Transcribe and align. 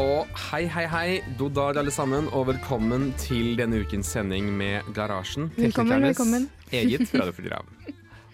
Og 0.00 0.28
hei, 0.48 0.62
hei, 0.70 0.86
hei, 0.88 1.08
Dodar 1.36 1.76
alle 1.76 1.92
sammen, 1.92 2.30
og 2.32 2.46
velkommen 2.48 3.10
til 3.20 3.52
denne 3.58 3.82
ukens 3.82 4.08
sending 4.14 4.46
med 4.56 4.86
Garasjen. 4.96 5.50
Velkommen, 5.58 6.00
velkommen. 6.06 6.46
Eget 6.72 7.10
radioprogram. 7.12 7.68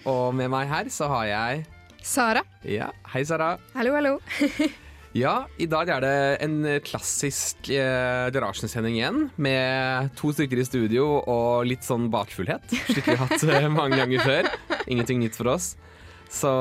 Og 0.07 0.29
med 0.39 0.53
meg 0.53 0.71
her 0.71 0.91
så 0.95 1.09
har 1.11 1.25
jeg 1.27 1.65
Sara. 2.07 2.45
Ja, 2.63 2.93
hei 3.11 3.25
Sara. 3.27 3.57
Hallo, 3.75 3.97
hallo. 3.99 4.19
Ja, 5.17 5.47
i 5.57 5.65
dag 5.65 5.89
er 5.89 6.03
det 6.05 6.17
en 6.45 6.57
klassisk 6.85 7.71
eh, 7.73 8.27
Garasjen-sending 8.35 8.99
igjen, 8.99 9.23
med 9.41 10.11
to 10.19 10.29
stykker 10.37 10.61
i 10.61 10.67
studio 10.69 11.07
og 11.23 11.65
litt 11.65 11.87
sånn 11.87 12.11
bakfullhet, 12.13 12.67
slik 12.91 13.07
vi 13.09 13.15
har 13.15 13.23
hatt 13.23 13.47
eh, 13.49 13.65
mange 13.73 13.97
ganger 13.97 14.21
før. 14.27 14.51
Ingenting 14.93 15.23
nytt 15.25 15.39
for 15.41 15.55
oss. 15.55 15.71
Så 16.29 16.53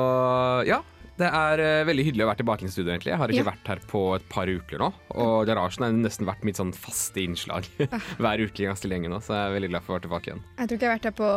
ja, 0.64 0.80
det 1.16 1.28
er 1.32 1.60
eh, 1.64 1.84
veldig 1.88 2.04
hyggelig 2.10 2.24
å 2.26 2.28
være 2.28 2.40
tilbake 2.42 2.66
i 2.66 2.70
studio, 2.72 2.90
egentlig. 2.92 3.12
Jeg 3.14 3.20
har 3.22 3.32
ikke 3.32 3.42
Ja. 3.44 3.50
vært 3.50 3.68
her 3.72 3.80
på 3.88 4.00
et 4.16 4.26
par 4.28 4.46
uker 4.52 4.78
nå, 4.82 4.88
og 5.16 5.46
Garasjen 5.48 5.86
har 5.86 5.92
nesten 5.96 6.26
vært 6.28 6.44
mitt 6.44 6.56
sånn 6.60 6.74
faste 6.76 7.22
innslag 7.22 7.68
hver 8.22 8.42
uke 8.44 8.66
ganske 8.68 8.90
lenge 8.90 9.08
nå, 9.12 9.20
så 9.24 9.32
jeg 9.36 9.48
er 9.50 9.54
veldig 9.56 9.70
glad 9.72 9.86
for 9.86 9.94
å 9.94 9.96
være 9.96 10.06
tilbake 10.08 10.30
igjen. 10.32 10.42
Jeg 10.58 10.68
tror 10.68 10.76
ikke 10.76 10.86
jeg 10.86 10.92
har 10.92 10.98
vært 10.98 11.08
her 11.10 11.16
på 11.22 11.30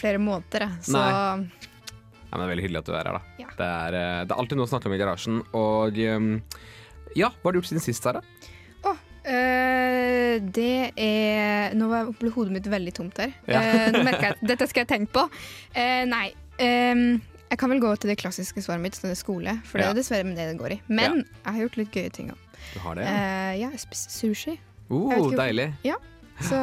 flere 0.00 0.20
måneder, 0.20 0.66
så 0.84 0.98
Nei. 0.98 1.10
Ja, 1.14 2.38
men 2.38 2.42
det 2.42 2.44
er 2.48 2.52
veldig 2.56 2.64
hyggelig 2.66 2.80
at 2.82 2.88
du 2.88 2.94
er 2.98 3.06
her, 3.08 3.16
da. 3.20 3.22
Ja. 3.38 3.48
Det, 3.54 3.66
er, 3.70 3.94
eh, 4.00 4.24
det 4.26 4.34
er 4.34 4.40
alltid 4.42 4.58
noe 4.58 4.66
å 4.66 4.72
snakke 4.74 4.90
om 4.90 4.96
i 4.96 5.00
garasjen, 5.00 5.40
og 5.54 6.00
um, 6.18 6.30
ja, 7.14 7.28
hva 7.30 7.48
har 7.48 7.54
du 7.54 7.60
gjort 7.60 7.70
siden 7.70 7.84
sist, 7.84 8.02
Sara? 8.02 8.24
øh, 9.24 10.40
det 10.52 10.92
er 11.00 11.72
Nå 11.78 11.86
ble 12.18 12.32
hodet 12.34 12.52
mitt 12.52 12.66
veldig 12.68 12.92
tomt 12.96 13.20
her. 13.22 13.30
Ja. 13.48 13.60
Uh, 13.62 13.86
nå 13.94 14.02
merker 14.04 14.26
jeg 14.28 14.34
at 14.36 14.42
dette 14.52 14.66
skal 14.68 14.84
jeg 14.84 14.90
tenke 14.90 15.14
på. 15.14 15.22
Uh, 15.72 16.02
nei. 16.10 16.26
ehm, 16.60 17.22
jeg 17.54 17.60
kan 17.60 17.70
vel 17.70 17.78
gå 17.78 17.92
til 18.02 18.10
det 18.10 18.16
klassiske 18.18 18.64
svaret 18.64 18.82
mitt, 18.82 18.96
som 18.98 19.06
er 19.06 19.18
skole, 19.18 19.52
for 19.68 19.78
det 19.78 19.86
er 19.86 19.94
dessverre 19.94 20.26
med 20.26 20.34
det 20.40 20.48
det 20.50 20.56
går 20.58 20.74
i. 20.74 20.78
Men 20.90 21.20
jeg 21.22 21.46
har 21.46 21.60
gjort 21.62 21.76
litt 21.78 21.94
gøye 21.94 22.10
ting 22.16 22.32
òg. 22.34 22.40
Du 22.72 22.80
har 22.82 22.98
det? 22.98 23.04
Uh, 23.06 23.52
ja, 23.60 23.68
jeg 23.68 23.82
spiste 23.84 24.10
sushi. 24.10 24.56
oh, 24.90 25.12
jeg 25.12 25.38
deilig. 25.38 25.68
Ja. 25.86 26.00
Så 26.42 26.58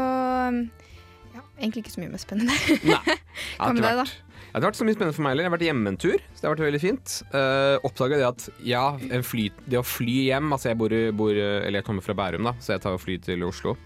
ja, 1.38 1.46
egentlig 1.62 1.86
ikke 1.86 1.94
så 1.94 2.04
mye 2.04 2.12
mer 2.12 2.24
spennende. 2.24 2.58
Nei. 2.84 3.00
Det 3.16 3.62
Hva 3.62 3.72
med 3.72 3.86
deg, 3.86 4.02
da? 4.02 4.06
det 4.52 4.60
har 4.60 4.66
vært 4.66 4.80
så 4.82 4.84
mye 4.84 4.96
spennende 4.98 5.16
for 5.16 5.24
meg 5.24 5.32
heller. 5.32 5.46
Jeg 5.46 5.52
har 5.52 5.56
vært 5.56 5.64
hjemme 5.70 5.92
en 5.94 6.00
tur, 6.04 6.24
så 6.34 6.42
det 6.42 6.48
har 6.50 6.56
vært 6.58 6.66
veldig 6.66 6.82
fint. 6.84 7.14
Uh, 7.32 7.88
Oppdaga 7.88 8.20
det 8.20 8.28
at 8.28 8.48
ja, 8.68 8.84
en 9.16 9.24
fly, 9.24 9.46
det 9.64 9.80
å 9.80 9.86
fly 9.88 10.18
hjem 10.26 10.52
Altså 10.52 10.74
jeg 10.74 10.80
bor, 10.82 10.96
bor 11.16 11.32
Eller 11.32 11.80
jeg 11.80 11.88
kommer 11.88 12.04
fra 12.04 12.18
Bærum, 12.20 12.50
da, 12.50 12.58
så 12.60 12.76
jeg 12.76 12.84
tar 12.84 12.98
og 12.98 13.04
fly 13.06 13.16
til 13.24 13.48
Oslo. 13.48 13.78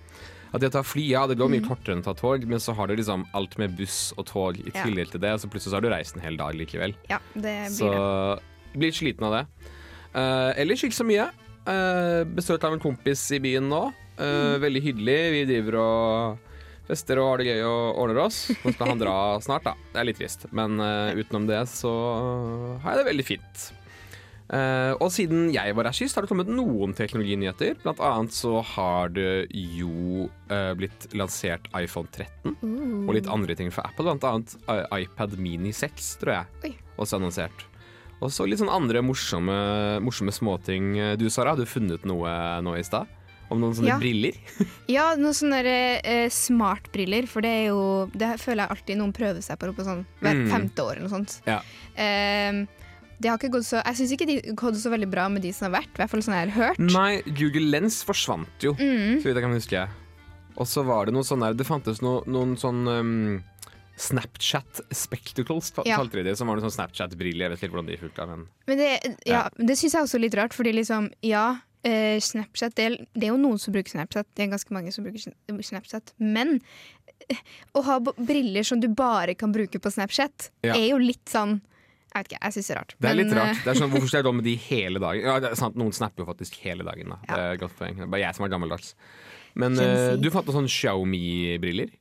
At 0.56 0.62
det 0.64 0.70
å 0.72 0.76
ta 0.78 0.84
fly, 0.88 1.04
ja, 1.12 1.26
det 1.28 1.36
går 1.38 1.50
mye 1.52 1.62
Mm. 1.62 1.68
kortere 1.68 1.96
enn 1.98 2.02
å 2.04 2.08
ta 2.08 2.14
tog, 2.16 2.46
men 2.48 2.60
så 2.64 2.74
har 2.78 2.88
du 2.88 2.96
liksom 2.96 3.26
alt 3.36 3.58
med 3.60 3.76
buss 3.78 4.14
og 4.18 4.26
tog 4.30 4.58
i 4.62 4.72
tillegg 4.72 5.12
til 5.12 5.20
det, 5.22 5.34
og 5.36 5.40
så 5.44 5.50
plutselig 5.52 5.74
så 5.74 5.78
har 5.78 5.86
du 5.86 5.90
reist 5.92 6.16
en 6.16 6.24
hel 6.24 6.38
dag 6.40 6.56
likevel. 6.56 6.96
Ja, 7.12 7.20
det 7.36 7.72
Så 7.76 7.90
blir 7.90 8.00
det. 8.00 8.80
blir 8.80 8.88
litt 8.90 9.00
sliten 9.02 9.28
av 9.28 9.34
det. 9.36 9.44
Uh, 10.16 10.54
ellers 10.62 10.84
ikke 10.88 10.96
så 10.96 11.06
mye. 11.06 11.28
Uh, 11.68 12.24
besøk 12.38 12.64
av 12.64 12.74
en 12.74 12.80
kompis 12.80 13.26
i 13.36 13.40
byen 13.44 13.68
nå. 13.68 13.84
Uh, 14.20 14.56
Veldig 14.64 14.82
hyggelig. 14.86 15.20
Vi 15.36 15.46
driver 15.50 15.76
og 15.82 16.38
fester 16.88 17.18
og 17.20 17.32
har 17.34 17.38
det 17.42 17.48
gøy 17.50 17.64
og 17.66 17.98
ordner 18.06 18.22
oss. 18.28 18.38
Nå 18.64 18.72
skal 18.76 18.88
han 18.94 19.00
dra 19.02 19.16
snart, 19.46 19.66
da. 19.66 19.74
Det 19.92 20.00
er 20.00 20.06
litt 20.08 20.20
trist. 20.22 20.46
Men 20.56 20.80
uh, 20.80 21.12
utenom 21.18 21.48
det 21.50 21.64
så 21.68 21.92
har 22.84 22.96
jeg 22.96 23.02
det 23.04 23.10
veldig 23.12 23.26
fint. 23.28 23.66
Uh, 24.46 24.94
og 25.02 25.10
siden 25.10 25.48
jeg 25.50 25.74
var 25.74 25.88
her 25.90 25.96
sist, 25.98 26.14
har 26.16 26.26
det 26.26 26.30
kommet 26.30 26.50
noen 26.52 26.94
teknologinyheter. 26.94 27.80
Blant 27.82 28.02
annet 28.04 28.36
så 28.36 28.60
har 28.76 29.10
det 29.16 29.48
jo 29.52 30.28
uh, 30.52 30.74
blitt 30.78 31.08
lansert 31.18 31.66
iPhone 31.74 32.10
13 32.14 32.54
mm. 32.62 33.08
og 33.08 33.16
litt 33.18 33.30
andre 33.32 33.58
ting 33.58 33.72
fra 33.74 33.88
Apple. 33.90 34.06
Blant 34.06 34.28
annet 34.30 34.54
uh, 34.70 34.86
iPad 35.00 35.38
Mini 35.42 35.74
6, 35.74 36.12
tror 36.22 36.36
jeg. 36.38 36.60
Oi. 36.70 36.74
Også 37.02 37.18
annonsert. 37.18 37.66
Og 38.24 38.30
så 38.32 38.46
litt 38.48 38.62
sånn 38.62 38.72
andre 38.72 39.02
morsomme, 39.04 39.56
morsomme 40.06 40.32
småting. 40.32 40.94
Du 41.20 41.26
Sara, 41.30 41.52
har 41.52 41.60
du 41.60 41.68
funnet 41.68 42.06
noe 42.08 42.32
nå 42.64 42.78
i 42.80 42.86
stad? 42.86 43.10
Om 43.52 43.60
noen 43.62 43.76
sånne 43.78 43.92
Ja. 43.92 43.98
briller? 44.02 44.38
Ja, 44.96 45.10
noen 45.20 45.36
sånne 45.38 45.60
uh, 45.66 46.00
eh, 46.02 46.30
smartbriller, 46.34 47.28
for 47.30 47.46
det 47.46 47.52
er 47.52 47.68
jo 47.68 47.82
Det 48.14 48.32
føler 48.42 48.64
jeg 48.66 48.74
alltid 48.74 48.98
noen 49.02 49.14
prøver 49.14 49.42
seg 49.46 49.60
på, 49.62 49.74
på 49.76 49.86
sånn 49.86 50.06
hvert 50.22 50.42
Mm. 50.46 50.50
femte 50.54 50.86
år 50.86 50.96
eller 50.96 51.10
noe 51.10 51.14
sånt. 51.18 51.36
Ja. 51.46 51.60
Ehm, 51.98 52.66
det 53.20 53.30
har 53.32 53.38
ikke 53.40 53.52
gått 53.54 53.66
så 53.68 53.82
Jeg 53.86 53.96
syns 54.00 54.12
ikke 54.16 54.28
de 54.28 54.36
gått 54.60 54.76
så 54.82 54.92
veldig 54.92 55.10
bra 55.10 55.28
med 55.32 55.42
de 55.42 55.52
som 55.56 55.70
har 55.72 55.82
vært, 55.82 55.94
i 55.96 56.02
hvert 56.02 56.10
fall 56.12 56.22
sånn 56.26 56.36
jeg 56.36 56.50
har 56.52 56.56
hørt. 56.74 56.80
Nei, 56.80 57.22
Google 57.38 57.70
Lens 57.72 58.04
forsvant 58.04 58.60
jo, 58.66 58.74
Mm. 58.74 59.22
så 59.22 59.30
vidt 59.30 59.36
jeg 59.36 59.46
kan 59.46 59.54
huske. 59.56 59.90
Og 60.58 60.66
så 60.68 60.86
var 60.86 61.06
det 61.06 61.14
noe 61.14 61.24
sånn 61.28 61.42
der 61.44 61.54
Det 61.54 61.66
fantes 61.68 62.02
no, 62.02 62.22
noen 62.28 62.56
sånn 62.58 62.88
um, 62.88 63.44
Snapchat 63.98 64.82
spectacles, 64.92 65.72
Ja. 65.86 65.98
kalte 65.98 66.18
de 66.20 66.24
det. 66.24 66.38
Som 66.38 66.48
var 66.48 66.58
noen 66.58 66.70
sånn 66.70 66.76
Snapchat-briller. 66.88 67.48
Jeg 67.48 67.50
vet 67.52 67.64
ikke 67.64 67.72
hvordan 67.76 67.88
de 67.88 67.98
funka, 67.98 68.28
men 68.28 68.48
Men 68.68 68.78
det, 68.78 69.16
ja, 69.26 69.48
det 69.58 69.78
syns 69.78 69.94
jeg 69.94 70.04
også 70.04 70.16
er 70.16 70.24
litt 70.26 70.36
rart, 70.36 70.54
fordi 70.54 70.74
liksom, 70.74 71.12
ja 71.24 71.62
Uh, 71.86 72.18
Snapchat 72.18 72.74
det 72.74 73.06
det 73.14 73.28
er 73.28 73.30
jo 73.30 73.38
noen 73.38 73.60
som 73.62 73.72
bruker 73.72 73.92
Snapchat, 73.94 74.26
det 74.34 74.42
er 74.48 74.48
ganske 74.50 74.72
mange 74.74 74.92
som 74.92 75.04
bruker 75.06 75.22
Snapchat, 75.62 76.14
men 76.18 76.60
uh, 77.30 77.36
å 77.78 77.84
ha 77.86 78.00
briller 78.00 78.64
som 78.66 78.80
du 78.82 78.88
bare 78.88 79.36
kan 79.36 79.54
bruke 79.54 79.78
på 79.78 79.92
Snapchat, 79.94 80.50
Ja. 80.64 80.74
er 80.74 80.90
jo 80.90 80.98
litt 80.98 81.24
sånn 81.30 81.62
Jeg 82.16 82.24
vet 82.24 82.32
ikke, 82.32 82.40
jeg 82.46 82.56
syns 82.56 82.68
det 82.68 82.74
er 82.74 82.80
rart. 82.80 82.96
Det 82.96 83.10
er 83.10 83.18
litt 83.20 83.34
rart. 83.36 83.58
Det 83.60 83.72
er 83.74 83.78
sånn, 83.82 83.92
Hvorfor 83.92 84.08
skal 84.08 84.22
jeg 84.22 84.28
da 84.30 84.32
med 84.38 84.46
de 84.48 84.56
hele 84.70 85.02
dagen? 85.04 85.26
Ja, 85.28 85.36
det 85.44 85.52
er 85.52 85.60
sant, 85.60 85.76
Noen 85.80 85.96
snapper 85.96 86.24
jo 86.24 86.30
faktisk 86.30 86.56
hele 86.64 86.88
dagen. 86.88 87.12
da 87.12 87.20
Det 87.28 87.44
er 87.44 87.62
godt 87.66 87.76
poeng. 87.76 88.00
Det 88.00 88.08
er 88.08 88.12
bare 88.16 88.24
jeg 88.24 88.38
som 88.38 88.48
er 88.48 88.54
gammeldags. 88.56 88.96
Men 89.60 89.76
Gen 89.76 89.92
eh, 89.92 90.16
du 90.24 90.30
fant 90.32 90.48
noen 90.48 90.62
sånne 90.62 90.72
Xiaomi-briller. 90.72 91.92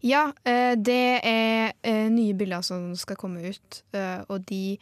Ja, 0.00 0.30
eh, 0.48 0.72
det 0.80 1.02
er 1.28 1.74
eh, 1.84 2.08
nye 2.08 2.36
bilder 2.40 2.64
som 2.64 2.90
skal 2.96 3.20
komme 3.20 3.52
ut, 3.52 3.82
og 4.32 4.48
de 4.48 4.78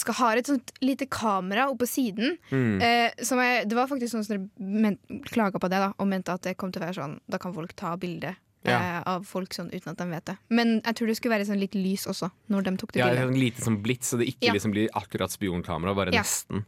skal 0.00 0.16
ha 0.20 0.30
et 0.38 0.48
sånt 0.48 0.72
lite 0.84 1.06
kamera 1.12 1.66
oppå 1.72 1.86
siden. 1.88 2.38
Mm. 2.50 2.78
Eh, 2.80 3.24
som 3.26 3.40
er, 3.42 3.66
det 3.68 3.76
var 3.76 3.90
faktisk 3.90 4.16
noen 4.16 4.24
som 4.24 5.20
klaga 5.28 5.60
på 5.60 5.68
det 5.68 5.82
da, 5.82 5.90
og 5.98 6.08
mente 6.08 6.32
at 6.32 6.46
det 6.46 6.56
kom 6.60 6.72
til 6.72 6.82
å 6.82 6.86
være 6.86 6.98
sånn 7.00 7.18
Da 7.28 7.40
kan 7.42 7.54
folk 7.56 7.74
ta 7.76 7.94
bilde 8.00 8.34
Ja. 8.64 8.78
eh, 8.98 9.02
av 9.06 9.24
folk 9.28 9.52
sånn 9.52 9.70
uten 9.72 9.90
at 9.92 9.98
de 9.98 10.06
vet 10.10 10.24
det. 10.24 10.36
Men 10.48 10.80
jeg 10.84 10.94
tror 10.96 11.06
det 11.06 11.16
skulle 11.18 11.34
være 11.38 11.46
sånn 11.46 11.60
litt 11.60 11.74
lys 11.74 12.06
også, 12.06 12.30
når 12.48 12.62
de 12.64 12.76
tok 12.80 12.92
det 12.92 13.00
Ja, 13.00 13.08
bildet. 13.10 13.24
Sånn 13.28 13.38
lite 13.40 13.60
sånn 13.66 13.82
blitt 13.82 14.02
så 14.02 14.18
det 14.18 14.26
ikke 14.32 14.46
Ja. 14.48 14.52
liksom 14.54 14.72
blir 14.72 14.88
akkurat 14.94 15.30
spionkamera, 15.30 15.94
bare 15.94 16.12
Ja. 16.12 16.20
nesten. 16.22 16.64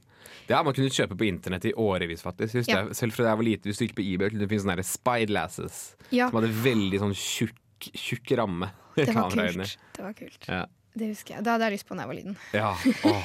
Det 0.46 0.54
har 0.54 0.62
man 0.64 0.74
kunnet 0.74 0.92
kjøpe 0.92 1.16
på 1.16 1.26
internett 1.26 1.64
i 1.64 1.72
årevis, 1.72 2.22
faktisk. 2.22 2.68
Ja. 2.68 2.84
jeg. 2.84 2.94
Selv 2.94 3.12
fra 3.12 3.24
da 3.24 3.30
jeg 3.30 3.36
var 3.38 3.44
lite, 3.44 3.62
hvis 3.66 3.78
du 3.78 3.86
gikk 3.86 3.96
på 3.96 4.04
eBay, 4.14 4.30
kunne 4.30 4.40
det 4.46 4.48
finne 4.48 4.62
sånne 4.76 4.84
spyglasses 4.84 5.96
spy 5.96 6.16
Ja, 6.18 6.30
som 6.30 6.40
hadde 6.42 6.52
veldig 6.52 6.98
sånn 7.00 7.14
tjukk, 7.14 7.56
tjukk 7.96 8.36
ramme. 8.36 8.70
det 8.96 9.14
var 9.14 9.30
kult. 9.30 9.76
Det 9.92 10.02
var 10.02 10.12
kult. 10.14 10.48
Ja. 10.48 10.66
Det 10.96 11.08
husker 11.12 11.34
jeg. 11.34 11.44
Det 11.44 11.50
hadde 11.52 11.60
jeg 11.68 11.72
lyst 11.78 11.86
på 11.88 11.94
da 11.96 12.02
jeg 12.04 12.08
var 12.08 12.16
liten. 12.16 12.36
Ja, 12.54 12.70
åh, 13.04 13.24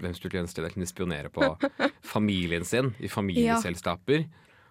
hvem 0.00 0.14
skulle 0.16 0.40
ønske 0.40 0.54
det? 0.62 0.72
Jeg 0.72 0.72
kunne 0.72 0.86
spionere 0.88 1.28
på 1.28 1.90
familien 2.02 2.64
sin 2.64 2.94
i 3.00 3.08
familieselskaper. 3.08 4.24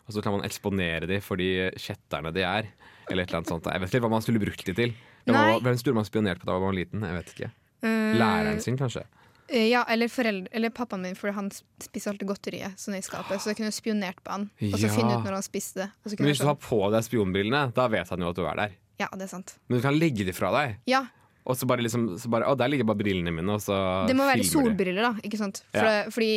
Og 0.07 0.13
så 0.15 0.23
kan 0.23 0.31
man 0.33 0.41
eksponere 0.47 1.05
dem 1.05 1.21
for 1.21 1.37
de 1.37 1.69
kjetterne 1.77 2.33
de 2.33 2.41
er. 2.41 2.69
Eller 3.09 3.23
et 3.23 3.29
eller 3.29 3.39
annet 3.41 3.47
sånt. 3.53 3.65
Jeg 3.65 3.81
vet 3.81 3.93
ikke 3.93 4.03
hva 4.05 4.09
man 4.13 4.21
skulle 4.25 4.39
brukt 4.43 4.65
det 4.65 4.75
til. 4.77 4.93
Det 5.25 5.33
var, 5.33 5.47
Nei. 5.53 5.59
hvem 5.65 5.77
skulle 5.81 5.95
man 5.97 6.05
spionert 6.05 6.39
på 6.41 6.45
da 6.45 6.53
man 6.57 6.67
var 6.69 6.73
liten? 6.77 7.01
Jeg 7.01 7.13
vet 7.19 7.33
ikke. 7.35 7.49
Eh, 7.81 8.13
Læreren 8.19 8.61
sin, 8.61 8.77
kanskje? 8.77 9.03
eh, 9.49 9.67
ja, 9.71 9.83
eller, 9.89 10.07
foreldre, 10.07 10.47
eller 10.53 10.69
pappaen 10.69 11.01
min, 11.01 11.15
for 11.15 11.31
han 11.33 11.49
spiser 11.81 12.11
alltid 12.11 12.27
godteriet 12.29 12.77
sånn 12.77 12.95
i 12.97 13.01
skapet. 13.01 13.41
Så 13.41 13.49
jeg 13.49 13.57
kunne 13.57 13.71
spionert 13.73 14.19
på 14.23 14.31
han, 14.31 14.49
og 14.61 14.77
så 14.77 14.85
Ja. 14.87 14.93
finne 14.93 15.17
ut 15.17 15.25
når 15.25 15.33
han 15.39 15.41
spiste 15.45 15.75
det. 15.87 15.89
Men 16.19 16.27
hvis 16.29 16.39
du 16.39 16.45
har 16.45 16.55
på 16.55 16.91
deg 16.91 17.03
spionbrillene, 17.03 17.73
da 17.73 17.87
vet 17.87 18.09
han 18.09 18.19
jo 18.21 18.29
at 18.29 18.35
du 18.35 18.45
er 18.45 18.55
der. 18.55 18.71
ja, 18.99 19.07
det 19.13 19.23
er 19.23 19.27
sant. 19.31 19.55
Men 19.69 19.79
du 19.79 19.81
kan 19.81 19.97
legge 19.97 20.25
de 20.25 20.33
fra 20.33 20.51
deg. 20.51 20.77
Ja, 20.85 21.05
Og 21.49 21.57
så 21.57 21.65
bare 21.65 21.81
liksom 21.81 22.03
så 22.21 22.29
bare, 22.29 22.45
Å, 22.45 22.53
der 22.59 22.69
ligger 22.69 22.85
bare 22.85 22.99
brillene 23.01 23.31
mine, 23.33 23.49
og 23.55 23.61
så 23.63 23.73
Det 24.07 24.13
må 24.17 24.27
være 24.29 24.43
du. 24.43 24.49
solbriller, 24.51 25.01
da. 25.01 25.13
Ikke 25.25 25.39
sant? 25.39 25.63
For, 25.73 25.87
Ja. 25.89 26.03
Fordi 26.13 26.29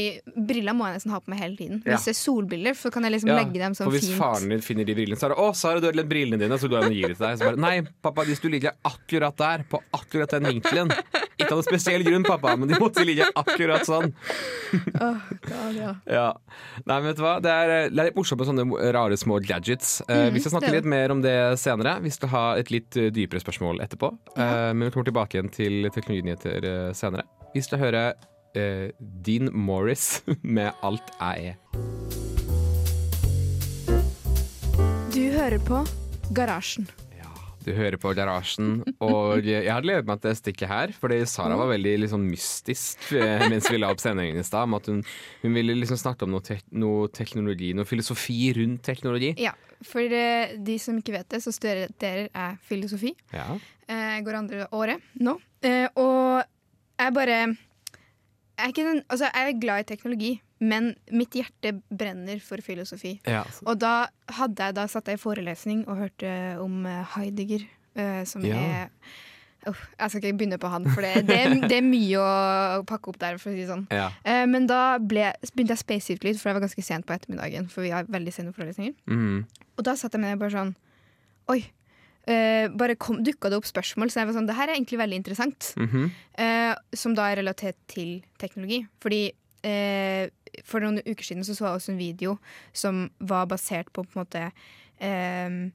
briller 0.49 0.73
må 0.73 0.87
jeg 0.89 0.97
nesten 0.97 1.13
ha 1.13 1.21
på 1.21 1.29
meg 1.35 1.43
hele 1.43 1.57
tiden. 1.59 1.83
Hvis 1.85 2.07
det 2.09 2.15
er 2.15 2.19
solbriller, 2.19 2.75
så 2.79 2.91
kan 2.95 3.05
jeg 3.05 3.13
liksom 3.19 3.29
legge 3.37 3.61
dem 3.61 3.77
sånn 3.77 3.91
for 3.91 3.93
hvis 3.93 4.09
fint. 4.09 4.19
faren 4.23 4.49
din 4.49 4.65
finner 4.65 4.89
de 4.89 4.95
brillene, 4.97 5.19
så 5.21 5.29
er 5.29 5.35
det 5.35 5.39
'Å, 5.39 5.55
Sara, 5.55 5.81
du 5.81 5.87
har 5.87 5.93
brillene 6.09 6.41
dine', 6.41 6.59
så 6.59 6.69
går 6.71 6.83
han 6.83 6.91
og 6.91 6.97
gir 6.97 7.09
det 7.13 7.19
til 7.19 7.27
deg. 7.29 7.39
Så 7.39 7.45
bare 7.45 7.61
'Nei, 7.61 7.83
pappa, 8.03 8.25
de 8.25 8.35
skulle 8.35 8.57
ligge 8.57 8.73
akkurat 8.85 9.37
der, 9.37 9.65
på 9.69 9.83
akkurat 9.93 10.31
den 10.31 10.45
vinkelen'. 10.49 10.91
Ikke 11.43 11.57
av 11.57 11.61
noen 11.61 11.69
spesiell 11.69 12.05
grunn, 12.07 12.27
pappa, 12.27 12.55
men 12.59 12.71
de 12.71 12.79
måtte 12.81 13.05
ligge 13.07 13.29
akkurat 13.39 13.87
sånn. 13.89 14.13
Åh, 14.73 15.29
God, 15.49 15.77
ja. 15.77 15.93
Ja. 16.13 16.29
Nei, 16.85 16.97
men 16.97 17.09
vet 17.11 17.21
du 17.21 17.25
hva? 17.25 17.37
Det 17.43 17.53
er, 17.53 17.73
det 17.91 17.99
er 17.99 18.11
litt 18.11 18.19
morsomt 18.19 18.43
med 18.43 18.51
sånne 18.51 18.93
rare 18.95 19.19
små 19.21 19.39
gadgets. 19.45 20.01
Eh, 20.09 20.29
vi 20.35 20.43
skal 20.43 20.57
snakke 20.57 20.73
det 20.73 20.83
litt 20.83 20.91
mer 20.93 21.15
om 21.15 21.23
det 21.25 21.37
senere. 21.61 21.97
Vi 22.05 22.13
skal 22.15 22.33
ha 22.35 22.45
et 22.61 22.73
litt 22.75 22.99
eh, 23.01 23.11
dypere 23.15 23.43
spørsmål 23.43 23.83
etterpå. 23.85 24.13
Eh, 24.37 24.71
men 24.73 24.87
vi 24.87 24.93
kommer 24.95 25.09
tilbake 25.11 25.39
igjen 25.39 25.53
til 25.53 25.89
teknologinyheter 25.93 26.69
eh, 26.73 26.91
senere. 26.97 27.27
Vi 27.53 27.61
skal 27.65 27.83
høre 27.83 28.03
uh, 28.57 28.89
Dean 29.27 29.51
Morris 29.53 30.23
med 30.57 30.73
'Alt 30.83 31.13
jeg 31.21 31.53
er'. 31.53 31.57
Du 35.13 35.25
hører 35.37 35.59
på 35.61 35.85
Garasjen. 36.33 36.89
Du 37.63 37.71
hører 37.77 37.95
på 38.03 38.11
Garasjen, 38.17 38.81
og 39.05 39.45
jeg 39.47 39.69
hadde 39.71 39.85
gledet 39.87 40.07
meg 40.09 40.19
til 40.23 40.33
det 40.33 40.39
stikket 40.41 40.69
her, 40.71 40.93
fordi 40.99 41.21
Sara 41.31 41.55
var 41.61 41.69
veldig 41.71 41.93
liksom, 42.03 42.25
mystisk 42.27 43.13
eh, 43.15 43.45
mens 43.53 43.69
vi 43.71 43.79
la 43.79 43.91
opp 43.95 44.01
sendingen 44.03 44.41
i 44.41 44.47
stad. 44.47 44.67
Hun, 44.89 45.03
hun 45.45 45.55
ville 45.55 45.77
liksom 45.79 46.01
snakke 46.01 46.27
om 46.27 46.35
noe, 46.35 46.43
te 46.43 46.59
noe 46.75 47.07
teknologi, 47.15 47.71
noe 47.79 47.87
filosofi 47.87 48.41
rundt 48.59 48.83
teknologi. 48.89 49.35
Ja, 49.39 49.55
for 49.87 50.03
eh, 50.03 50.57
de 50.59 50.79
som 50.83 50.99
ikke 50.99 51.15
vet 51.21 51.29
det, 51.37 51.43
så 51.45 51.55
studerer 51.55 52.27
jeg 52.29 52.59
filosofi. 52.67 53.15
Ja. 53.35 53.47
Eh, 53.87 54.09
Jeg 54.19 54.25
går 54.27 54.41
andre 54.43 54.67
året 54.75 55.03
nå. 55.23 55.39
Eh, 55.63 55.87
Og 55.95 56.43
jeg 56.99 57.15
bare 57.15 57.39
jeg 58.63 58.69
er, 58.69 58.73
den, 58.85 59.01
altså 59.11 59.27
jeg 59.31 59.49
er 59.55 59.61
glad 59.63 59.81
i 59.83 59.87
teknologi, 59.89 60.33
men 60.63 60.93
mitt 61.11 61.35
hjerte 61.35 61.75
brenner 61.91 62.39
for 62.45 62.63
filosofi. 62.63 63.17
Ja. 63.27 63.43
Og 63.67 63.81
da 63.83 64.07
jeg 64.31 64.77
da 64.77 64.87
satt 64.91 65.11
jeg 65.11 65.19
i 65.19 65.23
forelesning 65.23 65.85
og 65.89 65.99
hørte 66.05 66.33
om 66.63 66.87
eh, 66.87 67.03
Heidegger, 67.17 67.67
eh, 67.99 68.23
som 68.29 68.45
Ja. 68.47 68.57
er 68.57 68.91
Uff, 69.71 69.79
Jeg 69.95 70.11
skal 70.11 70.23
ikke 70.25 70.39
begynne 70.41 70.59
på 70.59 70.69
han, 70.73 70.87
for 70.91 71.05
det, 71.07 71.27
det, 71.29 71.37
er, 71.39 71.53
det 71.71 71.77
er 71.77 71.85
mye 71.87 72.19
å 72.19 72.81
pakke 72.89 73.13
opp 73.13 73.19
der. 73.23 73.37
For 73.39 73.53
å 73.53 73.55
si 73.55 73.61
det 73.63 73.69
sånn. 73.69 73.85
ja. 73.95 74.09
uh, 74.27 74.43
Men 74.51 74.67
da 74.67 74.99
ble, 74.99 75.29
begynte 75.53 75.77
jeg 75.77 75.83
space 75.85 76.17
ut 76.17 76.27
lyd, 76.27 76.41
for 76.41 76.51
jeg 76.51 76.57
var 76.59 76.65
ganske 76.65 76.83
sent 76.83 77.07
på 77.07 77.15
ettermiddagen. 77.15 77.69
For 77.71 77.87
vi 77.87 77.93
har 77.95 78.09
veldig 78.11 78.35
sene 78.35 78.55
forelesninger. 78.57 78.97
mm. 79.07 79.45
Og 79.79 79.87
da 79.87 79.95
satt 79.97 80.13
jeg 80.13 80.21
med 80.21 80.35
det 80.35 80.41
bare 80.43 80.53
sånn 80.53 80.75
Oi. 81.55 81.61
Uh, 82.27 82.67
bare 82.79 82.95
kom, 82.99 83.23
dukka 83.23 83.51
det 83.51 83.57
opp 83.59 83.67
spørsmål, 83.67 84.11
så 84.11 84.21
jeg 84.21 84.29
var 84.29 84.37
sånn 84.37 84.51
Det 84.51 84.55
her 84.59 84.69
er 84.69 84.77
egentlig 84.77 84.99
veldig 84.99 85.21
interessant. 85.23 85.71
Mm 85.79 85.89
-hmm. 85.89 86.11
uh, 86.43 86.75
som 86.95 87.15
da 87.15 87.31
er 87.31 87.39
relatert 87.43 87.79
til 87.87 88.25
teknologi. 88.39 88.83
Fordi 89.01 89.31
for 90.65 90.85
noen 90.85 91.01
uker 91.07 91.25
siden 91.25 91.45
så, 91.47 91.55
så 91.57 91.65
jeg 91.67 91.79
også 91.81 91.93
en 91.95 92.01
video 92.01 92.37
som 92.77 93.11
var 93.21 93.47
basert 93.51 93.89
på 93.93 94.05
på 94.05 94.19
en 94.19 94.25
måte 94.25 94.45
um, 95.01 95.73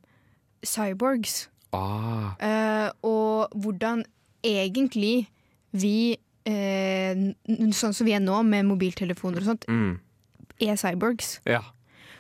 cyborgs. 0.66 1.48
Ah. 1.76 2.34
Uh, 2.42 2.90
og 3.06 3.56
hvordan 3.58 4.04
egentlig 4.46 5.28
vi 5.76 6.18
uh, 6.48 7.24
Sånn 7.76 7.94
som 7.94 8.08
vi 8.08 8.14
er 8.16 8.24
nå, 8.24 8.40
med 8.48 8.68
mobiltelefoner 8.70 9.44
og 9.44 9.50
sånt, 9.52 9.66
Mm. 9.68 9.98
er 10.64 10.78
cyborgs. 10.80 11.40
Ja. 11.46 11.62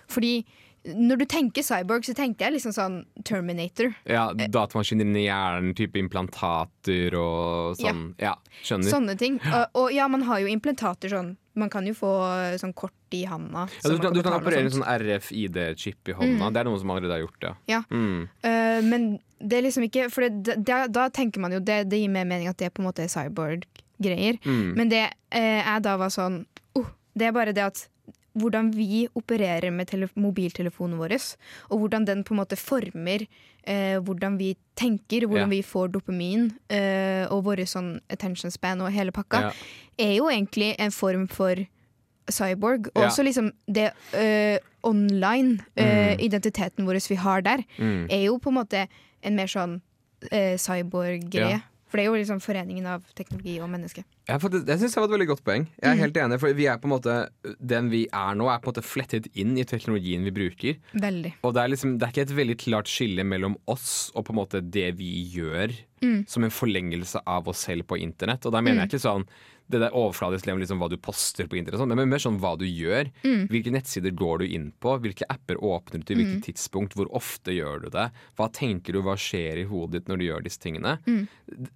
Fordi 0.07 0.45
når 0.87 1.17
du 1.19 1.25
tenker 1.25 1.63
cyborg, 1.65 2.05
så 2.07 2.13
tenkte 2.15 2.45
jeg 2.45 2.53
liksom 2.53 2.71
sånn 2.75 2.97
Terminator. 3.27 3.93
ja. 4.05 4.29
Datamaskiner 4.33 5.03
inni 5.03 5.25
hjernen, 5.25 5.73
type 5.75 5.99
implantater 5.99 7.15
og 7.19 7.75
sånn. 7.79 8.13
Ja, 8.21 8.35
skjønner. 8.63 8.91
Sånne 8.93 9.17
ting. 9.19 9.39
Og, 9.43 9.65
og 9.75 9.91
ja, 9.95 10.07
man 10.07 10.23
har 10.23 10.39
jo 10.39 10.47
implantater 10.47 11.11
sånn. 11.11 11.35
Man 11.57 11.71
kan 11.73 11.87
jo 11.89 11.93
få 11.97 12.11
sånn 12.61 12.73
kort 12.77 13.15
i 13.17 13.23
handa. 13.29 13.65
Ja, 13.81 13.89
du, 13.89 13.97
kan, 14.03 14.13
du 14.13 14.21
kan 14.25 14.35
operere 14.37 14.67
en 14.67 14.73
sånn 14.73 14.85
RFID-chip 14.85 16.11
i 16.11 16.15
hånda. 16.17 16.51
Det 16.53 16.61
er 16.61 16.69
noen 16.69 16.81
som 16.81 16.93
allerede 16.93 17.15
har 17.15 17.23
gjort 17.23 17.41
det. 17.43 17.53
Ja. 17.71 17.81
Mm. 17.89 18.27
Uh, 18.45 18.79
men 18.85 19.09
det 19.37 19.59
er 19.59 19.67
liksom 19.67 19.85
ikke 19.85 20.07
For 20.13 20.25
det, 20.27 20.57
da, 20.65 20.85
da 20.89 21.07
tenker 21.13 21.43
man 21.43 21.53
jo 21.53 21.59
det, 21.61 21.83
det 21.91 21.99
gir 22.01 22.13
mer 22.13 22.25
mening 22.29 22.49
at 22.49 22.57
det 22.61 22.71
på 22.73 22.81
en 22.83 22.89
måte 22.89 23.05
er 23.05 23.11
cyborg-greier. 23.13 24.39
Mm. 24.45 24.71
Men 24.77 24.93
det 24.93 25.03
uh, 25.07 25.37
jeg 25.39 25.85
da 25.85 25.97
var 26.01 26.13
sånn 26.13 26.41
oh, 26.79 26.89
Det 27.17 27.29
er 27.29 27.37
bare 27.37 27.55
det 27.55 27.67
at 27.67 27.85
hvordan 28.37 28.69
vi 28.75 29.07
opererer 29.17 29.71
med 29.73 29.89
mobiltelefonen 30.13 30.99
vår, 30.99 31.15
og 31.71 31.79
hvordan 31.81 32.05
den 32.05 32.23
på 32.23 32.35
en 32.35 32.41
måte 32.43 32.59
former 32.59 33.23
eh, 33.67 33.97
hvordan 33.99 34.37
vi 34.39 34.55
tenker, 34.75 35.25
hvordan 35.27 35.49
Ja. 35.49 35.55
vi 35.55 35.61
får 35.61 35.91
dopamin, 35.91 36.51
eh, 36.69 37.25
og 37.29 37.43
vår 37.43 37.65
sånn 37.65 37.99
attention 38.09 38.51
span 38.51 38.81
og 38.81 38.91
hele 38.91 39.11
pakka, 39.11 39.41
Ja. 39.41 39.51
Er 39.99 40.15
jo 40.17 40.25
egentlig 40.29 40.75
en 40.79 40.91
form 40.91 41.27
for 41.27 41.55
cyborg. 42.29 42.87
Og 42.95 43.01
Ja. 43.03 43.07
også 43.09 43.23
liksom 43.23 43.51
det 43.71 43.91
uh, 44.13 44.57
online 44.83 45.59
eh, 45.77 46.15
identiteten 46.19 46.85
vår 46.85 46.99
vi 47.09 47.15
har 47.15 47.41
der, 47.41 47.63
Mm. 47.79 48.07
er 48.09 48.25
jo 48.25 48.37
på 48.39 48.49
en 48.49 48.55
måte 48.63 48.87
en 49.23 49.35
mer 49.35 49.47
sånn 49.47 49.81
uh, 50.31 50.57
cyborg-greie. 50.57 51.49
Ja. 51.57 51.59
For 51.87 51.97
det 51.97 52.03
er 52.03 52.09
jo 52.11 52.17
liksom 52.19 52.41
foreningen 52.43 52.85
av 52.85 53.03
teknologi 53.15 53.61
og 53.63 53.69
menneske. 53.69 54.03
Ja, 54.27 54.37
for 54.43 54.49
det, 54.49 54.65
det 54.67 54.75
syns 54.77 54.93
jeg 54.93 54.99
var 55.01 55.07
et 55.07 55.13
veldig 55.21 55.27
godt 55.29 55.43
poeng. 55.45 55.67
Jeg 55.81 55.87
er 55.89 55.95
Mm. 55.95 55.99
helt 55.99 56.17
enig, 56.17 56.39
for 56.41 56.53
vi 56.53 56.65
er 56.67 56.77
på 56.77 56.83
en 56.83 56.91
måte 56.99 57.29
Den 57.65 57.89
vi 57.89 58.07
er 58.11 58.35
nå, 58.35 58.49
er 58.53 58.59
på 58.59 58.67
en 58.67 58.73
måte 58.73 58.83
flettet 58.83 59.27
inn 59.35 59.57
i 59.57 59.63
teknologien 59.63 60.21
vi 60.25 60.31
bruker. 60.31 60.75
Veldig. 60.93 61.33
Og 61.45 61.53
det 61.53 61.63
er, 61.63 61.67
liksom, 61.69 61.97
det 61.97 62.03
er 62.03 62.11
ikke 62.11 62.27
et 62.29 62.35
veldig 62.35 62.57
klart 62.57 62.87
skille 62.87 63.23
mellom 63.23 63.55
oss 63.67 64.11
og 64.15 64.25
på 64.25 64.31
en 64.31 64.35
måte 64.35 64.59
det 64.69 64.97
vi 64.97 65.29
gjør, 65.31 65.71
Mm. 66.01 66.25
som 66.27 66.43
en 66.43 66.51
forlengelse 66.53 67.21
av 67.25 67.47
oss 67.49 67.57
selv 67.65 67.87
på 67.87 67.97
internett. 67.99 68.45
Og 68.45 68.51
da 68.51 68.61
mener 68.61 68.83
jeg 68.85 68.89
ikke 68.91 69.07
sånn 69.09 69.25
det 69.69 69.81
der 69.81 69.91
overfladiske 69.91 70.47
med 70.55 70.61
liksom 70.63 70.79
hva 70.79 70.87
du 70.89 70.95
poster 70.95 71.43
på 71.45 71.57
internett, 71.57 71.75
og 71.75 71.81
sånn, 71.81 71.95
men 71.97 72.07
mer 72.07 72.21
sånn 72.23 72.37
hva 72.39 72.53
du 72.57 72.63
gjør. 72.63 73.09
Mm. 73.25 73.47
Hvilke 73.51 73.71
nettsider 73.75 74.11
går 74.15 74.39
du 74.39 74.45
inn 74.47 74.71
på? 74.79 74.93
Hvilke 75.03 75.25
apper 75.27 75.57
åpner 75.59 75.99
du 75.99 76.05
til 76.07 76.21
hvilket 76.21 76.45
tidspunkt? 76.45 76.93
Hvor 76.95 77.09
ofte 77.11 77.51
gjør 77.51 77.81
du 77.83 77.89
det? 77.89 78.05
Hva 78.37 78.47
tenker 78.55 78.93
du, 78.95 79.01
hva 79.03 79.17
skjer 79.19 79.57
i 79.59 79.65
hodet 79.67 79.91
ditt 80.05 80.07
når 80.07 80.17
du 80.17 80.25
gjør 80.29 80.43
disse 80.47 80.61
tingene? 80.63 80.93
Mm. 81.05 81.27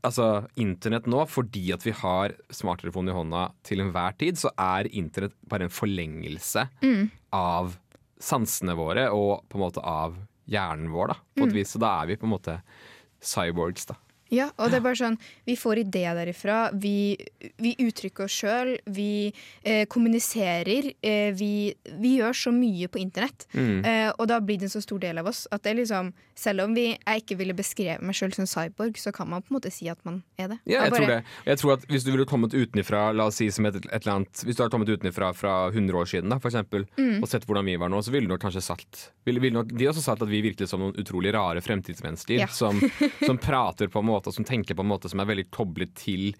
Altså, 0.07 0.47
internett 0.55 1.05
nå, 1.11 1.25
fordi 1.27 1.73
at 1.75 1.83
vi 1.83 1.91
har 1.91 2.31
smarttelefonen 2.49 3.11
i 3.11 3.17
hånda 3.17 3.43
til 3.67 3.81
enhver 3.83 4.15
tid, 4.17 4.39
så 4.39 4.53
er 4.57 4.87
internett 4.93 5.35
bare 5.49 5.63
en 5.67 5.75
forlengelse 5.75 6.69
Mm. 6.81 7.09
av 7.33 7.75
sansene 8.21 8.75
våre 8.77 9.09
og 9.11 9.43
på 9.49 9.55
en 9.59 9.65
måte 9.67 9.83
av 9.83 10.15
hjernen 10.47 10.89
vår, 10.93 11.07
da. 11.07 11.13
På 11.35 11.43
Mm. 11.43 11.47
et 11.49 11.53
vis. 11.55 11.71
Så 11.75 11.79
da 11.79 12.01
er 12.03 12.07
vi 12.07 12.15
på 12.15 12.23
en 12.23 12.37
måte 12.39 12.61
cyborgs, 13.21 13.85
da. 13.87 13.95
Ja, 14.31 14.49
og 14.57 14.71
det 14.71 14.77
er 14.79 14.83
bare 14.85 14.95
sånn 14.95 15.17
Vi 15.45 15.55
får 15.59 15.81
ideer 15.83 16.15
derifra. 16.15 16.69
Vi, 16.73 17.17
vi 17.59 17.73
uttrykker 17.83 18.23
oss 18.29 18.31
sjøl. 18.41 18.77
Vi 18.87 19.33
eh, 19.63 19.85
kommuniserer. 19.91 20.91
Eh, 21.03 21.33
vi, 21.35 21.73
vi 21.99 22.13
gjør 22.19 22.33
så 22.37 22.53
mye 22.55 22.87
på 22.91 23.01
internett. 23.01 23.47
Mm. 23.53 23.83
Eh, 23.85 24.09
og 24.17 24.27
da 24.31 24.39
blir 24.39 24.57
det 24.61 24.69
en 24.69 24.73
så 24.75 24.81
stor 24.83 24.99
del 25.03 25.19
av 25.21 25.27
oss 25.31 25.45
at 25.51 25.63
det 25.63 25.73
er 25.75 25.81
liksom 25.83 26.13
Selv 26.41 26.63
om 26.63 26.71
vi, 26.73 26.87
jeg 26.97 27.21
ikke 27.21 27.35
ville 27.37 27.53
beskrevet 27.53 28.01
meg 28.01 28.15
sjøl 28.17 28.31
som 28.33 28.47
cyborg, 28.49 28.95
så 28.97 29.11
kan 29.13 29.27
man 29.29 29.43
på 29.43 29.51
en 29.51 29.57
måte 29.59 29.69
si 29.71 29.85
at 29.91 29.99
man 30.07 30.23
er 30.41 30.47
det. 30.49 30.57
Ja, 30.65 30.79
jeg 30.87 30.91
bare- 30.95 30.97
tror 31.03 31.11
det. 31.11 31.19
Jeg 31.45 31.57
tror 31.61 31.73
at 31.75 31.83
Hvis 31.91 32.03
du 32.07 32.11
ville 32.15 32.25
kommet 32.25 32.55
utenfra, 32.55 33.01
la 33.13 33.27
oss 33.29 33.35
si 33.37 33.49
som 33.53 33.65
et, 33.69 33.75
et 33.77 34.01
eller 34.01 34.15
annet 34.15 34.41
Hvis 34.47 34.55
du 34.57 34.63
hadde 34.63 34.71
kommet 34.73 34.89
utenfra 34.89 35.29
fra 35.37 35.53
100 35.69 35.93
år 36.01 36.09
siden, 36.09 36.29
da, 36.33 36.39
for 36.39 36.49
eksempel, 36.49 36.87
Mm. 36.97 37.21
og 37.23 37.29
sett 37.29 37.45
hvordan 37.45 37.65
vi 37.65 37.75
var 37.77 37.89
nå, 37.89 37.99
så 38.03 38.11
ville 38.11 38.27
du 38.27 38.33
nok 38.33 38.41
kanskje 38.41 38.61
sagt 38.63 39.11
ville, 39.25 39.39
ville 39.39 39.53
nok, 39.59 39.67
De 39.69 39.85
har 39.85 39.93
også 39.93 40.01
sagt 40.03 40.21
at 40.23 40.29
vi 40.29 40.41
virker 40.41 40.65
som 40.67 40.79
noen 40.81 40.95
utrolig 40.97 41.31
rare 41.33 41.61
fremtidsmennesker 41.61 42.39
Ja. 42.39 42.47
som, 42.47 42.79
som 43.25 43.37
prater 43.37 43.87
på 43.87 43.99
en 44.01 44.05
måte 44.09 44.20
og 44.27 44.33
som 44.33 44.45
tenker 44.45 44.75
på 44.75 44.81
en 44.85 44.91
måte 44.91 45.09
som 45.09 45.19
er 45.19 45.25
veldig 45.25 45.49
koblet 45.51 45.93
til 45.95 46.33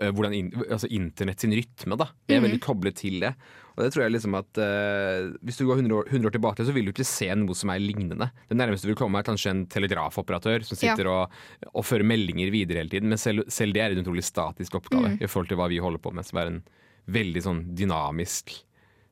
eh, 0.00 0.10
hvordan 0.10 0.34
in, 0.34 0.48
altså 0.70 0.88
internett 0.90 1.40
sin 1.40 1.52
rytme. 1.54 1.96
da 1.96 2.08
er 2.28 2.40
Mhm. 2.40 2.48
veldig 2.48 2.60
koblet 2.60 2.94
til 2.96 3.20
det. 3.20 3.34
Og 3.76 3.82
det 3.84 3.92
tror 3.92 4.02
jeg 4.04 4.12
liksom 4.12 4.34
at 4.38 4.58
uh, 4.58 5.34
Hvis 5.42 5.56
du 5.58 5.66
går 5.66 5.78
100 5.82 5.92
år, 5.98 6.04
100 6.10 6.26
år 6.26 6.30
tilbake, 6.34 6.64
så 6.66 6.72
vil 6.72 6.84
du 6.84 6.92
ikke 6.92 7.04
se 7.06 7.26
noe 7.34 7.54
som 7.54 7.70
er 7.70 7.78
lignende. 7.82 8.30
Det 8.48 8.56
nærmeste 8.56 8.82
du 8.86 8.94
vil 8.94 8.96
komme, 9.02 9.18
er 9.18 9.24
kanskje 9.26 9.50
en 9.50 9.66
telegrafoperatør 9.66 10.62
som 10.64 10.76
Ja. 10.80 10.94
sitter 10.94 11.08
og, 11.10 11.30
og 11.74 11.84
fører 11.84 12.04
meldinger 12.06 12.50
videre 12.54 12.78
hele 12.82 12.90
tiden. 12.90 13.08
Men 13.08 13.18
selv, 13.18 13.44
selv 13.50 13.72
det 13.74 13.82
er 13.82 13.90
en 13.90 14.04
utrolig 14.04 14.22
statisk 14.22 14.74
oppgave 14.78 15.14
Mm. 15.18 15.22
i 15.22 15.26
forhold 15.26 15.48
til 15.48 15.56
hva 15.58 15.68
vi 15.68 15.78
holder 15.78 15.98
på 15.98 16.12
med, 16.14 16.24
som 16.24 16.38
er 16.38 16.46
en 16.46 16.62
veldig 17.10 17.42
sånn 17.42 17.74
dynamisk, 17.74 18.50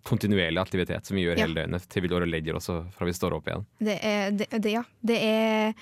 kontinuerlig 0.04 0.58
aktivitet 0.58 1.06
som 1.06 1.14
vi 1.16 1.22
gjør 1.26 1.38
Ja. 1.38 1.46
hele 1.46 1.54
døgnet 1.62 1.88
til 1.88 2.02
vi 2.02 2.08
går 2.08 2.22
og 2.22 2.28
legger 2.28 2.56
oss 2.56 2.66
fra 2.66 3.06
vi 3.06 3.12
står 3.12 3.34
opp 3.34 3.46
igjen. 3.46 3.66
Det 3.78 3.98
er, 4.02 4.30
det, 4.32 4.48
det, 4.62 4.72
ja. 4.72 4.82
Det 5.04 5.18
er 5.22 5.74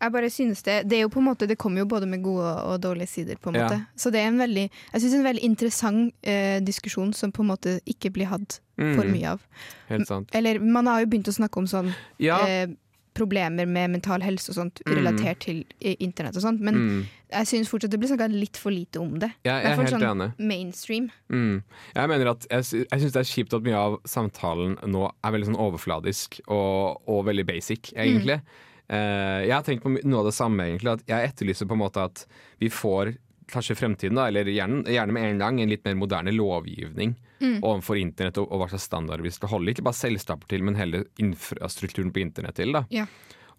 Jeg 0.00 0.12
bare 0.12 0.30
synes 0.30 0.62
det 0.62 0.88
Det 0.88 0.98
er 0.98 1.02
jo 1.02 1.08
på 1.08 1.18
en 1.18 1.26
måte 1.26 1.48
Det 1.50 1.56
kommer 1.58 1.78
jo 1.82 1.86
både 1.90 2.06
med 2.06 2.22
gode 2.22 2.44
og 2.62 2.80
dårlige 2.80 3.08
sider, 3.08 3.36
på 3.42 3.48
en 3.50 3.54
Ja. 3.58 3.80
Så 3.96 4.12
det 4.12 4.20
er 4.20 4.28
en 4.28 4.38
veldig 4.38 4.68
Jeg 4.92 5.00
synes 5.00 5.14
en 5.14 5.24
veldig 5.24 5.42
interessant 5.42 6.14
eh, 6.22 6.60
diskusjon 6.60 7.12
som 7.14 7.32
på 7.32 7.42
en 7.42 7.48
måte 7.50 7.80
ikke 7.86 8.12
blir 8.12 8.26
hatt 8.30 8.60
for 8.76 9.04
Mm, 9.04 9.12
mye 9.12 9.26
av. 9.32 9.40
Helt 9.88 10.06
sant. 10.06 10.30
Eller 10.34 10.58
man 10.60 10.86
har 10.86 11.00
jo 11.00 11.06
begynt 11.06 11.28
å 11.28 11.34
snakke 11.34 11.56
om 11.58 11.66
sånn 11.66 11.94
Ja. 12.18 12.38
eh, 12.46 12.66
problemer 13.14 13.66
med 13.66 13.90
mental 13.92 14.20
helse 14.22 14.48
og 14.50 14.56
sånt 14.56 14.80
Mm. 14.86 14.94
relatert 14.96 15.38
til 15.40 15.64
eh, 15.80 15.94
internett 16.00 16.34
og 16.36 16.42
sånt, 16.42 16.60
men 16.60 16.74
Mm. 16.74 17.06
jeg 17.30 17.46
synes 17.46 17.68
fortsatt 17.68 17.90
det 17.90 18.00
blir 18.00 18.08
snakka 18.10 18.28
litt 18.30 18.56
for 18.56 18.70
lite 18.72 18.98
om 19.00 19.18
det. 19.20 19.30
Jeg, 19.44 19.62
jeg 19.62 19.72
er 19.72 19.76
helt 19.76 19.88
sånn 19.88 20.02
enig. 20.02 20.32
mainstream. 20.38 21.10
Mm. 21.30 21.62
Jeg 21.94 22.08
mener 22.08 22.30
at 22.30 22.46
jeg, 22.50 22.86
jeg 22.90 23.00
syns 23.00 23.12
det 23.12 23.16
er 23.22 23.30
kjipt 23.44 23.54
at 23.54 23.62
mye 23.62 23.74
av 23.76 24.00
samtalen 24.04 24.76
nå 24.86 25.10
er 25.22 25.30
veldig 25.30 25.46
sånn 25.46 25.56
overfladisk 25.58 26.40
og, 26.48 27.00
og 27.06 27.24
veldig 27.26 27.46
basic, 27.46 27.92
egentlig. 27.94 28.40
Eh, 28.40 28.40
jeg 28.88 29.52
har 29.54 29.62
tenkt 29.64 29.84
på 29.84 29.94
noe 29.96 30.18
av 30.20 30.26
det 30.28 30.34
samme, 30.36 30.66
egentlig. 30.68 30.98
At 30.98 31.06
jeg 31.08 31.30
etterlyser 31.30 31.68
på 31.70 31.76
en 31.76 31.80
måte 31.80 32.02
at 32.04 32.26
vi 32.60 32.68
får 32.68 33.14
kanskje 33.48 33.76
fremtiden, 33.76 34.18
da, 34.18 34.26
eller 34.28 34.48
gjerne, 34.48 34.82
gjerne 34.88 35.14
med 35.16 35.28
en 35.28 35.40
gang, 35.40 35.60
en 35.60 35.72
litt 35.72 35.84
mer 35.84 35.96
moderne 36.00 36.32
lovgivning 36.32 37.14
overfor 37.44 37.98
internett 38.00 38.38
og, 38.40 38.48
og 38.48 38.62
hva 38.62 38.68
slags 38.72 38.86
standarder 38.88 39.24
vi 39.24 39.32
skal 39.34 39.50
holde. 39.52 39.72
Ikke 39.74 39.84
bare 39.84 39.98
selskaper 39.98 40.48
til, 40.50 40.64
men 40.64 40.78
hele 40.78 41.04
infrastrukturen 41.20 42.12
på 42.14 42.22
internett 42.22 42.56
til. 42.60 42.72
da. 42.76 42.84
Ja. 42.94 43.06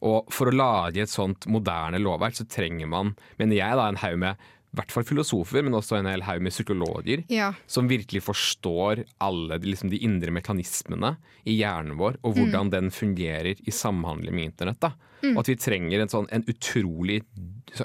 Og 0.06 0.32
for 0.34 0.50
å 0.50 0.56
lage 0.56 1.04
et 1.04 1.12
sånt 1.12 1.48
moderne 1.52 2.02
lovverk, 2.02 2.38
så 2.38 2.48
trenger 2.50 2.90
man, 2.92 3.14
mener 3.40 3.60
jeg, 3.60 3.78
da, 3.80 3.88
en 3.90 4.02
haug 4.02 4.20
med 4.22 4.50
hvert 4.76 4.92
fall 4.92 5.04
filosofer, 5.08 5.64
men 5.64 5.74
også 5.78 5.98
en 6.00 6.06
hel 6.10 6.22
haug 6.28 6.42
med 6.46 6.52
psykologer, 6.54 7.24
Ja. 7.32 7.54
som 7.68 7.88
virkelig 7.90 8.22
forstår 8.24 9.04
alle 9.20 9.58
de, 9.60 9.68
liksom, 9.72 9.90
de 9.90 9.98
indre 10.04 10.32
mekanismene 10.32 11.16
i 11.46 11.58
hjernen 11.60 11.98
vår, 11.98 12.18
og 12.24 12.36
hvordan 12.36 12.70
den 12.74 12.92
fungerer 12.92 13.56
i 13.66 13.72
samhandling 13.72 14.36
med 14.36 14.52
internett. 14.52 14.80
Da. 14.80 14.94
Og 15.34 15.40
at 15.42 15.48
vi 15.48 15.56
trenger 15.56 16.02
en 16.04 16.12
sånn, 16.12 16.28
en 16.32 16.44
utrolig, 16.52 17.22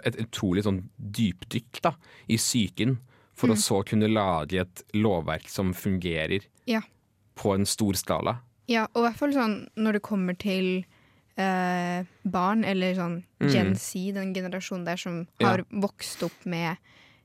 et 0.04 0.16
utrolig 0.20 0.64
sånn 0.66 0.82
dypdykk 0.98 1.80
da, 1.82 1.94
i 2.28 2.36
psyken 2.36 2.98
for 3.34 3.48
å 3.48 3.56
så 3.56 3.80
kunne 3.88 4.10
lage 4.12 4.60
et 4.60 4.82
lovverk 4.92 5.48
som 5.48 5.72
fungerer 5.72 6.42
Ja. 6.66 6.82
på 7.36 7.54
en 7.54 7.64
stor 7.64 7.94
skala. 7.96 8.40
ja, 8.68 8.86
og 8.94 9.02
i 9.02 9.08
hvert 9.08 9.16
fall 9.18 9.32
sånn 9.32 9.68
når 9.76 9.92
det 9.94 10.02
kommer 10.02 10.36
til 10.38 10.84
eh, 11.40 12.04
barn, 12.28 12.64
eller 12.68 12.94
sånn 12.98 13.20
Gen 13.40 13.74
Z, 13.80 14.12
den 14.18 14.34
generasjonen 14.36 14.84
der 14.84 14.96
som 15.00 15.26
Ja. 15.40 15.48
har 15.54 15.64
vokst 15.72 16.22
opp 16.28 16.44
med 16.44 16.76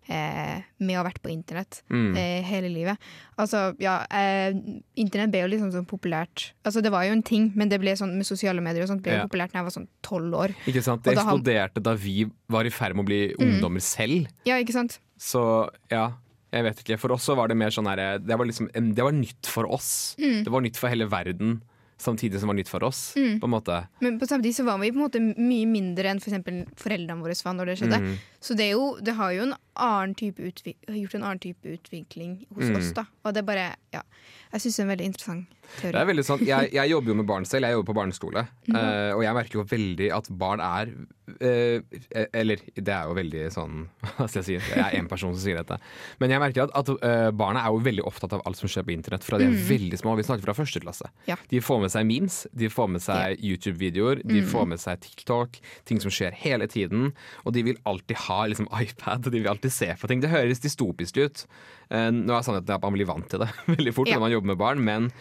eh, 0.07 0.61
med 0.79 0.93
å 0.93 1.01
ha 1.01 1.07
vært 1.07 1.17
på 1.23 1.31
internett 1.33 1.79
Mm. 1.89 2.15
eh, 2.15 2.43
hele 2.45 2.69
livet. 2.69 2.97
Altså, 3.39 3.73
ja, 3.81 4.05
eh, 4.11 4.53
internett 5.01 5.31
ble 5.31 5.39
jo 5.41 5.47
liksom 5.47 5.71
sånn 5.73 5.87
populært. 5.89 6.51
Altså, 6.63 6.79
det 6.83 6.91
var 6.91 7.05
jo 7.05 7.11
en 7.13 7.23
ting, 7.23 7.51
men 7.55 7.69
det 7.69 7.79
ble 7.81 7.89
sånn 7.97 8.13
med 8.15 8.23
sosiale 8.27 8.61
medier 8.61 8.83
og 8.83 8.89
sånt 8.89 9.01
ble 9.01 9.13
jo 9.13 9.17
Ja. 9.17 9.25
populært 9.25 9.51
da 9.51 9.63
jeg 9.63 9.65
var 9.65 9.71
sånn 9.71 9.87
tolv 10.03 10.31
år. 10.35 10.53
Ikke 10.67 10.83
sant? 10.83 11.01
Det 11.01 11.15
da 11.15 11.23
eksploderte 11.23 11.73
eksploderte 11.73 11.81
da 11.83 11.93
vi 11.95 12.29
var 12.47 12.65
i 12.65 12.69
ferd 12.69 12.95
med 12.95 13.05
å 13.05 13.07
bli 13.07 13.33
ungdommer 13.39 13.81
selv. 13.81 14.27
Ja, 14.45 14.57
ikke 14.61 14.73
sant? 14.73 14.99
Så 15.17 15.71
ja, 15.89 16.11
jeg 16.53 16.63
vet 16.63 16.83
ikke. 16.85 16.99
For 16.99 17.11
oss 17.11 17.25
så 17.25 17.35
var 17.35 17.47
det 17.47 17.57
mer 17.57 17.69
sånn 17.71 17.87
her 17.87 18.19
Det 18.19 18.37
var 18.37 18.45
liksom 18.45 18.69
Det 18.71 19.03
var 19.03 19.11
nytt 19.11 19.47
for 19.47 19.65
oss. 19.65 20.15
Det 20.19 20.47
var 20.47 20.61
nytt 20.61 20.77
for 20.77 20.87
hele 20.87 21.09
verden, 21.09 21.63
samtidig 22.01 22.39
som 22.41 22.51
var 22.51 22.57
nytt 22.57 22.71
for 22.71 22.83
oss, 22.83 23.13
på 23.15 23.47
en 23.47 23.53
måte. 23.53 23.79
Men 24.03 24.19
på 24.19 24.27
samtidig 24.27 24.55
så 24.57 24.65
var 24.67 24.79
vi 24.81 24.91
på 24.91 24.99
en 24.99 25.05
måte 25.05 25.21
mye 25.23 25.67
mindre 25.69 26.11
enn 26.11 26.21
for 26.23 26.35
foreldrene 26.81 27.23
våre 27.23 27.37
var 27.37 27.55
når 27.55 27.71
det 27.71 27.77
skjedde. 27.81 28.01
Mm. 28.03 28.17
Så 28.43 28.57
det, 28.57 28.69
er 28.69 28.75
jo, 28.75 28.89
det 29.01 29.15
har 29.19 29.35
jo 29.35 29.47
en 29.47 29.55
gjort 29.75 31.15
en 31.15 31.23
annen 31.23 31.39
type 31.43 31.67
utvikling 31.75 32.45
hos 32.55 32.65
Mm. 32.69 32.77
oss. 32.77 32.91
da 32.93 33.05
Og 33.25 33.33
det 33.33 33.41
er 33.43 33.47
bare, 33.47 33.75
ja 33.93 34.01
Jeg 34.53 34.61
syns 34.61 34.75
det 34.75 34.79
er 34.79 34.85
en 34.85 34.93
veldig 34.97 35.05
interessant 35.05 35.45
teori. 35.81 35.91
Det 35.91 35.99
er 36.01 36.05
veldig 36.05 36.23
sånn, 36.23 36.45
jeg, 36.45 36.69
jeg 36.73 36.89
jobber 36.89 37.07
jo 37.11 37.15
med 37.15 37.25
barn 37.27 37.45
selv, 37.45 37.65
jeg 37.67 37.73
jobber 37.75 37.89
på 37.91 37.95
barneskole. 37.97 38.43
Uh, 38.69 39.11
og 39.17 39.23
jeg 39.25 39.33
merker 39.35 39.59
jo 39.59 39.63
veldig 39.67 40.09
at 40.15 40.29
barn 40.31 40.61
er 40.63 40.91
uh, 41.41 41.79
Eller 42.31 42.61
det 42.77 42.93
er 42.93 43.09
jo 43.09 43.15
veldig 43.17 43.41
sånn 43.51 43.81
Hva 44.15 44.27
skal 44.29 44.43
jeg 44.43 44.45
si? 44.45 44.55
Jeg 44.71 44.79
er 44.79 44.95
én 44.99 45.09
person 45.09 45.33
som 45.33 45.41
sier 45.41 45.57
dette. 45.59 45.77
Men 46.21 46.31
jeg 46.31 46.39
merker 46.39 46.63
at, 46.67 46.71
at 46.77 46.89
uh, 46.93 47.31
barna 47.35 47.65
er 47.65 47.73
jo 47.75 47.81
veldig 47.83 48.05
opptatt 48.07 48.33
av 48.37 48.45
alt 48.45 48.57
som 48.61 48.69
skjer 48.71 48.85
på 48.87 48.93
internett 48.95 49.25
fra 49.25 49.39
de 49.41 49.49
er 49.49 49.57
veldig 49.67 49.97
små. 49.99 50.15
Vi 50.15 50.23
snakker 50.27 50.45
fra 50.45 50.55
første 50.55 50.79
klasse. 50.85 51.09
Ja. 51.27 51.35
De 51.51 51.59
får 51.65 51.81
med 51.81 51.91
seg 51.91 52.05
memes, 52.07 52.39
de 52.53 52.69
får 52.71 52.87
med 52.95 53.01
seg 53.03 53.41
YouTube-videoer, 53.43 54.21
de 54.23 54.41
får 54.45 54.65
med 54.71 54.79
seg 54.79 55.01
TikTok, 55.03 55.59
ting 55.89 55.99
som 55.99 56.13
skjer 56.13 56.31
hele 56.45 56.67
tiden. 56.71 57.11
Og 57.43 57.53
de 57.57 57.63
vil 57.67 57.81
alltid 57.89 58.21
ha 58.29 58.45
liksom, 58.47 58.69
iPad, 58.71 59.27
de 59.27 59.41
vil 59.41 59.49
alltid 59.51 59.64
se 59.73 59.87
på 60.01 60.07
ting. 60.07 60.19
Det 60.21 60.29
høres 60.29 60.59
dystopisk 60.63 61.17
ut. 61.17 61.45
Eh, 61.89 62.11
nå 62.11 62.33
er 62.35 62.41
sannheten 62.45 62.75
at 62.75 62.81
man 62.85 62.93
blir 62.93 63.05
vant 63.09 63.27
til 63.29 63.39
det 63.45 63.49
veldig 63.77 63.93
fort 63.95 64.07
Ja. 64.11 64.15
når 64.19 64.25
man 64.27 64.31
jobber 64.37 64.47
med 64.53 64.57
barn, 64.61 64.83
men 64.85 65.11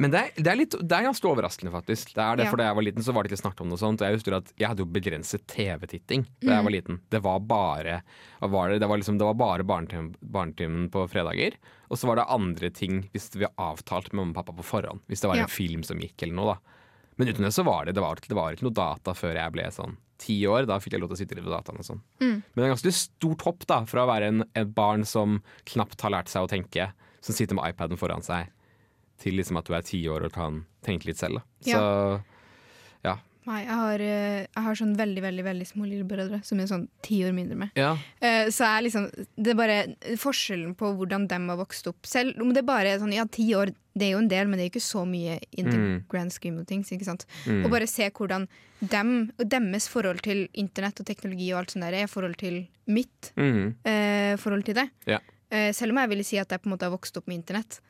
men 0.00 0.08
det 0.14 0.16
er, 0.16 0.30
det, 0.40 0.46
er 0.48 0.56
litt, 0.56 0.72
det 0.80 0.96
er 0.96 1.02
ganske 1.04 1.28
overraskende, 1.28 1.68
faktisk. 1.74 2.14
Det 2.16 2.22
er 2.24 2.36
det, 2.40 2.44
Ja. 2.46 2.50
for 2.50 2.56
Da 2.56 2.64
jeg 2.70 2.76
var 2.78 2.84
liten, 2.86 3.02
så 3.04 3.12
var 3.12 3.22
det 3.22 3.28
ikke 3.34 3.42
snakk 3.42 3.58
om 3.60 3.68
noe 3.68 3.76
sånt. 3.76 4.00
Og 4.00 4.08
jeg 4.08 4.16
husker 4.16 4.32
at 4.38 4.48
jeg 4.56 4.68
hadde 4.70 4.80
jo 4.80 4.86
begrenset 4.88 5.44
TV-titting 5.46 6.24
da 6.40 6.54
jeg 6.54 6.64
var 6.64 6.72
liten. 6.72 7.00
Det 7.12 7.20
var 7.20 7.38
bare 7.44 7.98
var 8.40 8.70
det? 8.72 8.78
Det, 8.80 8.88
var 8.88 8.96
liksom, 8.96 9.18
det 9.20 9.26
var 9.28 9.34
bare 9.36 9.62
barnetimen, 9.68 10.14
barnetimen 10.24 10.88
på 10.88 11.04
fredager. 11.12 11.58
Og 11.92 12.00
så 12.00 12.08
var 12.08 12.16
det 12.16 12.24
andre 12.32 12.70
ting 12.72 13.10
hvis 13.12 13.28
vi 13.36 13.44
har 13.44 13.52
avtalt 13.60 14.08
med 14.14 14.22
mamma 14.22 14.32
og 14.32 14.40
pappa 14.40 14.56
på 14.56 14.64
forhånd. 14.70 15.04
Hvis 15.06 15.20
det 15.20 15.28
var 15.28 15.36
Ja. 15.36 15.42
en 15.44 15.52
film 15.52 15.82
som 15.84 16.00
gikk 16.00 16.22
eller 16.24 16.34
noe, 16.40 16.54
da. 16.54 16.56
Men 17.18 17.28
uten 17.28 17.44
det 17.44 17.52
så 17.52 17.62
var 17.68 17.84
det, 17.84 17.92
det 17.92 18.00
var, 18.00 18.16
det 18.16 18.32
var 18.40 18.56
ikke 18.56 18.70
noe 18.70 18.72
data 18.80 19.12
før 19.12 19.36
jeg 19.36 19.52
ble 19.52 19.68
sånn 19.68 19.98
ti 20.20 20.36
år. 20.48 20.68
Da 20.68 20.78
fikk 20.82 20.96
jeg 20.96 21.02
lov 21.02 21.12
til 21.12 21.18
å 21.18 21.20
sitte 21.22 21.38
litt 21.38 21.46
ved 21.46 21.54
dataen 21.54 21.80
og 21.80 21.86
sånn. 21.86 22.00
Men 22.20 22.62
det 22.62 22.68
er 22.68 22.74
ganske 22.74 22.94
stort 22.96 23.44
hopp 23.48 23.66
da, 23.70 23.82
fra 23.88 24.04
å 24.04 24.10
være 24.10 24.30
en, 24.32 24.46
et 24.58 24.72
barn 24.76 25.06
som 25.08 25.40
knapt 25.72 26.00
har 26.06 26.14
lært 26.16 26.32
seg 26.32 26.46
å 26.46 26.50
tenke, 26.50 26.90
som 27.24 27.36
sitter 27.36 27.58
med 27.58 27.72
iPaden 27.72 28.00
foran 28.00 28.24
seg, 28.24 28.52
til 29.20 29.36
liksom 29.36 29.58
at 29.60 29.68
du 29.68 29.74
er 29.76 29.84
ti 29.84 30.00
år 30.08 30.28
og 30.28 30.34
kan 30.36 30.62
tenke 30.86 31.10
litt 31.10 31.20
selv. 31.20 31.40
Da. 31.40 31.46
Så 31.66 31.76
ja. 31.76 32.20
Nei, 33.48 33.62
jeg 33.64 33.72
har, 33.74 34.02
eh, 34.04 34.40
jeg 34.54 34.62
har 34.64 34.74
sånn 34.76 34.90
veldig 34.98 35.22
veldig, 35.24 35.44
veldig 35.46 35.66
små 35.66 35.86
lillebrødre 35.88 36.42
som 36.44 36.60
er 36.60 36.66
sånn 36.68 36.88
ti 37.02 37.22
år 37.24 37.32
mindre 37.32 37.56
med. 37.56 37.70
ja. 37.74 37.94
Uh, 38.22 38.50
Så 38.52 38.66
jeg 38.68 38.84
liksom 38.84 39.06
Det 39.36 39.48
er 39.52 39.54
bare 39.54 39.78
forskjellen 40.20 40.74
på 40.76 40.90
hvordan 40.98 41.26
dem 41.26 41.48
har 41.48 41.56
vokst 41.56 41.86
opp. 41.88 42.04
Selv 42.04 42.38
om 42.40 42.52
det 42.52 42.66
bare 42.66 42.92
er 42.92 42.98
sånn 42.98 43.14
Ja, 43.14 43.24
ti 43.24 43.48
år, 43.56 43.72
det 43.96 44.06
er 44.08 44.12
jo 44.12 44.18
en 44.18 44.28
del, 44.28 44.46
men 44.46 44.58
det 44.58 44.66
er 44.66 44.70
ikke 44.78 44.84
så 44.84 45.06
mye 45.08 45.40
in 45.56 45.70
the 45.70 45.76
Mm. 45.78 46.04
grand 46.08 46.32
scheme 46.32 46.58
of 46.60 46.66
things. 46.66 46.90
Ikke 46.90 47.04
sant? 47.04 47.24
Mm. 47.46 47.64
Og 47.64 47.70
bare 47.70 47.86
se 47.88 48.10
hvordan 48.10 48.46
dem, 48.86 49.32
og 49.38 49.48
deres 49.48 49.88
forhold 49.88 50.20
til 50.22 50.48
internett 50.54 51.00
og 51.00 51.06
teknologi 51.06 51.50
og 51.52 51.58
alt 51.60 51.70
sånt 51.70 51.82
der 51.82 51.94
er 52.02 52.06
forhold 52.06 52.36
til 52.36 52.68
mitt 52.86 53.32
Mm. 53.36 53.74
uh, 53.86 54.36
forhold 54.36 54.64
til 54.64 54.74
det. 54.74 54.90
Ja. 55.06 55.18
Uh, 55.50 55.72
selv 55.72 55.90
om 55.92 55.96
jeg 55.98 56.08
ville 56.10 56.24
si 56.24 56.36
at 56.38 56.48
jeg 56.50 56.60
på 56.62 56.66
en 56.66 56.76
måte 56.76 56.82
har 56.84 56.96
vokst 56.96 57.16
opp 57.16 57.26
med 57.26 57.38
internett, 57.42 57.80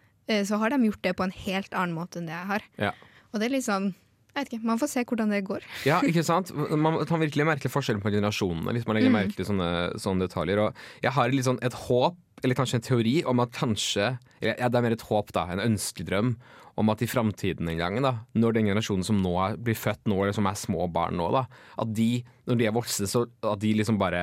så 0.47 0.57
har 0.61 0.71
de 0.71 0.77
gjort 0.79 1.03
det 1.03 1.17
på 1.17 1.25
en 1.25 1.33
helt 1.33 1.71
annen 1.75 1.93
måte 1.93 2.19
enn 2.19 2.27
det 2.27 2.37
jeg 2.37 2.47
har. 2.47 2.63
Ja. 2.79 2.93
Og 3.35 3.41
det 3.41 3.47
er 3.47 3.55
litt 3.57 3.65
sånn 3.65 3.95
jeg 4.31 4.39
vet 4.39 4.53
ikke, 4.53 4.67
Man 4.71 4.81
får 4.81 4.93
se 4.93 5.05
hvordan 5.05 5.35
det 5.35 5.43
går. 5.49 5.67
Ja, 5.89 6.01
ikke 6.07 6.25
sant? 6.27 6.53
Man 6.55 7.01
kan 7.09 7.23
virkelig 7.23 7.47
merke 7.49 7.73
forskjellen 7.73 8.03
på 8.05 8.13
generasjonene 8.15 8.77
hvis 8.77 8.87
man 8.89 8.99
legger 8.99 9.15
merke 9.15 9.37
til 9.37 9.49
sånne, 9.49 9.71
sånne 10.01 10.29
detaljer. 10.29 10.63
Og 10.67 11.05
jeg 11.05 11.15
har 11.17 11.37
sånn 11.47 11.61
et 11.67 11.77
håp, 11.87 12.19
eller 12.45 12.57
kanskje 12.57 12.81
en 12.81 12.87
teori, 12.87 13.17
om 13.29 13.43
at 13.43 13.53
kanskje 13.57 14.15
ja, 14.41 14.55
Det 14.57 14.79
er 14.79 14.87
mer 14.87 14.97
et 14.97 15.09
håp, 15.11 15.35
da. 15.37 15.49
En 15.53 15.63
ønskedrøm 15.67 16.35
om 16.81 16.89
at 16.93 17.03
i 17.05 17.09
framtiden 17.11 17.69
en 17.69 17.81
gang, 17.81 17.99
da, 18.05 18.13
når 18.39 18.57
den 18.57 18.71
generasjonen 18.71 19.05
som 19.05 19.19
nå 19.21 19.35
er, 19.43 19.59
blir 19.61 19.77
født 19.77 20.09
nå, 20.09 20.17
eller 20.23 20.37
som 20.37 20.49
er 20.49 20.57
små 20.57 20.87
barn 20.93 21.19
nå, 21.19 21.27
da, 21.35 21.45
at 21.83 21.93
de, 21.97 22.23
når 22.49 22.61
de 22.61 22.69
er 22.71 22.77
voksne, 22.77 23.09
så 23.11 23.27
at 23.27 23.61
de 23.61 23.75
liksom 23.77 23.99
bare 24.01 24.23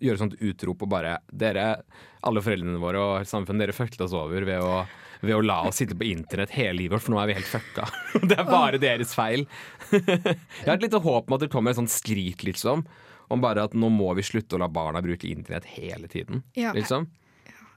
gjør 0.00 0.16
et 0.16 0.22
sånt 0.22 0.38
utrop 0.38 0.86
og 0.86 0.92
bare 0.94 1.18
Dere, 1.28 1.66
alle 2.26 2.42
foreldrene 2.44 2.80
våre 2.80 3.02
og 3.02 3.28
samfunnet, 3.28 3.66
dere 3.66 3.76
fucket 3.76 4.06
oss 4.06 4.16
over 4.16 4.46
ved 4.48 4.64
å 4.64 4.80
ved 5.20 5.36
å 5.36 5.42
la 5.44 5.60
oss 5.68 5.80
sitte 5.80 5.96
på 5.98 6.06
internett 6.08 6.54
hele 6.54 6.78
livet 6.78 6.96
vårt, 6.96 7.04
for 7.04 7.14
nå 7.14 7.20
er 7.22 7.30
vi 7.30 7.36
helt 7.38 7.50
fucka. 7.50 7.86
Det 8.30 8.38
er 8.38 8.48
bare 8.48 8.80
deres 8.82 9.14
feil. 9.16 9.46
Jeg 9.90 10.66
har 10.66 10.76
et 10.76 10.86
lite 10.86 11.02
håp 11.04 11.28
om 11.28 11.36
at 11.36 11.44
det 11.44 11.50
kommer 11.52 11.74
et 11.74 11.80
sånt 11.80 11.92
skrik, 11.92 12.44
liksom. 12.46 12.86
Om 13.30 13.42
bare 13.44 13.66
at 13.68 13.76
nå 13.78 13.90
må 13.94 14.10
vi 14.18 14.24
slutte 14.26 14.56
å 14.56 14.62
la 14.62 14.70
barna 14.72 15.02
bruke 15.04 15.28
internett 15.28 15.68
hele 15.76 16.08
tiden. 16.10 16.42
Ja. 16.58 16.72
Liksom. 16.74 17.06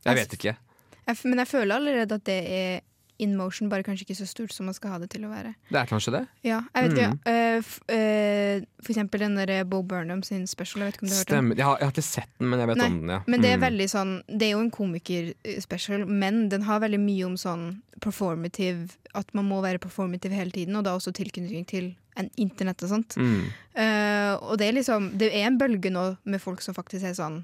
Jeg 0.03 0.19
vet 0.19 0.37
ikke. 0.39 0.55
Jeg, 1.03 1.19
men 1.27 1.43
jeg 1.43 1.51
føler 1.51 1.75
allerede 1.77 2.17
at 2.19 2.25
det 2.27 2.39
er 2.47 2.81
in 3.23 3.35
motion, 3.39 3.69
bare 3.71 3.83
kanskje 3.87 4.05
ikke 4.07 4.17
så 4.19 4.27
stort 4.27 4.51
som 4.53 4.67
man 4.67 4.75
skal 4.75 4.91
ha 4.93 4.97
det 5.01 5.09
til 5.13 5.23
å 5.25 5.31
være. 5.31 5.53
Det 5.71 5.79
er 5.81 5.87
kanskje 5.89 6.11
det. 6.17 6.21
Ja, 6.43 6.59
jeg 6.75 6.89
vet 6.89 6.93
Mm. 6.93 6.99
ikke. 6.99 7.33
Uh, 7.33 7.57
f, 7.63 7.79
eh, 7.89 8.61
for 8.83 8.91
eksempel 8.93 9.23
den 9.23 9.35
der 9.39 9.63
Bo 9.65 9.81
Burnham 9.81 10.21
sin 10.23 10.45
special. 10.47 10.83
Jeg 10.83 10.91
vet 10.91 10.97
ikke 10.99 11.03
om 11.03 11.09
du 11.09 11.15
har 11.15 11.23
hørt 11.23 11.33
den? 11.33 11.51
Jeg 11.57 11.65
har, 11.65 11.77
jeg 11.79 11.87
har 11.87 11.93
ikke 11.95 12.03
sett 12.09 12.29
den, 12.39 12.49
men 12.51 12.59
jeg 12.59 12.67
vet 12.73 12.77
Nei, 12.83 12.87
om 12.91 12.99
den, 12.99 13.09
ja. 13.15 13.19
Men 13.27 13.41
det 13.41 13.49
er 13.53 13.57
Mm. 13.57 13.65
veldig 13.69 13.87
sånn 13.89 14.13
Det 14.27 14.43
er 14.47 14.51
jo 14.51 14.59
en 14.59 14.71
komikerspecial, 14.71 16.05
men 16.07 16.49
den 16.49 16.61
har 16.63 16.79
veldig 16.83 16.99
mye 16.99 17.25
om 17.25 17.35
sånn 17.35 17.81
performative 18.01 18.91
At 19.15 19.33
man 19.33 19.45
må 19.47 19.61
være 19.61 19.79
performative 19.79 20.33
hele 20.33 20.51
tiden, 20.51 20.75
og 20.75 20.83
da 20.83 20.95
også 20.97 21.13
tilknytning 21.13 21.65
til 21.69 21.95
en 22.17 22.29
internett 22.37 22.81
og 22.83 22.89
sånt. 22.89 23.15
Mm. 23.17 23.45
Uh, 23.77 24.37
og 24.41 24.57
det 24.59 24.67
er 24.69 24.73
liksom 24.77 25.11
Det 25.17 25.31
er 25.33 25.47
en 25.47 25.57
bølge 25.57 25.89
nå 25.93 26.17
med 26.25 26.41
folk 26.41 26.61
som 26.61 26.73
faktisk 26.75 27.03
er 27.05 27.13
sånn 27.17 27.43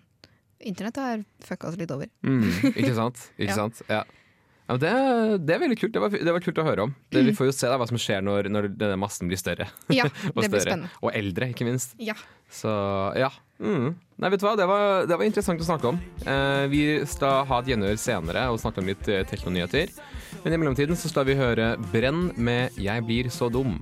Internett 0.62 0.98
har 1.00 1.22
fucka 1.42 1.70
oss 1.70 1.78
litt 1.80 1.90
over. 1.92 2.10
Mm. 2.22 2.44
Ikke 2.76 2.94
sant? 2.96 3.16
Ikke 3.40 3.48
Ja. 3.54 3.56
sant? 3.56 3.82
Ja. 3.88 4.04
Ja, 4.70 4.76
det, 4.78 4.90
det 5.50 5.54
er 5.56 5.62
veldig 5.64 5.76
kult. 5.82 5.94
Det 5.96 6.02
var, 6.04 6.14
det 6.14 6.34
var 6.36 6.44
kult 6.46 6.60
å 6.62 6.64
høre 6.68 6.84
om. 6.86 6.92
Det, 7.10 7.24
Vi 7.26 7.32
får 7.34 7.48
jo 7.50 7.54
se 7.58 7.70
da 7.72 7.78
hva 7.82 7.88
som 7.90 7.98
skjer 7.98 8.22
når, 8.22 8.50
når 8.54 8.68
denne 8.78 9.00
massen 9.02 9.26
blir 9.32 9.40
større. 9.42 9.66
Ja, 9.90 10.06
og 10.06 10.12
det 10.44 10.44
blir 10.44 10.52
større. 10.52 10.66
spennende. 10.68 10.92
Og 11.02 11.16
eldre, 11.18 11.48
ikke 11.56 11.66
minst. 11.66 11.96
Ja. 11.98 12.14
Så 12.54 12.70
ja. 13.18 13.32
Mm. 13.58 13.96
Nei, 14.22 14.30
vet 14.30 14.44
du 14.44 14.46
hva? 14.46 14.54
Det 14.60 14.68
var, 14.70 15.08
det 15.10 15.18
var 15.18 15.26
interessant 15.26 15.64
å 15.64 15.66
snakke 15.66 15.90
om. 15.90 15.98
Eh, 16.22 16.68
vi 16.70 16.84
skal 17.10 17.48
ha 17.50 17.60
et 17.64 17.72
gjenhør 17.74 17.98
senere 17.98 18.46
og 18.54 18.62
snakke 18.62 18.84
om 18.84 18.92
litt 18.92 19.10
eh, 19.10 19.26
teknonyheter. 19.32 19.90
Men 20.44 20.54
i 20.54 20.62
mellomtiden 20.62 21.00
så 21.02 21.10
skal 21.10 21.26
vi 21.26 21.40
høre 21.40 21.72
Brenn 21.90 22.30
med 22.38 22.78
'Jeg 22.78 23.08
blir 23.10 23.34
så 23.34 23.50
dum'. 23.50 23.82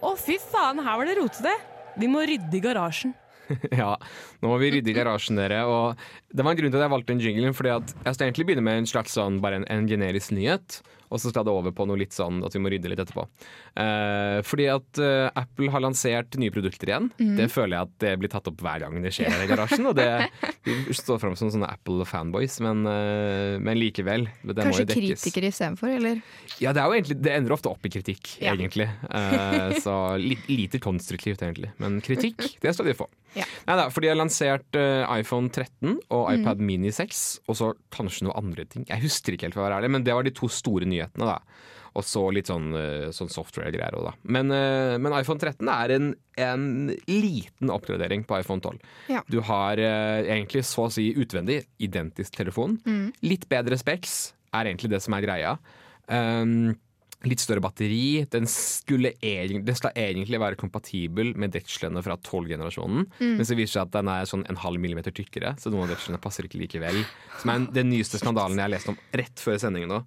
Å, 0.00 0.12
fy 0.20 0.36
faen, 0.40 0.84
her 0.84 1.00
var 1.00 1.08
det 1.08 1.16
rotete. 1.16 1.56
Vi 2.00 2.08
må 2.12 2.22
rydde 2.28 2.56
i 2.56 2.62
garasjen. 2.64 3.16
ja, 3.82 3.94
nå 4.40 4.52
må 4.52 4.58
vi 4.62 4.70
rydde 4.76 4.92
i 4.92 4.96
garasjen, 4.96 5.40
dere. 5.40 5.62
Og 5.68 6.32
det 6.32 6.46
var 6.46 6.54
en 6.54 6.60
grunn 6.60 6.72
til 6.72 6.80
at 6.80 6.86
jeg 6.86 6.94
valgte 6.94 7.14
den 7.14 7.24
jinglen, 7.24 7.56
fordi 7.56 7.74
at 7.74 7.94
jeg 7.94 8.16
skal 8.16 8.28
egentlig 8.28 8.48
begynne 8.50 8.66
med 8.66 8.82
en 8.82 8.90
slags 8.90 9.16
sånn, 9.18 9.40
bare 9.44 9.62
en, 9.62 9.68
en 9.72 9.88
generisk 9.90 10.34
nyhet. 10.36 10.80
Og 11.10 11.18
så 11.18 11.32
skal 11.32 11.46
det 11.46 11.52
over 11.52 11.72
på 11.74 11.86
noe 11.90 11.98
litt 11.98 12.14
sånn 12.14 12.38
at 12.46 12.54
vi 12.54 12.60
må 12.62 12.70
rydde 12.70 12.90
litt 12.92 13.00
etterpå. 13.02 13.24
Eh, 13.82 14.38
fordi 14.46 14.66
at 14.70 15.00
eh, 15.02 15.26
Apple 15.40 15.70
har 15.74 15.82
lansert 15.82 16.36
nye 16.38 16.52
produkter 16.54 16.92
igjen. 16.92 17.08
Det 17.38 17.48
føler 17.50 17.76
jeg 17.76 17.88
at 17.88 17.94
det 18.04 18.12
blir 18.22 18.30
tatt 18.32 18.46
opp 18.50 18.62
hver 18.62 18.84
gang 18.84 19.00
det 19.02 19.12
skjer 19.16 19.30
her 19.32 19.42
i 19.42 19.48
garasjen. 19.50 19.88
Og 19.90 19.96
det 19.98 20.06
vi 20.66 20.94
står 20.94 21.18
fram 21.22 21.34
som 21.38 21.50
sånne 21.50 21.70
Apple-fanboys, 21.74 22.60
men, 22.62 22.84
eh, 22.86 23.56
men 23.62 23.80
likevel. 23.80 24.28
Det 24.44 24.66
må 24.68 24.74
jo 24.76 24.86
dekkes. 24.86 25.24
kritikere 25.24 25.50
istedenfor, 25.50 25.90
eller? 25.98 26.22
Ja, 26.62 26.74
det, 26.76 26.84
er 26.84 26.86
jo 26.86 26.98
egentlig, 27.00 27.18
det 27.26 27.34
ender 27.34 27.56
ofte 27.56 27.72
opp 27.72 27.86
i 27.86 27.92
kritikk, 27.92 28.36
Ja. 28.42 28.54
egentlig. 28.54 28.86
Eh, 29.10 29.78
så 29.82 29.96
litt, 30.20 30.46
lite 30.50 30.78
konstruktivt, 30.82 31.42
egentlig. 31.42 31.72
Men 31.82 31.98
kritikk, 32.04 32.38
det 32.62 32.74
skal 32.76 32.90
de 32.90 32.94
få. 32.98 33.08
Ja. 33.34 33.44
Neida, 33.66 33.88
for 33.94 34.02
de 34.02 34.08
har 34.10 34.18
lansert 34.18 34.74
iPhone 34.74 35.50
13 35.54 36.00
og 36.10 36.24
iPad 36.32 36.62
Mini 36.66 36.90
6, 36.90 37.20
og 37.46 37.58
så 37.58 37.68
kanskje 37.94 38.26
noen 38.26 38.40
andre 38.40 38.64
ting. 38.66 38.86
Jeg 38.88 39.04
husker 39.04 39.36
ikke 39.36 39.46
helt, 39.46 39.54
for 39.58 39.62
å 39.62 39.68
være 39.68 39.78
ærlig, 39.82 39.92
men 39.94 40.06
det 40.06 40.16
var 40.16 40.26
de 40.26 40.34
to 40.34 40.48
store 40.50 40.88
nyhetene. 41.00 41.34
da. 41.34 41.40
Og 41.98 42.06
så 42.06 42.22
litt 42.30 42.50
sånn, 42.50 42.70
eh, 42.78 43.08
sånn 43.14 43.30
software-greier 43.32 43.96
òg, 43.98 44.10
da. 44.10 44.12
Men, 44.22 44.52
eh, 44.54 44.96
men 45.02 45.16
iPhone 45.16 45.40
13 45.42 45.68
er 45.68 45.94
en, 45.96 46.12
en 46.38 46.66
liten 47.08 47.72
oppgradering 47.74 48.22
på 48.28 48.38
iPhone 48.38 48.62
12. 48.62 48.78
Ja. 49.10 49.24
Du 49.28 49.40
har 49.40 49.80
eh, 49.82 50.22
egentlig 50.30 50.62
så 50.68 50.86
å 50.86 50.92
si 50.92 51.10
utvendig 51.18 51.64
identisk 51.82 52.36
telefon. 52.38 52.78
Litt 53.26 53.48
bedre 53.50 53.78
specs 53.80 54.34
er 54.54 54.70
egentlig 54.70 54.92
det 54.94 55.02
som 55.02 55.18
er 55.18 55.26
greia. 55.26 55.56
Um, 56.10 56.76
litt 57.28 57.42
større 57.42 57.62
batteri. 57.62 58.24
Den, 58.32 58.46
skulle 58.50 59.12
egentlig, 59.18 59.64
det 59.66 59.76
skal 59.78 59.98
egentlig 59.98 60.40
være 60.40 60.58
kompatibel 60.60 61.34
med 61.38 61.52
dekslene 61.54 62.02
fra 62.06 62.16
12-generasjonen. 62.16 63.06
Men 63.20 63.46
så 63.46 63.58
viser 63.58 63.66
det 63.66 63.74
seg 63.74 63.88
at 63.88 63.94
den 63.98 64.10
er 64.14 64.30
sånn 64.30 64.46
en 64.50 64.60
halv 64.62 64.80
millimeter 64.82 65.14
tykkere, 65.14 65.52
så 65.60 65.72
noen 65.72 65.88
av 65.88 65.94
dekslene 65.94 66.22
passer 66.22 66.48
ikke 66.48 66.62
likevel. 66.62 67.02
Som 67.42 67.52
er 67.54 67.68
den 67.76 67.92
nyeste 67.92 68.20
skandalen 68.22 68.58
jeg 68.58 68.68
har 68.68 68.74
lest 68.74 68.90
om 68.92 68.98
rett 69.20 69.42
før 69.42 69.60
sendingen 69.60 69.92
nå. 69.92 70.02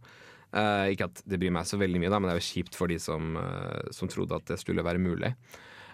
Eh, 0.53 0.93
ikke 0.93 1.10
at 1.10 1.22
det 1.25 1.39
bryr 1.41 1.53
meg 1.55 1.65
så 1.65 1.79
veldig 1.81 2.01
mye, 2.01 2.12
da, 2.13 2.19
men 2.22 2.29
det 2.29 2.36
er 2.36 2.41
jo 2.41 2.50
kjipt 2.51 2.77
for 2.77 2.91
de 2.91 3.00
som, 3.01 3.38
uh, 3.39 3.93
som 3.95 4.10
trodde 4.12 4.38
at 4.38 4.45
det 4.51 4.60
skulle 4.62 4.86
være 4.86 5.01
mulig. 5.01 5.33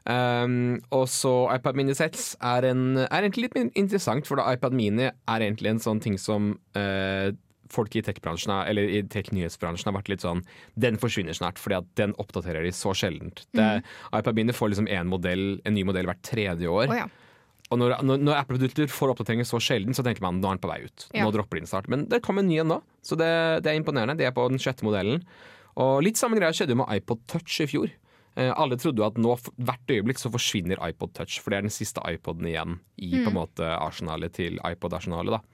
Um, 0.10 0.80
og 0.96 1.06
så 1.12 1.32
iPad 1.54 1.78
Mini 1.78 1.94
6 1.96 2.32
er, 2.50 2.70
en, 2.72 2.84
er 3.04 3.22
egentlig 3.22 3.48
litt 3.48 3.78
interessant, 3.78 4.28
for 4.28 4.39
da 4.39 4.48
iPad 4.56 4.75
Mini 4.75 5.08
er 5.08 5.46
egentlig 5.46 5.72
en 5.74 5.84
sånn 5.84 6.01
ting 6.04 6.18
som 6.20 6.54
uh, 6.75 7.30
folk 7.70 7.96
i 7.96 8.04
tech-bransjen, 8.04 8.51
eller 8.66 8.92
i 9.00 9.04
tech-nyhetsbransjen 9.13 9.92
har 9.92 9.98
vært 10.00 10.10
litt 10.12 10.25
sånn 10.25 10.42
Den 10.80 10.98
forsvinner 11.00 11.38
snart, 11.38 11.62
fordi 11.62 11.78
at 11.78 11.89
den 12.00 12.16
oppdaterer 12.22 12.66
de 12.66 12.74
så 12.75 12.96
sjeldent. 12.98 13.46
Det, 13.56 13.70
iPad 14.10 14.39
Mini 14.39 14.56
får 14.56 14.74
liksom 14.74 14.92
en, 14.92 15.12
modell, 15.12 15.48
en 15.63 15.78
ny 15.78 15.86
modell 15.88 16.10
hvert 16.10 16.24
tredje 16.25 16.68
år. 16.68 16.89
Oh, 16.89 17.00
ja. 17.06 17.08
Og 17.70 17.78
når, 17.78 18.00
når, 18.02 18.22
når 18.26 18.40
Apple-produkter 18.40 18.90
får 18.90 19.14
oppdateringer 19.14 19.46
så 19.46 19.60
sjelden, 19.62 19.94
så 19.94 20.06
tenker 20.06 20.26
man 20.26 20.40
nå 20.42 20.50
er 20.50 20.58
den 20.58 20.64
på 20.64 20.72
vei 20.72 20.80
ut. 20.88 21.08
Ja. 21.14 21.24
Nå 21.24 21.34
dropper 21.36 21.60
de 21.60 21.64
den 21.66 21.70
snart. 21.70 21.90
Men 21.92 22.08
det 22.10 22.24
kom 22.26 22.42
en 22.42 22.50
ny 22.50 22.58
en 22.64 22.72
nå, 22.74 22.80
så 23.06 23.18
det, 23.20 23.30
det 23.66 23.72
er 23.72 23.78
imponerende. 23.78 24.18
Det 24.18 24.26
er 24.26 24.34
på 24.36 24.48
den 24.50 24.62
sjette 24.62 24.88
modellen. 24.88 25.22
Og 25.80 26.00
litt 26.04 26.18
samme 26.20 26.40
greia 26.40 26.56
skjedde 26.56 26.74
jo 26.74 26.82
med 26.82 26.90
iPod 26.98 27.22
Touch 27.30 27.60
i 27.62 27.70
fjor. 27.70 27.92
Eh, 28.40 28.50
alle 28.56 28.78
trodde 28.80 29.02
jo 29.02 29.08
at 29.08 29.20
nå 29.20 29.36
hvert 29.58 29.92
øyeblikk 29.92 30.22
så 30.22 30.32
forsvinner 30.34 30.82
iPod 30.86 31.14
Touch, 31.18 31.40
for 31.42 31.52
det 31.52 31.60
er 31.60 31.68
den 31.68 31.74
siste 31.74 32.04
iPoden 32.08 32.48
igjen 32.50 32.80
i 33.02 33.12
på 33.18 33.30
en 33.32 33.38
måte 33.38 33.68
arsenalet 33.76 34.36
til 34.38 34.60
iPod-arsenalet 34.66 35.46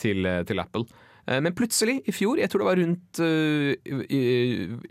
til, 0.00 0.26
eh, 0.26 0.42
til 0.48 0.62
Apple. 0.62 0.86
Eh, 1.26 1.40
Men 1.40 1.54
plutselig, 1.54 2.00
i 2.08 2.14
fjor, 2.14 2.40
jeg 2.40 2.50
tror 2.50 2.64
det 2.64 2.70
var 2.70 2.80
rundt 2.80 3.22
uh, 3.22 3.70
i, 3.76 4.18
i, 4.18 4.22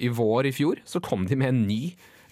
i 0.07 0.13
vår 0.13 0.49
i 0.51 0.55
fjor, 0.55 0.81
så 0.85 1.01
kom 1.03 1.25
de 1.27 1.35
med 1.39 1.53
en 1.53 1.67
ny, 1.67 1.81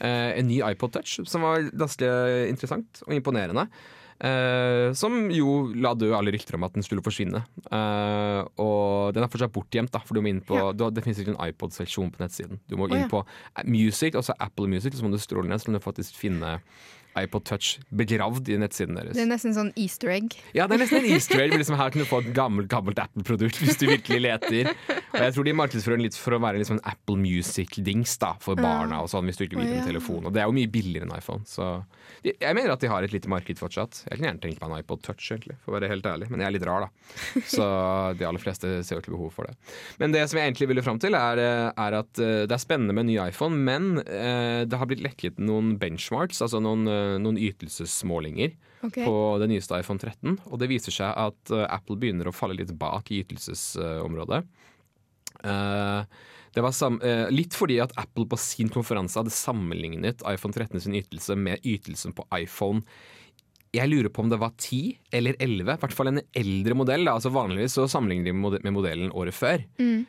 uh, 0.04 0.32
en 0.38 0.48
ny 0.48 0.62
iPod 0.72 0.94
Touch, 0.94 1.20
som 1.25 1.46
var 1.46 1.66
ganske 1.74 2.12
interessant 2.48 3.04
og 3.08 3.16
imponerende. 3.18 3.68
Eh, 4.17 4.93
som 4.97 5.27
jo 5.29 5.67
la 5.77 5.91
dø 5.93 6.09
alle 6.17 6.33
rykter 6.33 6.57
om 6.57 6.65
at 6.65 6.74
den 6.74 6.86
skulle 6.86 7.03
forsvinne. 7.05 7.43
Uh, 7.69 8.41
og 8.57 9.13
den 9.13 9.21
er 9.21 9.29
fortsatt 9.29 9.53
bortgjemt, 9.53 9.91
da, 9.93 10.01
for 10.01 10.17
du 10.17 10.24
må 10.25 10.31
inn 10.31 10.41
på 10.41 10.57
Ja. 10.57 10.71
du, 10.74 10.89
Det 10.89 11.03
finnes 11.05 11.21
ikke 11.21 11.36
en 11.36 11.43
iPod-seksjon 11.50 12.09
på 12.13 12.24
nettsiden. 12.24 12.59
Du 12.67 12.77
må 12.77 12.88
inn 12.88 12.97
inn 12.97 13.05
ja. 13.05 13.12
på 13.12 13.24
Music, 13.65 14.15
altså 14.15 14.33
Apple 14.39 14.67
Music, 14.67 14.97
så 14.97 15.05
må 15.05 15.12
du 15.13 15.21
stråle 15.21 15.47
ned, 15.47 15.62
så 15.62 15.69
kan 15.69 15.77
du 15.77 15.83
faktisk 15.83 16.17
finne 16.17 16.57
iPod 17.24 17.45
Touch 17.47 17.77
begravd 17.89 18.51
i 18.53 18.59
nettsiden 18.62 18.97
deres. 19.00 19.15
Det 19.17 19.24
er 19.25 19.29
nesten 19.29 19.55
sånn 19.55 19.71
easter 19.79 20.12
egg. 20.13 20.38
Ja, 20.57 20.67
det 20.67 20.77
er 20.77 20.83
nesten 20.86 21.01
en 21.01 21.09
easter 21.15 21.43
egg. 21.43 21.55
Liksom 21.57 21.77
her 21.79 21.93
kan 21.93 22.03
du 22.03 22.07
få 22.09 22.21
et 22.24 22.31
gammelt, 22.38 22.69
gammelt 22.71 23.01
Apple-produkt 23.01 23.62
hvis 23.62 23.79
du 23.81 23.88
virkelig 23.89 24.21
leter. 24.24 24.71
Og 25.13 25.21
jeg 25.24 25.36
tror 25.36 25.47
de 25.47 25.55
markedsfører 25.57 26.03
litt 26.03 26.17
for 26.19 26.38
å 26.38 26.41
være 26.43 26.62
liksom 26.62 26.79
en 26.79 26.86
Apple 26.89 27.17
Music-dings 27.21 28.17
da, 28.21 28.33
for 28.43 28.59
barna 28.59 29.01
og 29.03 29.12
sånn, 29.12 29.27
hvis 29.29 29.39
du 29.39 29.47
ikke 29.47 29.59
vil 29.62 29.71
med 29.71 29.88
telefon. 29.88 30.27
Og 30.27 30.36
det 30.36 30.43
er 30.43 30.50
jo 30.50 30.57
mye 30.57 30.71
billigere 30.71 31.07
enn 31.07 31.15
iPhone, 31.17 31.47
så 31.47 31.77
jeg 32.25 32.55
mener 32.55 32.71
at 32.74 32.81
de 32.81 32.89
har 32.89 33.05
et 33.05 33.13
lite 33.13 33.29
marked 33.29 33.59
fortsatt. 33.59 34.01
Jeg 34.07 34.17
kan 34.17 34.29
gjerne 34.29 34.41
tenke 34.43 34.62
meg 34.62 34.71
en 34.71 34.83
iPod 34.83 35.03
Touch, 35.05 35.21
egentlig, 35.31 35.57
for 35.63 35.71
å 35.71 35.77
være 35.77 35.89
helt 35.91 36.07
ærlig, 36.09 36.29
men 36.31 36.41
jeg 36.41 36.50
er 36.50 36.55
litt 36.55 36.65
rar, 36.67 36.88
da. 36.88 37.41
Så 37.47 37.65
de 38.17 38.25
aller 38.27 38.41
fleste 38.41 38.71
ser 38.86 38.97
jo 38.97 39.03
ikke 39.03 39.13
behov 39.13 39.33
for 39.36 39.50
det. 39.50 39.55
Men 40.01 40.15
det 40.15 40.24
som 40.29 40.39
jeg 40.39 40.50
egentlig 40.50 40.69
ville 40.71 40.83
fram 40.86 41.00
til, 41.01 41.17
er, 41.17 41.41
er 41.69 41.97
at 42.00 42.21
eh, 42.24 42.43
det 42.50 42.55
er 42.55 42.63
spennende 42.63 42.95
med 42.95 43.05
en 43.05 43.12
ny 43.12 43.17
iPhone, 43.27 43.59
men 43.67 44.01
eh, 44.03 44.63
det 44.67 44.79
har 44.79 44.89
blitt 44.89 45.03
lekket 45.05 45.39
noen 45.41 45.75
benchmarks, 45.81 46.41
altså 46.45 46.62
noen, 46.63 46.88
eh, 46.91 47.06
noen 47.21 47.39
ytelsesmålinger 47.41 48.53
okay. 48.85 49.03
på 49.05 49.17
det 49.41 49.49
nyeste 49.51 49.79
iPhone 49.81 50.01
13. 50.01 50.37
Og 50.51 50.61
det 50.61 50.71
viser 50.71 50.95
seg 50.95 51.11
at 51.11 51.53
eh, 51.53 51.67
Apple 51.67 51.99
begynner 51.99 52.29
å 52.29 52.35
falle 52.35 52.57
litt 52.59 52.73
bak 52.77 53.11
i 53.11 53.21
ytelsesområdet. 53.25 54.41
Eh, 55.43 56.17
det 56.57 56.63
var 56.65 56.73
sam 56.73 56.97
eh, 57.05 57.27
litt 57.33 57.55
fordi 57.57 57.77
at 57.83 57.93
Apple 58.01 58.25
på 58.29 58.39
sin 58.41 58.71
konferanse 58.73 59.19
hadde 59.19 59.33
sammenlignet 59.33 60.23
iPhone 60.29 60.55
13 60.55 60.81
sin 60.87 60.97
ytelse 60.97 61.37
med 61.37 61.63
ytelsen 61.67 62.15
på 62.17 62.25
iPhone 62.37 62.85
jeg 63.75 63.89
lurer 63.91 64.09
på 64.13 64.24
om 64.24 64.29
det 64.31 64.39
var 64.39 64.53
10 64.55 64.96
eller 65.17 65.35
11, 65.43 65.61
i 65.61 65.79
hvert 65.83 65.93
fall 65.96 66.11
en 66.11 66.22
eldre 66.39 66.75
modell. 66.77 67.03
Da. 67.07 67.17
Altså 67.17 67.31
Vanligvis 67.35 67.75
så 67.77 67.87
sammenligner 67.91 68.31
de 68.31 68.61
med 68.63 68.74
modellen 68.74 69.11
året 69.11 69.35
før. 69.35 69.63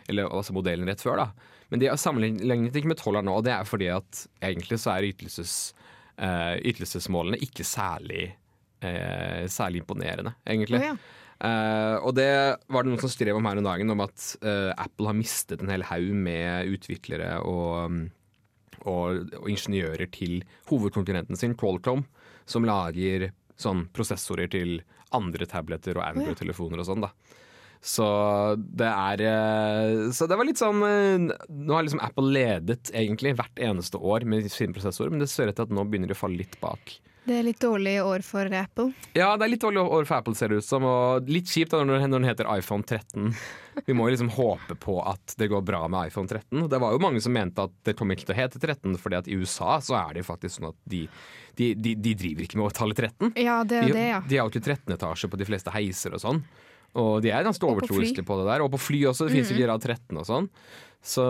Eller 0.08 0.30
altså 0.30 0.54
modellen 0.56 0.88
rett 0.88 1.02
før, 1.02 1.24
da. 1.24 1.54
Men 1.68 1.82
de 1.82 1.90
har 1.90 2.00
sammenlignet 2.00 2.76
ikke 2.78 2.92
med 2.94 3.00
12 3.00 3.20
nå, 3.26 3.34
og 3.34 3.44
det 3.44 3.52
er 3.52 3.68
fordi 3.68 3.90
at 3.92 4.22
egentlig 4.40 4.78
så 4.80 4.94
er 4.94 5.10
ytelses, 5.10 5.56
eh, 5.74 5.77
ytelsesmålene 6.18 7.38
ikke 7.44 7.66
særlig, 7.66 8.32
eh, 8.82 9.46
særlig 9.46 9.84
imponerende, 9.84 10.34
egentlig. 10.46 10.82
Oh, 10.82 10.90
ja. 10.90 10.96
Uh, 11.38 12.02
og 12.02 12.16
det 12.18 12.30
var 12.66 12.82
det 12.82 12.90
noen 12.90 13.02
som 13.04 13.10
skrev 13.12 13.36
om 13.38 13.46
her 13.46 13.60
om 13.60 13.66
dagen, 13.66 13.92
om 13.94 14.00
at 14.02 14.22
uh, 14.42 14.72
Apple 14.74 15.06
har 15.06 15.14
mistet 15.14 15.60
en 15.62 15.70
hel 15.70 15.84
haug 15.86 16.08
med 16.18 16.72
utviklere 16.74 17.36
og, 17.46 17.92
mm, 17.94 18.00
og, 18.80 19.36
og 19.38 19.46
ingeniører 19.46 20.10
til 20.10 20.40
hovedkonkurrenten 20.66 21.38
sin, 21.38 21.54
Qualcomm, 21.58 22.02
som 22.42 22.66
lager 22.66 23.28
sånn 23.58 23.86
prosessorer 23.94 24.50
til 24.50 24.80
andre 25.14 25.46
tabletter 25.46 26.00
og 26.00 26.08
Android-telefoner 26.08 26.82
og 26.82 26.90
sånn, 26.90 27.06
da. 27.06 27.12
Så 27.84 28.04
det 28.58 28.88
er 28.88 29.20
eh, 29.22 30.08
Så 30.12 30.26
det 30.26 30.38
var 30.38 30.48
litt 30.48 30.58
sånn 30.58 30.80
eh, 30.82 31.28
Nå 31.46 31.76
har 31.76 31.84
liksom 31.86 32.02
Apple 32.02 32.32
ledet 32.34 32.90
egentlig 32.90 33.36
hvert 33.38 33.62
eneste 33.62 34.00
år 34.02 34.26
med 34.26 34.48
sine 34.50 34.74
prosessorer, 34.74 35.12
men 35.14 35.22
det 35.22 35.30
ser 35.30 35.50
ut 35.50 35.56
til 35.58 35.68
at 35.68 35.74
nå 35.74 35.86
begynner 35.86 36.10
de 36.10 36.16
å 36.16 36.18
falle 36.18 36.40
litt 36.40 36.58
bak. 36.62 36.98
Det 37.28 37.36
er 37.36 37.44
litt 37.44 37.60
dårlig 37.60 37.98
år 38.00 38.22
for 38.24 38.48
Apple. 38.56 38.88
Ja, 39.12 39.34
det 39.36 39.44
er 39.44 39.50
litt 39.52 39.60
dårlig 39.60 39.82
år 39.84 40.06
for 40.08 40.16
Apple, 40.16 40.32
ser 40.38 40.48
det 40.48 40.62
ut 40.62 40.64
som. 40.64 40.86
Og 40.88 41.26
litt 41.28 41.50
kjipt 41.52 41.74
da 41.74 41.82
når, 41.84 42.06
den 42.08 42.24
heter 42.24 42.48
iPhone 42.54 42.86
13. 42.88 43.34
Vi 43.84 43.96
må 43.96 44.06
jo 44.08 44.14
liksom 44.14 44.30
håpe 44.32 44.78
på 44.80 44.94
at 45.04 45.34
det 45.36 45.50
går 45.52 45.60
bra 45.66 45.82
med 45.92 46.08
iPhone 46.08 46.30
13. 46.30 46.70
Det 46.72 46.80
var 46.80 46.94
jo 46.94 47.02
mange 47.04 47.20
som 47.20 47.36
mente 47.36 47.66
at 47.68 47.74
det 47.84 47.98
kommer 47.98 48.16
ikke 48.16 48.30
til 48.30 48.36
å 48.36 48.38
hete 48.38 48.62
13, 48.62 48.96
fordi 49.02 49.18
at 49.20 49.28
i 49.28 49.36
USA 49.36 49.76
så 49.84 49.98
er 50.00 50.16
det 50.16 50.24
jo 50.24 50.30
faktisk 50.30 50.56
sånn 50.56 50.70
at 50.70 50.78
de, 50.88 51.02
de, 51.60 51.74
de, 51.76 51.92
de 52.00 52.14
driver 52.24 52.46
ikke 52.46 52.62
med 52.62 52.78
tallet 52.80 53.04
13. 53.04 53.36
Ja, 53.44 53.60
det 53.60 53.82
er 53.82 53.90
De, 53.90 53.98
det, 53.98 54.06
ja. 54.08 54.22
de 54.24 54.40
har 54.40 54.48
jo 54.48 54.54
ikke 54.54 54.64
13 54.64 54.96
etasje 54.96 55.28
på 55.28 55.42
de 55.42 55.50
fleste 55.52 55.76
heiser 55.76 56.16
og 56.16 56.24
sånn. 56.24 56.42
Og 56.98 57.22
de 57.22 57.30
er 57.30 57.46
ganske 57.46 57.62
på 57.62 57.74
overtroiske 57.74 58.24
på 58.24 58.38
det 58.40 58.46
der. 58.48 58.64
Og 58.64 58.72
på 58.72 58.80
fly 58.80 59.04
også. 59.10 59.26
Det 59.26 59.36
finnes 59.36 59.50
jo 59.52 59.58
ikke 59.58 59.68
grad 59.68 59.84
13 59.84 60.20
og 60.22 60.28
sånn. 60.28 60.52
Så, 60.98 61.24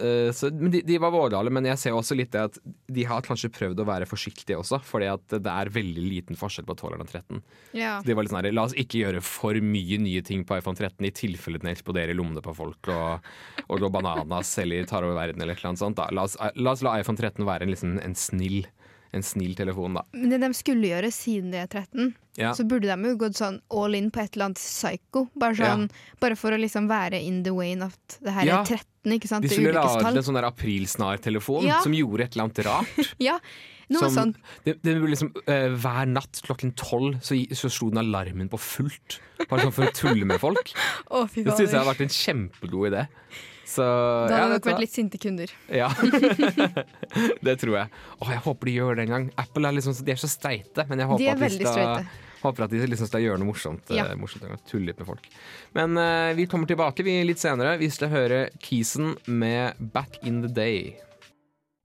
eh, 0.00 0.30
så 0.32 0.48
men 0.50 0.72
de, 0.72 0.80
de 0.82 0.96
var 0.98 1.12
vårdale, 1.12 1.52
men 1.52 1.66
jeg 1.68 1.78
ser 1.80 1.96
også 1.96 2.16
litt 2.16 2.32
det 2.32 2.46
at 2.48 2.56
de 2.64 3.04
har 3.06 3.22
kanskje 3.26 3.50
prøvd 3.52 3.82
å 3.82 3.86
være 3.86 4.08
forsiktige 4.08 4.56
også, 4.58 4.80
fordi 4.84 5.10
at 5.12 5.36
det 5.36 5.52
er 5.52 5.70
veldig 5.74 6.04
liten 6.06 6.38
forskjell 6.40 6.66
på 6.66 6.76
12 6.78 6.96
og 6.96 7.04
13. 7.04 7.42
ja. 7.76 7.98
Så 8.00 8.08
de 8.08 8.16
var 8.16 8.24
litt 8.24 8.32
sånn 8.32 8.40
her, 8.40 8.50
La 8.56 8.64
oss 8.64 8.76
ikke 8.80 9.02
gjøre 9.02 9.22
for 9.24 9.60
mye 9.60 10.00
nye 10.00 10.24
ting 10.24 10.46
på 10.48 10.56
iPhone 10.56 10.78
13 10.78 11.04
i 11.04 11.12
tilfelle 11.14 11.60
den 11.60 11.70
eksploderer 11.74 12.14
i 12.14 12.16
lommene 12.16 12.42
på 12.44 12.56
folk 12.56 12.90
og, 12.94 13.28
og 13.68 13.84
går 13.84 13.92
bananas 13.92 14.54
eller 14.64 14.88
tar 14.88 15.04
over 15.04 15.20
verden 15.20 15.44
eller 15.44 15.60
annet 15.68 15.84
sånt. 15.84 16.00
La, 16.00 16.24
oss, 16.24 16.38
la 16.56 16.72
oss 16.72 16.84
la 16.86 16.96
iPhone 17.02 17.20
13 17.20 17.44
være 17.44 17.68
en, 17.68 17.74
liksom, 17.76 17.98
en, 18.02 18.16
snill, 18.18 18.62
en 19.16 19.22
snill 19.24 19.54
telefon, 19.56 19.94
da. 19.96 20.02
Men 20.12 20.30
det 20.34 20.40
de 20.42 20.50
skulle 20.56 20.88
gjøre 20.90 21.10
siden 21.14 21.52
de 21.54 21.62
er 21.62 21.66
13, 21.70 22.14
Ja. 22.38 22.52
så 22.54 22.66
burde 22.68 22.86
de 22.90 23.08
jo 23.08 23.16
gått 23.16 23.38
sånn 23.40 23.60
all 23.70 23.94
in 23.94 24.10
på 24.10 24.20
et 24.22 24.36
eller 24.36 24.50
annet 24.50 24.60
psycho. 24.60 25.28
Bare, 25.34 25.56
sånn, 25.56 25.88
bare 26.20 26.36
for 26.36 26.50
å 26.52 26.58
liksom 26.60 26.88
være 26.88 27.20
in 27.24 27.42
the 27.42 27.54
way 27.54 27.72
at 27.74 28.18
det 28.22 28.32
her 28.32 28.44
Ja. 28.46 28.60
er 28.60 28.64
13, 28.64 28.84
ikke 29.18 29.28
sant? 29.28 29.42
De 29.42 29.48
skulle 29.48 29.72
lage 29.72 30.04
en 30.06 30.22
sånn 30.22 30.34
der 30.34 30.50
aprilsnartelefon 30.50 31.64
Ja. 31.66 31.80
som 31.80 31.92
gjorde 31.92 32.24
et 32.24 32.36
eller 32.36 32.44
annet 32.44 32.64
rart. 32.66 33.14
Ja, 33.18 33.38
noe 33.90 34.10
som, 34.10 34.34
sånn. 34.34 34.34
det, 34.64 34.82
det 34.82 34.94
liksom, 35.00 35.32
uh, 35.48 35.74
hver 35.74 36.06
natt 36.06 36.42
klokken 36.44 36.74
tolv 36.76 37.20
så, 37.22 37.34
så 37.56 37.70
slo 37.70 37.88
den 37.90 38.04
alarmen 38.04 38.48
på 38.50 38.58
fullt. 38.60 39.20
Bare 39.48 39.62
sånn 39.64 39.72
for 39.72 39.84
å 39.88 39.92
tulle 39.94 40.24
med 40.26 40.38
folk. 40.38 40.72
oh, 41.10 41.26
Det 41.26 41.46
syns 41.56 41.72
jeg 41.72 41.80
har 41.80 41.88
vært 41.88 42.02
en 42.04 42.08
kjempegod 42.12 42.92
idé. 42.92 43.06
Så 43.68 43.84
Da 43.84 44.38
hadde 44.38 44.38
ja, 44.38 44.48
dere 44.48 44.60
du 44.64 44.68
vært 44.70 44.80
litt 44.80 44.94
sinte 44.94 45.18
kunder. 45.20 45.50
Ja, 45.68 45.90
det 47.46 47.54
tror 47.60 47.74
jeg. 47.76 47.98
Å, 48.16 48.30
jeg 48.32 48.40
håper 48.46 48.70
de 48.70 48.76
gjør 48.78 48.96
det 48.96 49.04
en 49.04 49.12
gang. 49.12 49.26
Apple 49.42 49.68
er 49.68 49.76
liksom, 49.76 49.96
de 50.06 50.14
er 50.14 50.20
så 50.20 50.30
streite, 50.32 50.86
men 50.88 51.02
jeg 51.02 51.10
håper 51.10 51.20
De 51.20 51.28
er 51.28 51.36
at 51.36 51.58
de 51.58 51.66
skal, 51.68 52.06
håper 52.46 52.64
at 52.64 52.72
de 52.72 52.86
liksom 52.88 53.10
skal 53.10 53.24
gjøre 53.26 53.42
noe 53.42 53.50
morsomt. 53.50 53.92
Ja. 53.92 54.06
eh, 54.08 54.16
morsomt 54.16 54.46
en 54.46 54.54
gang. 54.54 54.62
Tulle 54.70 54.88
litt 54.88 55.02
med 55.02 55.10
folk. 55.10 55.28
Men 55.76 56.00
uh, 56.00 56.30
vi 56.38 56.48
kommer 56.48 56.70
tilbake 56.70 57.04
vi 57.04 57.18
litt 57.28 57.42
senere. 57.42 57.76
Vi 57.82 57.90
skal 57.92 58.12
høre 58.14 58.40
Kisen 58.64 59.18
med 59.26 59.76
'Back 59.78 60.16
in 60.24 60.40
the 60.46 60.48
Day'. 60.48 60.96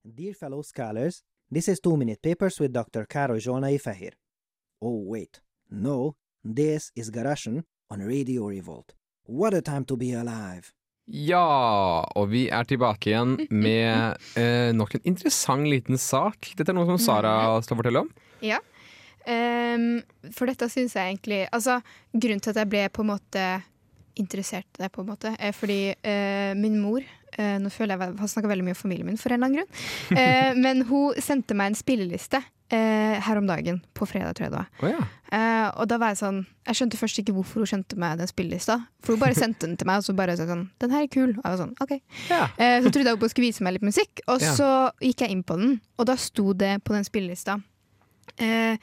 Dear 0.03 0.33
fellow 0.39 0.63
scholars, 0.63 1.21
this 1.51 1.67
is 1.67 1.79
Two 1.83 1.97
Minute 1.97 2.21
Papers 2.23 2.59
with 2.59 2.71
Dr. 2.71 3.05
Karo 3.05 3.35
Jonai 3.35 3.75
Fahir. 3.79 4.15
Oh, 4.79 5.03
wait. 5.03 5.41
No, 5.69 6.15
this 6.43 6.91
is 6.95 7.11
Garashan 7.11 7.63
on 7.89 7.99
Radio 7.99 8.47
Revolt. 8.47 8.95
What 9.25 9.53
a 9.53 9.61
time 9.61 9.85
to 9.85 9.95
be 9.95 10.11
alive! 10.13 10.73
Ja, 11.11 12.05
og 12.15 12.29
vi 12.31 12.45
er 12.53 12.67
tilbake 12.67 13.11
igjen 13.11 13.35
med 13.51 14.21
eh, 14.39 14.71
nok 14.75 14.95
en 14.95 15.09
interessant 15.13 15.67
liten 15.67 15.99
sak. 15.99 16.53
Dette 16.55 16.71
er 16.71 16.77
noe 16.77 16.87
som 16.87 17.01
Sara 17.01 17.33
skal 17.65 17.79
fortelle 17.79 18.05
om. 18.05 18.13
Ja. 18.43 18.59
um, 19.23 20.01
for 20.35 20.51
dette 20.51 20.67
syns 20.67 20.97
jeg 20.97 21.13
egentlig 21.13 21.45
Altså, 21.55 21.77
grunnen 22.11 22.41
til 22.43 22.51
at 22.51 22.57
jeg 22.59 22.69
ble 22.73 22.81
på 22.91 23.05
en 23.05 23.13
måte 23.13 23.43
interessert 24.19 24.67
i 24.75 24.83
det, 24.83 24.91
på 24.91 25.03
en 25.03 25.11
måte, 25.13 25.31
er 25.39 25.55
fordi 25.55 25.93
uh, 25.95 26.51
min 26.59 26.75
mor 26.81 26.99
uh, 27.01 27.55
Nå 27.63 27.71
føler 27.73 27.95
jeg 27.95 28.03
jeg 28.03 28.19
har 28.19 28.31
snakka 28.33 28.51
veldig 28.51 28.65
mye 28.67 28.75
om 28.75 28.81
familien 28.81 29.07
min, 29.09 29.19
for 29.19 29.31
en 29.31 29.39
eller 29.39 29.49
annen 29.49 29.63
grunn. 29.63 30.19
uh, 30.19 30.59
men 30.65 30.83
hun 30.91 31.23
sendte 31.23 31.57
meg 31.57 31.71
en 31.71 31.79
spilleliste 31.79 32.43
eh, 32.73 33.19
her 33.21 33.37
om 33.39 33.45
dagen, 33.47 33.77
på 33.93 34.07
fredag, 34.09 34.33
tror 34.35 34.47
jeg 34.47 34.53
det 34.53 34.59
var. 34.59 34.69
Oh, 34.81 34.89
ja. 34.89 35.03
Eh, 35.33 35.67
og 35.81 35.87
da 35.89 35.97
var 36.01 36.11
jeg 36.13 36.19
sånn 36.19 36.39
Jeg 36.67 36.75
skjønte 36.77 36.97
først 36.99 37.17
ikke 37.19 37.33
hvorfor 37.33 37.63
hun 37.63 37.69
skjønte 37.69 37.97
meg 37.99 38.17
den 38.19 38.29
spillelista. 38.29 38.75
For 39.03 39.13
hun 39.15 39.21
bare 39.23 39.35
sendte 39.37 39.65
den 39.67 39.77
til 39.77 39.87
meg, 39.89 39.97
og 40.01 40.05
så 40.07 40.13
bare 40.15 40.35
sa 40.37 40.45
sånn 40.49 40.69
'Den 40.79 40.91
her 40.91 41.03
er 41.03 41.07
kul'. 41.11 41.33
Og 41.37 41.43
jeg 41.43 41.51
var 41.53 41.57
sånn, 41.65 41.75
ok 41.81 41.93
Ja. 42.29 42.43
eh, 42.57 42.81
Så 42.81 42.91
trodde 42.91 43.07
jeg 43.09 43.17
hun 43.19 43.29
skulle 43.29 43.47
vise 43.49 43.63
meg 43.63 43.73
litt 43.73 43.83
musikk, 43.89 44.21
og 44.27 44.41
Ja. 44.41 44.53
så 44.55 44.91
gikk 45.01 45.19
jeg 45.21 45.31
inn 45.31 45.43
på 45.43 45.57
den, 45.57 45.81
og 45.99 46.05
da 46.05 46.15
sto 46.15 46.53
det 46.53 46.83
på 46.83 46.93
den 46.93 47.03
spillelista 47.03 47.61
eh, 48.39 48.77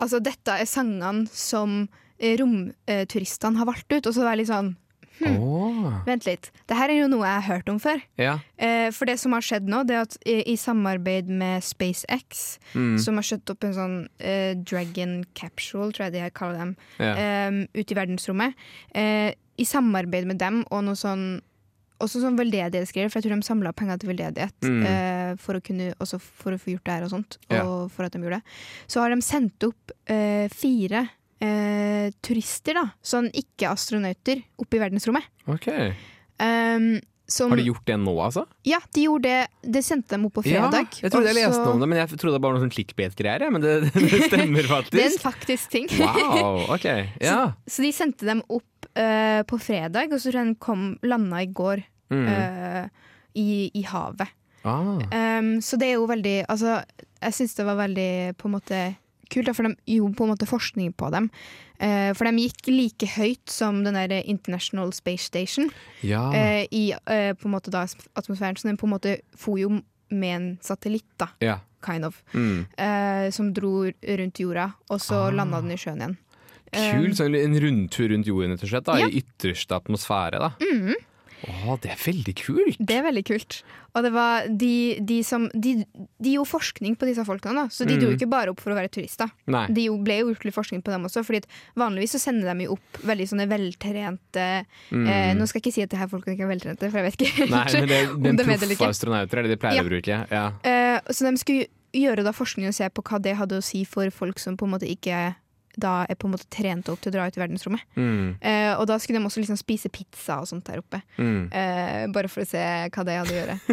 Altså, 0.00 0.18
dette 0.20 0.48
er 0.50 0.64
sangene 0.66 1.28
som 1.30 1.88
eh, 2.18 2.36
romturistene 2.36 3.56
har 3.58 3.66
valgt 3.66 3.92
ut, 3.92 4.06
og 4.06 4.12
så 4.14 4.22
var 4.24 4.34
jeg 4.36 4.38
litt 4.46 4.48
sånn 4.54 4.76
Åh. 5.22 5.71
Vent 6.06 6.26
litt. 6.26 6.50
Det 6.68 6.76
her 6.76 6.88
er 6.90 6.98
jo 7.02 7.08
noe 7.08 7.26
jeg 7.26 7.42
har 7.42 7.56
hørt 7.56 7.68
om 7.72 7.78
før. 7.82 8.00
Ja. 8.18 8.38
Eh, 8.58 8.90
for 8.94 9.06
det 9.10 9.18
som 9.20 9.32
har 9.36 9.40
skjedd 9.44 9.66
nå, 9.68 9.82
det 9.86 9.96
er 9.96 10.00
at 10.06 10.16
i, 10.26 10.36
i 10.52 10.56
samarbeid 10.56 11.28
med 11.28 11.62
SpaceX, 11.62 12.58
Mm. 12.74 12.98
som 12.98 13.14
har 13.20 13.22
skjøtt 13.26 13.50
opp 13.50 13.64
en 13.64 13.74
sånn 13.76 13.96
eh, 14.20 14.54
Dragon 14.54 15.24
Capsule, 15.34 15.92
tror 15.92 16.06
jeg 16.08 16.12
de 16.12 16.30
kaller 16.30 16.58
dem, 16.58 16.76
Ja. 16.98 17.14
eh, 17.14 17.50
ute 17.74 17.92
i 17.92 17.98
verdensrommet. 17.98 18.54
Eh, 18.94 19.32
I 19.58 19.64
samarbeid 19.64 20.26
med 20.26 20.38
dem 20.38 20.64
og 20.70 20.84
noe 20.84 20.94
sånn 20.96 21.40
også 22.02 22.18
sånn 22.18 22.34
veldedighetsgreier, 22.36 23.08
for 23.12 23.20
jeg 23.20 23.28
tror 23.30 23.38
de 23.38 23.46
samla 23.46 23.70
penger 23.78 24.00
til 24.02 24.08
veldedighet 24.10 24.60
Mm. 24.66 24.86
eh, 24.86 25.34
for, 25.38 25.54
å 25.54 25.62
kunne, 25.62 25.94
også 26.00 26.18
for 26.20 26.50
å 26.50 26.58
få 26.58 26.72
gjort 26.74 26.84
det 26.84 26.92
her 26.96 27.04
og 27.04 27.10
sånt. 27.12 27.36
Ja. 27.48 27.62
Og 27.62 27.92
for 27.92 28.02
at 28.04 28.10
de 28.12 28.18
gjorde 28.18 28.40
det. 28.40 28.42
Så 28.88 29.00
har 29.00 29.10
de 29.14 29.20
sendt 29.22 29.62
opp 29.62 29.92
eh, 30.08 30.48
fire 30.48 31.08
eh, 31.42 32.10
turister, 32.24 32.76
da, 32.78 32.84
sånn 33.04 33.30
ikke-astronauter, 33.34 34.42
oppe 34.62 34.78
i 34.78 34.82
verdensrommet. 34.82 35.26
Ok. 35.50 35.68
Um, 36.42 36.94
som, 37.32 37.52
Har 37.52 37.56
de 37.60 37.64
gjort 37.70 37.86
det 37.88 37.96
nå, 38.02 38.12
altså? 38.20 38.42
Ja, 38.68 38.80
de 38.92 39.06
gjorde 39.06 39.30
det. 39.30 39.70
Det 39.76 39.80
sendte 39.86 40.16
dem 40.16 40.26
opp 40.28 40.34
på 40.36 40.42
fredag. 40.44 40.88
Ja, 40.90 41.04
jeg 41.06 41.12
trodde 41.14 41.30
jeg 41.30 41.38
leste 41.38 41.62
noe 41.62 41.76
om 41.78 41.80
det, 41.80 41.88
men 41.88 42.00
jeg 42.02 42.18
trodde 42.20 42.34
det 42.36 42.42
var 42.44 42.56
noe 42.56 42.60
sånn 42.64 42.72
clickbait-greier. 42.74 43.46
Men 43.54 43.62
det, 43.64 43.72
det 43.94 44.20
stemmer 44.26 44.66
Det 44.66 44.68
er 44.68 44.74
en 44.74 44.74
faktisk. 44.74 45.22
faktisk 45.22 45.72
ting. 45.72 45.88
Wow, 46.02 46.66
ok. 46.76 46.86
Ja. 47.22 47.38
Så 47.64 47.86
de 47.86 47.92
sendte 47.96 48.28
dem 48.28 48.42
opp 48.52 48.90
uh, 48.98 49.40
på 49.48 49.60
fredag, 49.62 50.12
og 50.12 50.20
så 50.20 50.28
tror 50.28 50.42
jeg 50.42 50.50
den 50.50 50.58
kom, 50.60 50.86
landa 51.06 51.42
i 51.44 51.50
går 51.52 51.86
Mm. 52.12 52.26
uh, 52.28 52.88
i, 53.40 53.70
i 53.72 53.80
havet. 53.88 54.28
Ah. 54.68 55.00
Um, 55.40 55.62
så 55.64 55.78
det 55.80 55.86
er 55.88 55.94
jo 55.96 56.04
veldig 56.10 56.34
Altså, 56.44 56.74
jeg 57.22 57.32
syns 57.38 57.54
det 57.56 57.64
var 57.64 57.78
veldig 57.80 58.10
på 58.36 58.50
en 58.50 58.52
måte 58.52 58.80
kult, 59.32 59.48
da, 59.48 59.54
for 59.56 59.66
de 59.68 59.74
gjorde 59.96 60.16
på 60.18 60.26
en 60.26 60.32
måte 60.34 60.46
forskning 60.48 60.92
på 61.00 61.08
dem. 61.14 61.30
Eh, 61.82 62.12
for 62.14 62.28
de 62.28 62.44
gikk 62.44 62.68
like 62.70 63.08
høyt 63.16 63.48
som 63.50 63.80
den 63.84 63.94
der 63.98 64.20
International 64.28 64.92
Space 64.94 65.24
Station 65.32 65.70
Ja. 66.04 66.28
eh, 66.36 66.66
i 66.70 66.92
eh, 66.92 67.32
på 67.34 67.48
en 67.48 67.54
måte 67.56 67.72
da 67.74 67.86
atmosfæren. 68.14 68.56
Så 68.60 68.68
den 68.68 68.76
på 68.78 68.86
en 68.86 68.94
måte 68.94 69.16
for 69.36 69.56
jo 69.58 69.80
med 70.12 70.34
en 70.36 70.58
satellitt, 70.62 71.08
da, 71.18 71.28
ja. 71.40 71.58
kind 71.82 72.04
of, 72.04 72.22
Mm. 72.34 72.66
som 73.32 73.52
dro 73.52 73.90
rundt 73.90 74.38
jorda, 74.38 74.72
og 74.90 75.00
så 75.00 75.26
Ah. 75.28 75.30
landa 75.32 75.60
den 75.62 75.72
i 75.72 75.76
sjøen 75.76 75.98
igjen. 75.98 76.16
Kult, 76.72 77.16
så 77.16 77.24
en 77.26 77.54
rundtur 77.60 78.08
rundt 78.12 78.26
jorden, 78.26 78.52
rett 78.52 78.62
og 78.62 78.68
slett, 78.68 78.84
da, 78.84 78.98
Ja. 78.98 79.06
i 79.08 79.20
ytterste 79.22 79.74
atmosfære. 79.74 80.38
da. 80.38 80.52
Mhm. 80.60 80.94
Å, 81.42 81.74
det 81.82 81.90
er 81.90 81.98
veldig 81.98 82.34
kult! 82.38 82.76
Det 82.78 82.96
er 82.96 83.02
veldig 83.02 83.22
kult. 83.26 83.56
Og 83.94 84.04
det 84.06 84.12
var 84.14 84.46
de, 84.48 84.98
de 85.04 85.18
som 85.26 85.48
De, 85.52 85.72
de 86.22 86.30
gjorde 86.36 86.48
forskning 86.52 86.94
på 86.96 87.08
disse 87.08 87.24
folkene, 87.28 87.54
da. 87.54 87.64
Så 87.68 87.84
de 87.86 87.96
Mm. 87.96 88.00
dro 88.00 88.10
ikke 88.14 88.28
bare 88.30 88.50
opp 88.54 88.60
for 88.62 88.72
å 88.72 88.76
være 88.78 88.88
turister. 88.94 89.28
Nei. 89.50 89.66
De 89.74 89.84
jo- 89.88 89.98
ble 89.98 90.20
jo 90.20 90.28
gjort 90.32 90.44
litt 90.46 90.54
forskning 90.54 90.82
på 90.86 90.92
dem 90.94 91.04
også, 91.04 91.24
Fordi 91.26 91.42
vanligvis 91.76 92.14
så 92.16 92.20
sender 92.22 92.54
de 92.54 92.64
jo 92.64 92.72
opp 92.78 93.02
veldig 93.04 93.26
sånne 93.28 93.48
veltrente 93.50 94.64
Mm. 94.92 95.06
eh, 95.08 95.34
Nå 95.34 95.46
skal 95.48 95.60
jeg 95.60 95.66
ikke 95.66 95.74
si 95.74 95.82
at 95.82 95.90
det 95.90 95.98
her 95.98 96.08
folkene 96.08 96.36
ikke 96.36 96.46
er 96.46 96.54
veltrente, 96.54 96.90
for 96.90 96.98
jeg 96.98 97.10
vet 97.10 97.20
ikke 97.26 97.50
Nei, 97.50 97.66
men 97.72 97.88
det, 97.88 98.00
om 98.14 98.22
den 98.22 98.36
de 98.36 98.42
er 98.42 98.58
proffe 98.58 98.88
astronauter 98.88 99.38
er 99.38 99.42
det 99.42 99.50
de 99.50 99.56
pleier 99.56 99.76
Ja. 99.76 99.82
å 99.82 99.88
bruke. 99.90 100.26
Ja. 100.30 100.52
Eh, 100.64 101.00
så 101.10 101.28
de 101.30 101.36
skulle 101.38 101.66
gjøre 101.92 102.24
da 102.24 102.32
forskning 102.32 102.66
og 102.68 102.74
se 102.74 102.88
på 102.88 103.02
hva 103.04 103.20
det 103.20 103.36
hadde 103.36 103.58
å 103.58 103.62
si 103.62 103.84
for 103.84 104.08
folk 104.10 104.38
som 104.38 104.56
på 104.56 104.64
en 104.64 104.72
måte 104.78 104.88
ikke 104.88 105.34
da 105.76 106.04
er 106.08 106.14
på 106.20 106.28
en 106.28 106.34
måte 106.34 106.48
trent 106.52 106.88
opp 106.92 107.00
til 107.00 107.12
å 107.12 107.14
dra 107.16 107.26
ut 107.26 107.36
i 107.36 107.40
verdensrommet. 107.40 107.82
Mm. 107.96 108.36
Eh, 108.40 108.72
og 108.76 108.86
da 108.90 108.98
skulle 109.00 109.20
de 109.20 109.26
også 109.28 109.40
liksom 109.40 109.56
spise 109.60 109.88
pizza 109.92 110.40
og 110.42 110.48
sånt 110.50 110.66
der 110.68 110.82
oppe. 110.82 111.00
Mm. 111.16 111.48
Eh, 111.50 112.06
bare 112.12 112.28
for 112.28 112.44
å 112.44 112.48
se 112.48 112.60
hva 112.92 113.04
det 113.08 113.18
hadde 113.20 113.32
å 113.32 113.40
gjøre. 113.40 113.58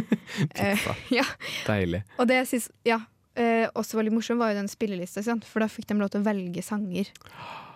Eh, 0.56 0.76
Pizza. 0.78 0.94
ja. 1.12 1.26
Deilig. 1.68 2.04
Og 2.20 2.28
det 2.30 2.38
jeg 2.44 2.48
synes, 2.54 2.70
ja, 2.88 3.00
eh, 3.36 3.66
også 3.76 3.98
var 4.00 4.06
litt 4.08 4.14
morsomt, 4.16 4.40
var 4.40 4.54
jo 4.54 4.60
den 4.62 4.70
spillelista, 4.72 5.24
sant? 5.26 5.44
for 5.48 5.60
da 5.64 5.68
fikk 5.72 5.88
de 5.90 5.98
lov 6.00 6.12
til 6.14 6.22
å 6.22 6.28
velge 6.28 6.64
sanger. 6.64 7.10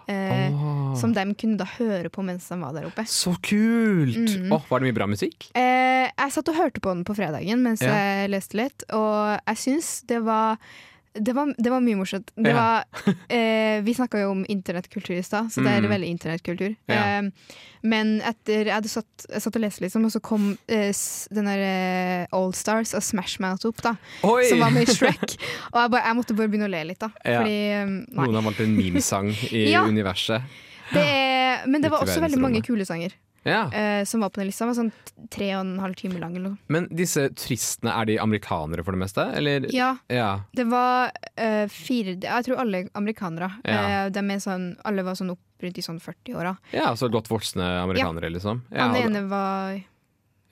Eh, 0.08 0.52
Åh. 0.52 0.96
Som 1.00 1.14
de 1.16 1.24
kunne 1.40 1.56
da 1.60 1.66
høre 1.78 2.10
på 2.12 2.24
mens 2.28 2.48
de 2.52 2.58
var 2.60 2.74
der 2.76 2.88
oppe. 2.90 3.06
Så 3.08 3.34
kult! 3.44 4.18
Mhm. 4.20 4.50
Oh, 4.52 4.64
var 4.70 4.80
det 4.84 4.90
mye 4.90 4.98
bra 4.98 5.08
musikk? 5.08 5.48
Eh, 5.56 6.10
jeg 6.12 6.34
satt 6.36 6.50
og 6.52 6.58
hørte 6.60 6.82
på 6.84 6.92
den 6.94 7.06
på 7.08 7.16
fredagen 7.16 7.64
mens 7.64 7.82
Ja. 7.82 7.94
jeg 7.96 8.32
leste 8.34 8.60
litt, 8.60 8.84
og 8.92 9.40
jeg 9.48 9.62
syns 9.64 9.94
det 10.08 10.20
var 10.24 10.58
det 11.14 11.34
var, 11.38 11.54
det 11.58 11.70
var 11.70 11.82
mye 11.86 11.96
morsomt. 12.00 12.32
Det 12.36 12.50
Ja. 12.50 12.56
var, 12.58 13.14
eh, 13.30 13.82
vi 13.86 13.94
snakka 13.94 14.20
jo 14.22 14.32
om 14.32 14.46
internettkultur 14.50 15.16
i 15.18 15.24
stad, 15.24 15.52
så 15.52 15.62
det 15.64 15.70
er 15.72 15.82
Mm. 15.82 15.90
veldig 15.92 16.10
internettkultur. 16.10 16.76
Ja. 16.90 17.20
Eh, 17.20 17.30
men 17.84 18.22
etter 18.22 18.66
jeg 18.66 18.84
satt, 18.90 19.26
jeg 19.30 19.42
satt 19.42 19.56
og 19.56 19.62
leste, 19.62 19.82
liksom, 19.84 20.06
og 20.06 20.12
så 20.12 20.22
kom 20.22 20.58
eh, 20.68 20.92
den 21.32 21.46
der 21.46 21.60
eh, 21.60 22.28
Allstars 22.34 22.94
og 22.96 23.04
Smash 23.04 23.40
Mouth 23.40 23.66
opp, 23.68 23.82
da, 23.82 23.96
Oi! 24.24 24.48
som 24.50 24.60
var 24.60 24.72
med 24.72 24.88
i 24.90 24.94
Shrek. 24.98 25.38
og 25.74 25.82
jeg, 25.82 25.92
bare, 25.92 26.04
jeg 26.08 26.16
måtte 26.16 26.36
bare 26.36 26.48
begynne 26.50 26.66
å 26.68 26.72
le 26.72 26.84
litt, 26.84 27.00
da. 27.00 27.10
Ja. 27.26 27.42
Fordi 27.44 27.58
eh, 27.72 27.86
Nei. 27.86 28.26
Noen 28.26 28.36
har 28.36 28.42
valgt 28.50 28.60
en 28.62 28.76
memesang 28.78 29.30
i 29.52 29.72
Ja. 29.72 29.84
universet. 29.86 30.42
Det 30.94 31.02
er, 31.04 31.68
men 31.68 31.82
det 31.82 31.90
var 31.92 32.02
også 32.04 32.20
veldig 32.22 32.40
mange 32.42 32.62
kule 32.66 32.86
sanger 32.86 33.14
Ja. 33.46 33.70
eh, 33.72 34.04
som 34.06 34.22
var 34.22 34.30
på 34.30 34.40
den 34.42 34.48
lista. 34.48 34.66
Var 34.66 34.74
sånn 34.78 34.92
tre 35.30 35.50
og 35.56 35.62
en 35.66 35.80
halv 35.80 35.96
time 35.96 36.20
lang 36.20 36.36
eller. 36.38 36.58
Men 36.68 36.88
disse 36.90 37.30
turistene, 37.36 37.92
er 37.92 38.06
de 38.06 38.18
amerikanere 38.20 38.84
for 38.86 38.92
det 38.96 39.00
meste? 39.04 39.26
Eller? 39.36 39.68
Ja, 39.74 39.98
Ja. 40.10 40.42
Det 40.56 40.66
var 40.70 41.12
eh, 41.38 41.68
fire 41.68 42.16
Jeg 42.22 42.46
tror 42.46 42.58
alle 42.64 42.88
amerikanere. 42.96 43.52
Ja. 43.66 44.06
Eh, 44.08 44.38
sånn, 44.40 44.76
alle 44.86 45.04
var 45.04 45.14
sånn 45.16 45.32
opp 45.32 45.40
rundt 45.62 45.78
i 45.78 45.82
sånn 45.82 46.00
40-åra. 46.00 46.58
ja, 46.74 46.94
så 46.96 47.10
godt 47.12 47.28
voksne 47.30 47.64
amerikanere, 47.84 48.30
liksom. 48.32 48.64
Ja, 48.72 48.88
Han 48.88 48.96
ene 48.96 49.28
var 49.30 49.82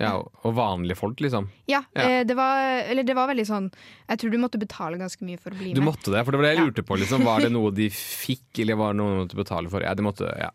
ja, 0.01 0.15
og 0.17 0.55
vanlige 0.55 0.97
folk, 0.97 1.19
liksom. 1.21 1.49
Ja, 1.67 1.83
Ja. 1.93 2.01
Eh, 2.01 2.23
det 2.23 2.33
var 2.35 2.57
Eller 2.89 3.03
det 3.03 3.13
var 3.13 3.27
veldig 3.27 3.45
sånn 3.45 3.71
Jeg 4.09 4.17
tror 4.19 4.31
du 4.31 4.37
måtte 4.39 4.57
betale 4.57 4.97
ganske 4.97 5.21
mye 5.21 5.37
for 5.37 5.51
å 5.51 5.57
bli 5.59 5.73
Du 5.75 5.81
med. 5.81 5.93
måtte 5.93 6.09
det, 6.11 6.23
for 6.25 6.31
det 6.31 6.37
var 6.39 6.47
det 6.47 6.55
jeg 6.55 6.57
Ja. 6.57 6.65
lurte 6.65 6.83
på. 6.87 6.97
Liksom. 6.97 7.23
Var 7.23 7.39
det 7.41 7.51
noe 7.51 7.69
de 7.71 7.89
fikk, 7.89 8.59
eller 8.63 8.75
var 8.75 8.93
det 8.93 8.97
noe 8.97 9.11
de 9.13 9.25
måtte 9.27 9.35
betale 9.37 9.69
for? 9.69 9.81
Ja, 9.81 9.93
de 9.93 10.01
måtte, 10.01 10.25
ja. 10.39 10.49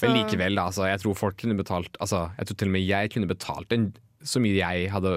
Så- 0.00 0.08
Men 0.08 0.16
likevel, 0.22 0.56
da, 0.56 0.64
altså, 0.70 0.86
jeg 0.88 1.00
tror 1.02 1.14
folk 1.18 1.36
kunne 1.42 1.56
betalt 1.58 1.98
Altså, 2.00 2.30
jeg 2.38 2.46
tror 2.48 2.56
til 2.62 2.68
og 2.70 2.72
med 2.72 2.86
jeg 2.88 3.10
kunne 3.12 3.28
betalt 3.28 3.72
en, 3.76 3.90
så 4.24 4.40
mye 4.40 4.56
jeg 4.56 4.88
hadde 4.94 5.12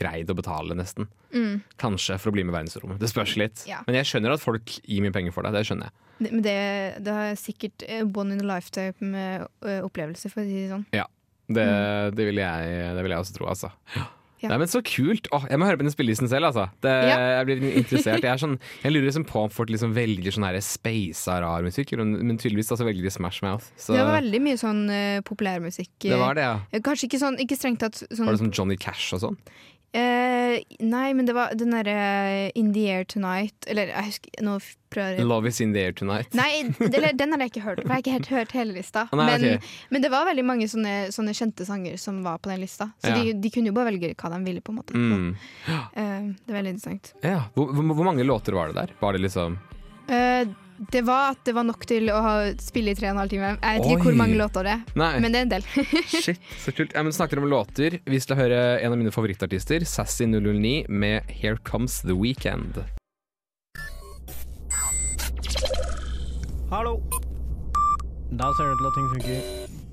greid 0.00 0.26
å 0.32 0.34
betale, 0.34 0.74
nesten. 0.74 1.06
Mm. 1.34 1.60
Kanskje, 1.78 2.16
for 2.18 2.30
å 2.30 2.34
bli 2.34 2.42
med 2.42 2.54
i 2.54 2.56
verdensrommet. 2.56 2.98
Det 2.98 3.10
spørs 3.12 3.36
litt. 3.38 3.62
Ja. 3.68 3.82
Men 3.86 3.94
jeg 4.00 4.08
skjønner 4.10 4.32
at 4.34 4.42
folk 4.42 4.64
gir 4.82 5.02
mye 5.04 5.12
penger 5.14 5.34
for 5.34 5.46
det. 5.46 5.52
Det 5.54 5.62
skjønner 5.68 5.86
jeg. 5.90 5.94
Det, 6.24 6.30
men 6.32 6.42
det, 6.42 6.56
det 7.04 7.14
er 7.14 7.38
sikkert 7.38 7.84
eh, 7.86 8.02
one 8.06 8.34
in 8.34 8.42
a 8.42 8.48
lifetime-opplevelse, 8.54 10.30
for 10.32 10.42
å 10.42 10.46
si 10.48 10.64
det 10.64 10.70
sånn. 10.72 10.86
Det, 11.44 11.64
det, 12.16 12.24
vil, 12.30 12.38
jeg, 12.40 12.74
det 12.96 13.02
vil 13.04 13.12
jeg 13.12 13.20
også 13.20 13.34
tro, 13.36 13.48
altså. 13.52 13.70
Ja. 13.98 14.06
Nei, 14.50 14.58
men 14.62 14.70
Så 14.70 14.82
kult! 14.86 15.28
Åh, 15.34 15.46
jeg 15.50 15.60
må 15.60 15.68
høre 15.68 15.80
på 15.80 15.86
den 15.86 15.94
spillelisten 15.94 16.30
selv. 16.30 16.50
altså 16.50 16.68
det, 16.84 16.94
Ja. 17.08 17.18
Jeg 17.40 17.46
blir 17.48 17.64
interessert 17.82 18.22
Jeg, 18.22 18.30
er 18.30 18.40
sånn, 18.40 18.58
jeg 18.82 18.94
lurer 18.94 19.08
liksom 19.08 19.26
på 19.28 19.44
om 19.46 19.52
folk 19.52 19.72
liksom 19.72 19.94
velger 19.96 20.34
sånn 20.34 20.48
spasa 20.64 21.40
rar 21.44 21.64
musikk, 21.66 21.92
men 22.00 22.14
men 22.24 22.38
tydeligvis 22.40 22.72
altså 22.74 22.86
velger 22.86 23.06
de 23.06 23.12
Smash 23.12 23.42
Mouth. 23.44 23.70
Så 23.76 23.94
Det 23.94 24.02
var 24.04 24.18
veldig 24.20 24.40
mye 24.44 24.58
sånn 24.60 24.82
uh, 24.90 25.20
populærmusikk. 25.26 25.92
det 26.06 26.18
var 26.20 26.34
det, 26.38 26.46
ja. 26.46 26.56
Eh, 26.72 26.82
Kanskje 26.84 27.08
ikke 27.08 27.22
sånn, 27.22 27.38
ikke 27.42 27.58
strengt 27.58 27.80
tatt 27.84 28.02
sånn 28.04 28.26
Var 28.26 28.36
det 28.36 28.42
sånn 28.44 28.54
Johnny 28.54 28.76
Cash 28.80 29.14
og 29.16 29.22
sånn? 29.24 29.38
Eh, 29.94 30.60
Nei, 30.84 31.12
men 31.14 31.26
det 31.28 31.34
var 31.36 31.54
den 31.54 31.70
derre 31.74 32.50
In 32.58 32.72
the 32.74 32.84
Air 32.92 33.04
Tonight 33.04 33.66
Eller 33.70 33.90
jeg 33.92 34.04
husker 34.10 34.42
Nå 34.46 34.56
prøver 34.94 35.18
jeg 35.18 35.26
Love 35.26 35.48
is 35.50 35.60
in 35.64 35.72
the 35.74 35.80
air 35.88 35.92
tonight. 35.96 36.30
Nei, 36.38 36.62
det- 36.78 37.16
den 37.18 37.32
har 37.34 37.40
jeg 37.42 37.50
ikke 37.54 37.62
hørt. 37.64 37.80
For 37.82 37.88
jeg 37.88 37.94
har 37.96 38.02
ikke 38.04 38.12
helt 38.14 38.28
hørt 38.30 38.52
hele 38.54 38.76
lista. 38.76 39.06
Nei, 39.12 39.24
men, 39.26 39.46
okay. 39.56 39.72
men 39.90 40.04
det 40.04 40.10
var 40.12 40.28
veldig 40.28 40.44
mange 40.46 40.68
sånne, 40.70 40.92
sånne 41.14 41.34
kjente 41.34 41.66
sanger 41.66 41.96
som 41.98 42.20
var 42.22 42.38
på 42.38 42.52
den 42.52 42.60
lista. 42.62 42.90
Så 43.02 43.10
Ja. 43.10 43.16
de, 43.18 43.32
de 43.42 43.50
kunne 43.50 43.72
jo 43.72 43.74
bare 43.74 43.90
velge 43.90 44.12
hva 44.14 44.30
de 44.36 44.38
ville. 44.46 44.60
på 44.62 44.70
en 44.70 44.78
måte 44.78 44.94
Mm. 44.94 45.32
Uh, 45.66 46.30
Det 46.46 46.52
er 46.52 46.58
veldig 46.60 46.74
interessant. 46.76 47.10
Ja. 47.26 47.40
Hvor, 47.56 47.72
hvor, 47.74 47.90
hvor 47.98 48.04
mange 48.12 48.22
låter 48.28 48.54
var 48.54 48.70
det 48.70 48.76
der? 48.78 48.94
Var 49.00 49.12
det 49.18 49.24
liksom 49.26 49.58
Eh, 50.06 50.44
det 50.90 51.04
var 51.06 51.34
at 51.34 51.42
det 51.46 51.54
var 51.54 51.66
nok 51.66 51.84
til 51.86 52.08
å 52.10 52.20
spille 52.60 52.94
i 52.94 52.98
tre 52.98 53.08
og 53.10 53.14
en 53.14 53.20
halv 53.22 53.30
time. 53.32 53.52
Jeg 53.54 53.78
vet 53.78 53.86
ikke 53.86 54.00
Oi. 54.00 54.06
hvor 54.08 54.18
mange 54.18 54.38
låter 54.38 54.66
det 54.66 54.72
er, 54.74 54.82
Nei. 54.98 55.12
men 55.22 55.34
det 55.34 55.38
er 55.40 55.46
en 55.46 55.52
del. 55.52 55.68
Shit, 56.24 56.40
så 56.64 56.74
kult. 56.74 56.94
Ja, 56.96 57.04
men 57.06 57.14
snakker 57.14 57.38
om 57.38 57.46
låter. 57.50 58.00
Vi 58.04 58.20
skal 58.22 58.40
høre 58.42 58.60
en 58.80 58.94
av 58.94 58.98
mine 58.98 59.14
favorittartister, 59.14 59.86
Sassy 59.88 60.26
009, 60.26 60.74
med 60.90 61.30
Here 61.30 61.60
Comes 61.62 62.00
The 62.02 62.16
Weekend. 62.18 62.82
Hallo. 66.72 66.98
Da 68.34 68.50
ser 68.58 68.66
det 68.66 68.78
til 68.80 68.88
at 68.90 68.98
ting 68.98 69.10
funker. 69.14 69.83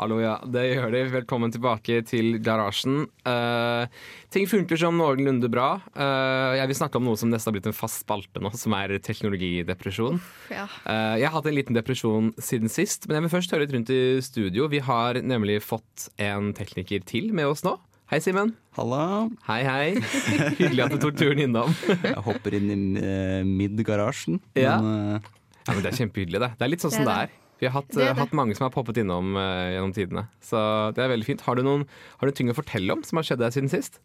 Hallo, 0.00 0.18
ja. 0.22 0.36
Det 0.50 0.62
gjør 0.66 0.90
det. 0.94 1.02
Velkommen 1.12 1.52
tilbake 1.54 2.00
til 2.08 2.38
garasjen. 2.42 3.04
Uh, 3.26 3.86
ting 4.34 4.48
funker 4.50 4.78
som 4.80 4.96
noenlunde 4.98 5.50
bra. 5.52 5.76
Uh, 5.94 6.56
jeg 6.58 6.70
vil 6.70 6.78
snakke 6.80 6.98
om 6.98 7.06
noe 7.06 7.18
som 7.20 7.30
nesten 7.30 7.50
har 7.50 7.56
blitt 7.58 7.68
en 7.70 7.76
fast 7.76 8.02
spalte 8.04 8.42
nå, 8.42 8.50
som 8.58 8.74
er 8.78 8.96
teknologidepresjon. 9.04 10.18
ja. 10.52 10.66
Uh, 10.86 11.16
jeg 11.20 11.28
har 11.28 11.36
hatt 11.36 11.50
en 11.50 11.56
liten 11.56 11.76
depresjon 11.76 12.32
siden 12.42 12.72
sist, 12.72 13.06
men 13.06 13.18
jeg 13.18 13.26
vil 13.26 13.34
først 13.36 13.54
høre 13.54 13.66
litt 13.66 13.76
rundt 13.76 13.92
i 13.94 14.00
studio. 14.24 14.66
Vi 14.72 14.82
har 14.86 15.20
nemlig 15.22 15.60
fått 15.64 16.08
en 16.20 16.50
tekniker 16.56 17.04
til 17.06 17.30
med 17.36 17.50
oss 17.50 17.62
nå. 17.66 17.76
Hei, 18.10 18.18
Simen. 18.24 18.56
Halla. 18.74 19.28
Hei, 19.46 19.60
hei. 19.62 19.84
Hyggelig 20.58 20.82
at 20.88 20.96
du 20.96 21.04
tok 21.04 21.20
turen 21.20 21.44
innom. 21.44 21.76
Jeg 21.86 22.16
hopper 22.26 22.56
inn 22.58 22.72
i 22.74 23.04
mid-garasjen. 23.46 24.40
Ja. 24.58 24.80
Men, 24.82 25.20
Ja, 25.60 25.74
men 25.76 25.84
Det 25.84 25.92
er 25.92 25.98
kjempehyggelig, 26.00 26.40
det. 26.42 26.48
Det 26.58 26.66
er 26.66 26.70
litt 26.72 26.82
sånn 26.82 26.94
som 26.96 27.04
Det 27.04 27.12
det 27.12 27.14
er 27.20 27.28
er. 27.30 27.38
Vi 27.60 27.68
har 27.68 27.74
hatt, 27.76 27.90
Det 27.92 28.02
eh, 28.02 28.14
det. 28.14 28.20
hatt 28.22 28.32
mange 28.36 28.56
som 28.56 28.64
har 28.66 28.72
poppet 28.74 29.02
innom 29.02 29.34
uh, 29.36 29.68
gjennom 29.74 29.92
tidene. 29.96 30.26
Så 30.44 30.58
det 30.96 31.04
er 31.04 31.12
veldig 31.12 31.28
fint. 31.28 31.44
Har 31.44 31.58
du 31.58 31.64
noen 31.66 31.86
har 32.20 32.30
du 32.30 32.36
ting 32.36 32.48
å 32.52 32.56
fortelle 32.56 32.96
om 32.96 33.04
som 33.04 33.20
har 33.20 33.28
skjedd 33.28 33.42
deg 33.44 33.56
siden 33.56 33.72
sist? 33.72 34.00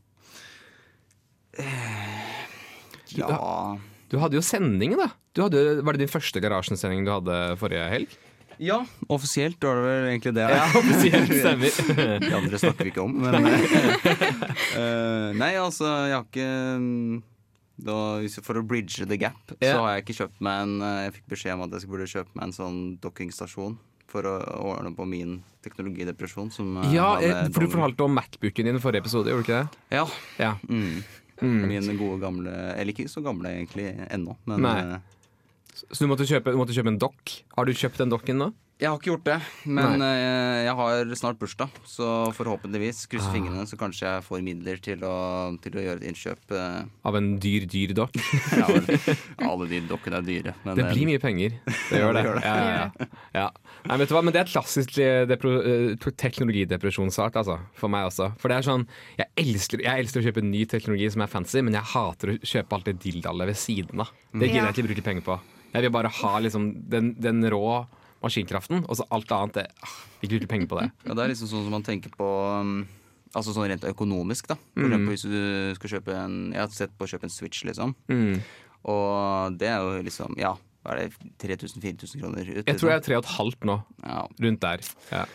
ja. 3.16 3.32
Du 4.12 4.18
hadde 4.20 4.36
jo 4.36 4.44
sending, 4.44 4.98
da. 5.00 5.08
Du 5.36 5.46
hadde, 5.46 5.62
var 5.88 5.96
det 5.96 6.04
din 6.04 6.12
første 6.12 6.42
garasjensending 6.44 7.08
du 7.08 7.14
hadde 7.16 7.42
forrige 7.62 7.88
helg? 7.92 8.18
ja, 8.62 8.78
offisielt 9.12 9.64
var 9.64 9.76
det 9.76 9.84
vel 9.84 10.06
egentlig 10.14 10.34
det. 10.38 10.46
Ja, 10.48 10.66
offisielt 10.80 11.32
stemmer. 11.32 12.20
De 12.24 12.34
andre 12.38 12.60
snakker 12.62 12.88
vi 12.88 12.94
ikke 12.94 13.04
om, 13.04 13.16
men 13.20 13.50
uh, 13.50 15.32
Nei, 15.42 15.54
altså, 15.60 15.90
jeg 16.08 16.16
har 16.16 16.28
ikke 16.28 16.50
da, 17.76 17.98
For 18.46 18.60
å 18.60 18.64
bridge 18.66 19.06
the 19.10 19.18
gap, 19.20 19.52
yeah. 19.60 19.76
så 19.76 19.84
har 19.84 19.96
jeg 19.96 20.06
ikke 20.06 20.18
kjøpt 20.22 20.40
meg 20.48 20.62
en 20.64 20.78
eh, 20.86 21.02
Jeg 21.08 21.18
fikk 21.18 21.28
beskjed 21.36 21.58
om 21.58 21.66
at 21.66 21.76
jeg 21.76 21.92
burde 21.92 22.08
kjøpe 22.12 22.38
meg 22.38 22.48
en 22.48 22.56
sånn 22.56 22.80
dokkingstasjon 23.04 23.76
for 24.16 24.30
å 24.30 24.36
ordne 24.76 24.94
på 24.96 25.08
min 25.10 25.40
teknologidepresjon. 25.66 26.52
Som 26.56 26.78
eh, 26.84 26.94
Ja, 26.96 27.16
eh, 27.20 27.50
for 27.50 27.66
du 27.66 27.74
fortalte 27.74 28.08
om 28.08 28.16
Macbooken 28.16 28.70
din 28.70 28.80
i 28.80 28.84
forrige 28.84 29.04
episode, 29.04 29.34
gjorde 29.34 29.44
du 29.44 29.50
ikke 29.50 29.62
det? 29.64 29.84
Ja. 29.98 30.06
Ja. 30.40 30.54
Mm. 30.70 31.04
Mm. 31.44 31.64
Min 31.68 31.98
gode 32.00 32.22
gamle 32.22 32.52
Eller 32.78 32.94
ikke 32.94 33.10
så 33.12 33.20
gamle 33.20 33.50
egentlig 33.52 33.90
ennå, 34.08 34.38
men 34.48 34.64
Nei. 34.64 35.02
Så 35.76 36.06
du 36.06 36.08
måtte, 36.08 36.24
kjøpe, 36.24 36.54
du 36.56 36.60
måtte 36.62 36.72
kjøpe 36.72 36.94
en 36.94 37.02
dokk. 37.02 37.34
Har 37.58 37.68
du 37.68 37.74
kjøpt 37.76 38.00
den 38.00 38.14
dokken 38.14 38.40
nå? 38.40 38.54
Jeg 38.76 38.90
har 38.92 38.98
ikke 39.00 39.08
gjort 39.08 39.24
det, 39.30 39.36
men 39.72 40.02
eh, 40.04 40.66
jeg 40.66 40.74
har 40.76 41.12
snart 41.16 41.38
bursdag. 41.40 41.72
Så 41.88 42.04
forhåpentligvis, 42.36 43.06
kryss 43.08 43.24
Ah. 43.24 43.32
fingrene, 43.32 43.64
så 43.70 43.78
kanskje 43.80 44.04
jeg 44.10 44.24
får 44.26 44.42
midler 44.44 44.82
til 44.84 45.00
å, 45.08 45.14
til 45.64 45.78
å 45.80 45.84
gjøre 45.86 46.02
et 46.02 46.08
innkjøp. 46.10 46.52
eh. 46.52 46.82
Av 47.08 47.16
en 47.16 47.30
dyr, 47.40 47.64
dyr 47.72 47.94
dokk? 47.96 48.20
Ja, 48.60 48.68
alle 49.48 49.70
de 49.72 49.80
dokkene 49.88 50.20
er 50.20 50.28
dyre. 50.28 50.56
Men 50.68 50.76
Det 50.76 50.84
eh, 50.84 50.92
blir 50.92 51.08
mye 51.08 51.24
penger. 51.24 51.56
Det 51.88 52.02
gjør 52.04 52.20
det. 52.20 52.20
det 52.20 52.28
gjør 52.28 52.42
det. 52.42 52.44
Ja, 52.44 52.58
ja, 52.60 52.76
ja. 53.00 53.10
Ja. 53.40 53.48
Nei, 53.88 53.98
vet 54.04 54.12
du 54.12 54.16
hva? 54.18 54.26
Men 54.28 54.36
det 54.36 54.44
er 54.44 54.52
klassisk 54.52 55.00
eh, 55.00 55.24
eh, 55.24 56.12
teknologidepresjonsart, 56.26 57.40
altså. 57.40 57.62
For 57.80 57.88
meg 57.96 58.10
også. 58.12 58.34
For 58.44 58.52
det 58.52 58.60
er 58.60 58.68
sånn 58.74 58.88
jeg 59.16 59.32
elsker, 59.40 59.88
jeg 59.88 60.04
elsker 60.04 60.20
å 60.20 60.28
kjøpe 60.28 60.44
ny 60.44 60.66
teknologi 60.68 61.14
som 61.16 61.24
er 61.24 61.32
fancy, 61.32 61.64
men 61.64 61.80
jeg 61.80 61.94
hater 61.96 62.36
å 62.36 62.40
kjøpe 62.44 62.76
alt 62.76 62.92
det 62.92 63.00
dildalet 63.08 63.54
ved 63.56 63.62
siden 63.64 64.04
av. 64.04 64.12
Det 64.36 64.50
gidder 64.52 64.68
jeg 64.68 64.76
ikke 64.82 64.90
bruke 64.92 65.08
penger 65.14 65.30
på. 65.32 65.40
Jeg 65.72 65.88
vil 65.88 65.96
bare 65.96 66.12
ha 66.20 66.40
liksom 66.44 66.74
den, 66.92 67.16
den 67.24 67.40
rå 67.56 67.64
maskinkraften, 68.26 68.84
og 68.90 68.98
så 69.00 69.06
alt 69.14 69.32
annet 69.32 69.54
det, 69.62 69.66
ah, 69.86 69.96
Vi 70.22 70.28
bruker 70.34 70.50
penger 70.52 70.68
på 70.72 70.80
det. 70.82 70.90
ja, 71.06 71.14
det 71.14 71.24
er 71.24 71.32
liksom 71.34 71.48
sånn 71.52 71.64
som 71.68 71.72
man 71.78 71.84
tenker 71.86 72.10
på 72.18 72.30
um, 72.60 72.78
Altså 73.36 73.52
sånn 73.52 73.68
rent 73.68 73.84
økonomisk, 73.84 74.48
da. 74.48 74.56
For 74.74 74.86
Mm. 74.86 74.92
eksempel 74.94 75.12
hvis 75.12 75.26
du 75.28 75.76
skal 75.76 75.90
kjøpe 75.96 76.14
en 76.16 76.36
Jeg 76.54 76.62
har 76.62 76.70
sett 76.72 76.94
på 76.98 77.04
å 77.04 77.10
kjøpe 77.12 77.28
en 77.28 77.34
Switch, 77.34 77.66
liksom. 77.68 77.92
Mm. 78.08 78.38
Og 78.86 79.58
det 79.60 79.68
er 79.74 79.82
jo 79.84 80.04
liksom 80.06 80.38
Ja, 80.40 80.54
hva 80.86 80.94
er 80.96 81.10
det 81.10 81.18
3000-4000 81.44 82.22
kroner 82.22 82.46
ut? 82.48 82.66
Jeg 82.70 82.78
tror 82.80 82.92
jeg 82.94 83.00
er 83.02 83.06
tre 83.08 83.18
og 83.18 83.24
et 83.26 83.32
halvt 83.36 83.66
nå, 83.68 83.76
ja. 84.06 84.22
rundt 84.40 84.62
der. 84.62 84.80
Ja. 85.12 85.26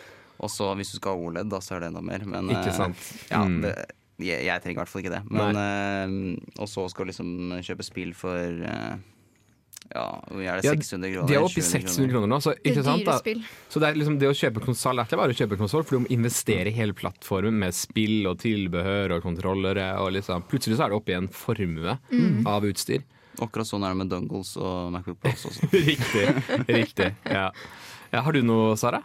Og 0.41 0.49
så 0.49 0.71
hvis 0.79 0.91
du 0.93 0.97
skal 0.97 1.13
ha 1.13 1.21
OLED, 1.27 1.49
da, 1.51 1.59
så 1.61 1.75
er 1.75 1.83
det 1.83 1.89
enda 1.91 2.01
mer. 2.01 2.23
Men, 2.25 2.49
Ikke 2.49 2.71
eh, 2.71 2.77
sant. 2.79 2.97
Ja, 3.29 3.43
Mm. 3.45 3.61
det, 3.61 3.75
jeg, 4.21 4.45
jeg 4.47 4.61
trenger 4.63 4.77
i 4.77 4.81
hvert 4.81 4.89
fall 4.89 5.01
ikke 5.03 5.13
det. 5.13 5.23
Men, 5.29 5.55
eh, 5.61 6.61
og 6.61 6.67
så 6.71 6.87
skal 6.89 7.05
du 7.05 7.11
liksom 7.11 7.61
kjøpe 7.61 7.83
spill 7.85 8.13
for 8.17 8.37
eh, 8.65 8.95
Ja, 9.91 10.05
er 10.31 10.61
det 10.61 10.71
600 10.71 11.11
kroner? 11.11 11.27
De 11.27 11.35
er 11.35 11.43
oppe 11.43 11.59
i 11.59 11.65
600 11.65 12.11
kroner 12.13 12.29
nå, 12.31 12.37
så, 12.43 12.53
Det 12.55 12.71
ikke 12.71 12.83
sant, 12.85 13.07
da? 13.07 13.17
så 13.67 13.81
det, 13.83 13.89
er 13.89 13.97
liksom 13.99 14.19
det 14.21 14.29
å 14.29 14.35
kjøpe 14.37 14.63
konsoll 14.63 15.01
er 15.01 15.09
ikke 15.09 15.19
bare 15.19 15.35
å 15.35 15.39
kjøpe 15.41 15.59
konsoll, 15.59 15.83
for 15.87 15.97
du 15.97 16.05
må 16.05 16.11
investere 16.15 16.71
i 16.71 16.75
hele 16.75 16.95
plattformen 16.95 17.59
med 17.65 17.75
spill 17.75 18.29
og 18.31 18.39
tilbehør 18.43 19.17
og 19.17 19.25
kontrollere. 19.25 19.89
Og 20.03 20.13
liksom. 20.15 20.45
Plutselig 20.51 20.79
så 20.79 20.87
er 20.87 20.93
det 20.93 21.01
oppe 21.01 21.13
i 21.15 21.17
en 21.19 21.27
formue 21.35 21.97
av 22.47 22.67
utstyr. 22.69 23.03
Akkurat 23.41 23.67
sånn 23.67 23.83
er 23.87 23.93
det 23.93 24.01
med 24.03 24.11
Dungles 24.11 24.53
og 24.59 24.91
Macbook 24.93 25.21
Pros 25.23 25.47
også. 25.49 25.71
riktig. 25.91 26.27
riktig, 26.67 27.13
ja. 27.25 27.47
ja. 28.11 28.21
Har 28.23 28.35
du 28.35 28.41
noe, 28.45 28.75
Sara? 28.79 29.01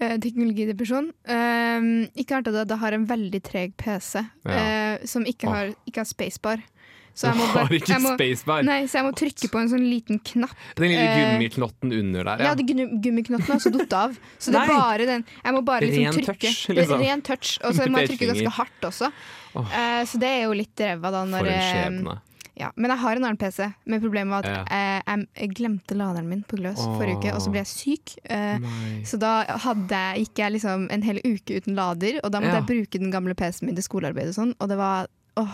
Eh, 0.00 0.16
teknologidepresjon. 0.18 1.12
Um, 1.30 1.88
ikke 2.18 2.38
annet 2.38 2.50
av 2.50 2.60
at 2.64 2.72
jeg 2.74 2.82
har 2.82 2.96
en 2.96 3.06
veldig 3.08 3.40
treg 3.46 3.76
PC 3.78 4.24
Ja. 4.44 4.56
eh, 4.56 5.04
som 5.08 5.26
ikke 5.28 5.50
har, 5.50 5.74
ikke 5.86 6.02
har 6.02 6.08
spacebar. 6.10 6.64
Så 7.14 7.28
jeg 7.30 7.36
må 7.38 7.46
bare- 7.54 7.70
jeg 7.78 8.00
må-? 8.02 8.64
Nei, 8.66 8.80
så 8.90 8.98
jeg 8.98 9.04
må 9.06 9.12
trykke 9.14 9.48
på 9.52 9.60
en 9.60 9.68
sånn 9.70 9.84
liten 9.86 10.18
knapp. 10.18 10.50
Den 10.74 10.88
lille 10.90 11.04
Eh, 11.04 11.38
gummiknotten 11.38 11.92
under 11.92 12.24
der, 12.24 12.38
Ja, 12.38 12.44
ja. 12.50 12.54
det 12.54 12.66
gummiknotten 12.66 13.46
har 13.46 13.56
også 13.60 13.70
datt 13.72 13.92
av. 13.92 14.18
Så 14.38 14.50
det 14.50 14.60
er 14.62 14.66
bare 14.66 15.06
den 15.06 15.24
Jeg 15.44 15.54
må 15.54 15.64
bare 15.64 15.80
liksom 15.82 16.04
Ren 16.04 16.12
trykke. 16.12 16.40
touch, 16.40 16.68
liksom. 16.74 17.00
Ren 17.00 17.22
touch. 17.22 17.58
Og 17.62 17.72
så 17.74 17.86
må 17.88 17.98
jeg 18.02 18.10
trykke 18.18 18.32
ganske 18.34 18.50
hardt 18.58 18.80
også. 18.82 19.12
Oh. 19.54 19.64
Så 20.04 20.18
det 20.18 20.28
er 20.28 20.42
jo 20.48 20.52
litt 20.52 20.74
ræva, 20.76 21.10
da. 21.12 21.24
Når, 21.24 21.38
For 21.38 21.46
en 21.46 21.52
eh, 21.54 21.72
skjebne. 22.02 22.20
ja. 22.58 22.70
Men 22.76 22.90
jeg 22.90 22.98
har 22.98 23.16
en 23.16 23.24
annen 23.24 23.36
PC, 23.38 23.74
men 23.86 24.00
problemet 24.00 24.30
var 24.30 24.44
at 24.50 24.66
Ja. 24.68 25.02
eh, 25.14 25.26
jeg, 25.38 25.54
glemte 25.54 25.94
laderen 25.94 26.26
min 26.28 26.42
på 26.42 26.58
gløs 26.58 26.82
forrige 26.82 27.18
uke, 27.22 27.32
og 27.32 27.40
så 27.40 27.50
ble 27.52 27.62
jeg 27.62 27.70
syk. 27.70 28.16
Eh, 28.28 28.58
så 29.04 29.18
da 29.20 29.44
hadde 29.44 30.18
gikk 30.18 30.34
jeg 30.34 30.52
liksom 30.54 30.88
en 30.90 31.02
hel 31.02 31.20
uke 31.24 31.60
uten 31.62 31.76
lader, 31.76 32.18
og 32.24 32.32
da 32.32 32.40
måtte 32.40 32.54
Ja. 32.58 32.60
jeg 32.60 32.66
bruke 32.66 32.98
den 32.98 33.12
gamle 33.12 33.34
PC-en 33.36 33.66
min 33.66 33.76
til 33.76 33.84
skolearbeid 33.84 34.28
og 34.28 34.34
sånn, 34.34 34.54
og 34.60 34.68
det 34.68 34.76
var 34.78 35.06
åh, 35.36 35.50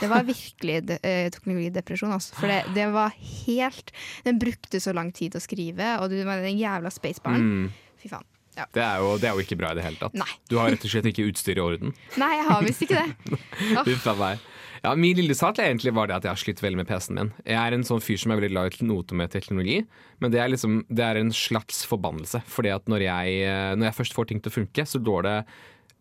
det 0.00 0.10
var 0.12 0.26
virkelig 0.26 0.78
de, 0.90 0.98
eh, 1.02 1.26
teknologidepresjon. 1.34 2.14
Altså. 2.16 2.36
For 2.38 2.50
det, 2.50 2.62
det 2.76 2.86
var 2.94 3.14
helt 3.16 3.92
Den 4.26 4.40
brukte 4.42 4.80
så 4.82 4.94
lang 4.96 5.12
tid 5.16 5.36
å 5.36 5.42
skrive, 5.42 5.96
og 6.00 6.10
du 6.12 6.18
var 6.26 6.44
den 6.44 6.58
jævla 6.60 6.92
spacebaren. 6.92 7.46
Mm. 7.46 7.94
Fy 8.02 8.12
faen. 8.12 8.26
Ja. 8.56 8.64
Det, 8.72 8.80
er 8.80 9.02
jo, 9.04 9.16
det 9.20 9.28
er 9.28 9.36
jo 9.36 9.44
ikke 9.44 9.58
bra 9.60 9.74
i 9.74 9.76
det 9.76 9.84
hele 9.84 10.00
tatt. 10.00 10.14
Nei. 10.16 10.28
Du 10.48 10.56
har 10.56 10.70
rett 10.72 10.84
og 10.84 10.92
slett 10.92 11.08
ikke 11.10 11.26
utstyr 11.28 11.58
i 11.58 11.64
orden. 11.64 11.92
Nei, 12.16 12.30
jeg 12.38 12.46
har 12.48 12.62
visst 12.64 12.86
ikke 12.86 13.02
det. 13.02 13.40
Uff 13.92 14.06
meg. 14.16 14.46
Ja, 14.86 14.92
min 14.96 15.18
lille 15.18 15.34
sak 15.36 15.58
egentlig 15.60 15.92
var 15.96 16.08
det 16.08 16.16
at 16.16 16.26
jeg 16.26 16.32
har 16.32 16.40
slitt 16.40 16.62
veldig 16.62 16.78
med 16.80 16.88
PC-en 16.88 17.18
min. 17.18 17.30
Jeg 17.44 17.58
er 17.58 17.76
en 17.76 17.84
sånn 17.84 18.02
fyr 18.04 18.20
som 18.22 18.32
er 18.32 18.40
veldig 18.40 18.52
glad 18.54 18.76
i 18.78 18.88
noe 18.88 19.18
med 19.18 19.32
teknologi, 19.32 19.80
men 20.22 20.32
det 20.32 20.40
er, 20.40 20.50
liksom, 20.52 20.78
det 20.88 21.04
er 21.04 21.20
en 21.20 21.32
slags 21.34 21.82
forbannelse. 21.90 22.40
Fordi 22.48 22.72
at 22.72 22.86
når 22.92 23.04
jeg, 23.08 23.40
når 23.76 23.90
jeg 23.90 23.98
først 23.98 24.16
får 24.16 24.30
ting 24.30 24.40
til 24.40 24.52
å 24.52 24.56
funke, 24.60 24.86
så 24.88 25.02
går 25.04 25.26
det 25.26 25.36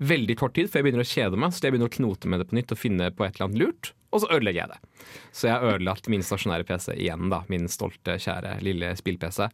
veldig 0.03 0.36
kort 0.39 0.55
tid 0.58 0.69
før 0.71 0.81
jeg 0.81 0.88
begynner 0.88 1.05
å 1.05 1.10
kjede 1.10 1.39
meg. 1.39 1.53
Så 1.53 1.63
jeg 1.63 1.75
begynner 1.75 1.91
å 1.91 1.95
knote 1.95 2.31
med 2.31 2.41
det 2.41 2.49
på 2.49 2.58
nytt 2.58 2.73
og 2.75 2.81
finne 2.81 3.12
på 3.15 3.25
et 3.25 3.36
eller 3.36 3.47
annet 3.47 3.62
lurt, 3.62 3.91
og 4.15 4.23
så 4.23 4.29
ødelegger 4.31 4.62
jeg 4.62 4.71
det. 4.71 5.08
Så 5.36 5.49
jeg 5.49 5.55
har 5.55 5.75
ødelagt 5.75 6.10
min 6.12 6.23
stasjonære 6.23 6.67
PC 6.67 6.93
igjen, 6.95 7.27
da. 7.34 7.41
Min 7.51 7.67
stolte, 7.71 8.15
kjære 8.21 8.58
lille 8.63 8.93
spill-PC. 8.99 9.49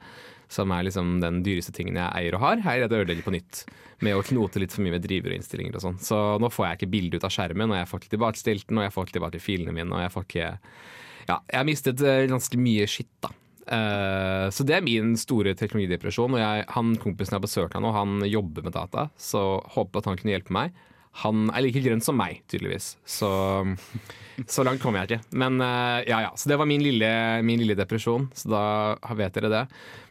Som 0.51 0.73
er 0.75 0.85
liksom 0.85 1.15
den 1.23 1.39
dyreste 1.45 1.73
tingen 1.75 1.97
jeg 1.97 2.11
eier 2.19 2.37
og 2.37 2.43
har. 2.43 2.61
Her 2.65 2.83
er 2.83 2.91
det 2.91 2.99
å 2.99 3.03
ødelegge 3.05 3.25
på 3.25 3.33
nytt. 3.33 3.63
Med 4.05 4.17
å 4.17 4.23
knote 4.25 4.61
litt 4.61 4.73
for 4.75 4.85
mye 4.85 4.97
med 4.97 5.05
driver 5.05 5.33
og 5.33 5.39
innstillinger 5.39 5.77
og 5.77 5.85
sånn. 5.85 5.99
Så 6.01 6.19
nå 6.41 6.49
får 6.53 6.67
jeg 6.67 6.79
ikke 6.79 6.93
bildet 6.93 7.21
ut 7.21 7.27
av 7.29 7.33
skjermen, 7.33 7.73
og 7.73 7.79
jeg 7.79 7.89
får 7.89 8.01
ikke 8.01 8.15
tilbakestilt 8.15 8.67
den, 8.69 8.81
og 8.81 8.85
jeg 8.85 8.95
får 8.95 9.07
ikke 9.07 9.17
tilbake 9.17 9.43
filene 9.43 9.75
mine, 9.77 9.93
og 9.95 10.05
jeg 10.05 10.15
får 10.15 10.27
ikke 10.29 10.49
Ja, 11.29 11.37
jeg 11.37 11.57
har 11.59 11.67
mistet 11.67 12.01
eh, 12.01 12.25
ganske 12.29 12.57
mye 12.57 12.87
skitt, 12.89 13.13
da. 13.23 13.29
Eh, 13.71 14.47
så 14.51 14.65
det 14.67 14.75
er 14.77 14.85
min 14.85 15.15
store 15.19 15.55
teknologidepresjon. 15.57 16.35
Og 16.35 16.43
jeg, 16.43 16.69
han 16.75 16.95
kompisen 17.01 17.35
jeg 17.35 17.39
har 17.39 17.47
besøkt 17.47 17.77
han 17.77 17.85
nå, 17.87 17.93
han 17.95 18.23
jobber 18.27 18.67
med 18.67 18.75
data, 18.75 19.09
så 19.19 19.61
håper 19.75 20.01
at 20.01 20.11
han 20.11 20.19
kunne 20.19 20.35
hjelpe 20.35 20.55
meg. 20.55 20.75
Han 21.25 21.49
er 21.51 21.65
like 21.65 21.81
grønn 21.83 21.99
som 22.03 22.15
meg, 22.15 22.39
tydeligvis. 22.51 22.93
Så, 23.03 23.27
så 24.55 24.63
langt 24.63 24.83
kommer 24.83 25.01
jeg 25.01 25.09
ikke. 25.09 25.37
Men 25.43 25.59
uh, 25.59 25.99
ja, 26.07 26.21
ja. 26.23 26.31
Så 26.39 26.51
det 26.51 26.55
var 26.59 26.69
min 26.69 26.83
lille, 26.83 27.11
min 27.43 27.59
lille 27.59 27.75
depresjon. 27.75 28.29
Så 28.35 28.51
da 28.53 28.63
vet 29.19 29.35
dere 29.35 29.51
det. 29.51 29.63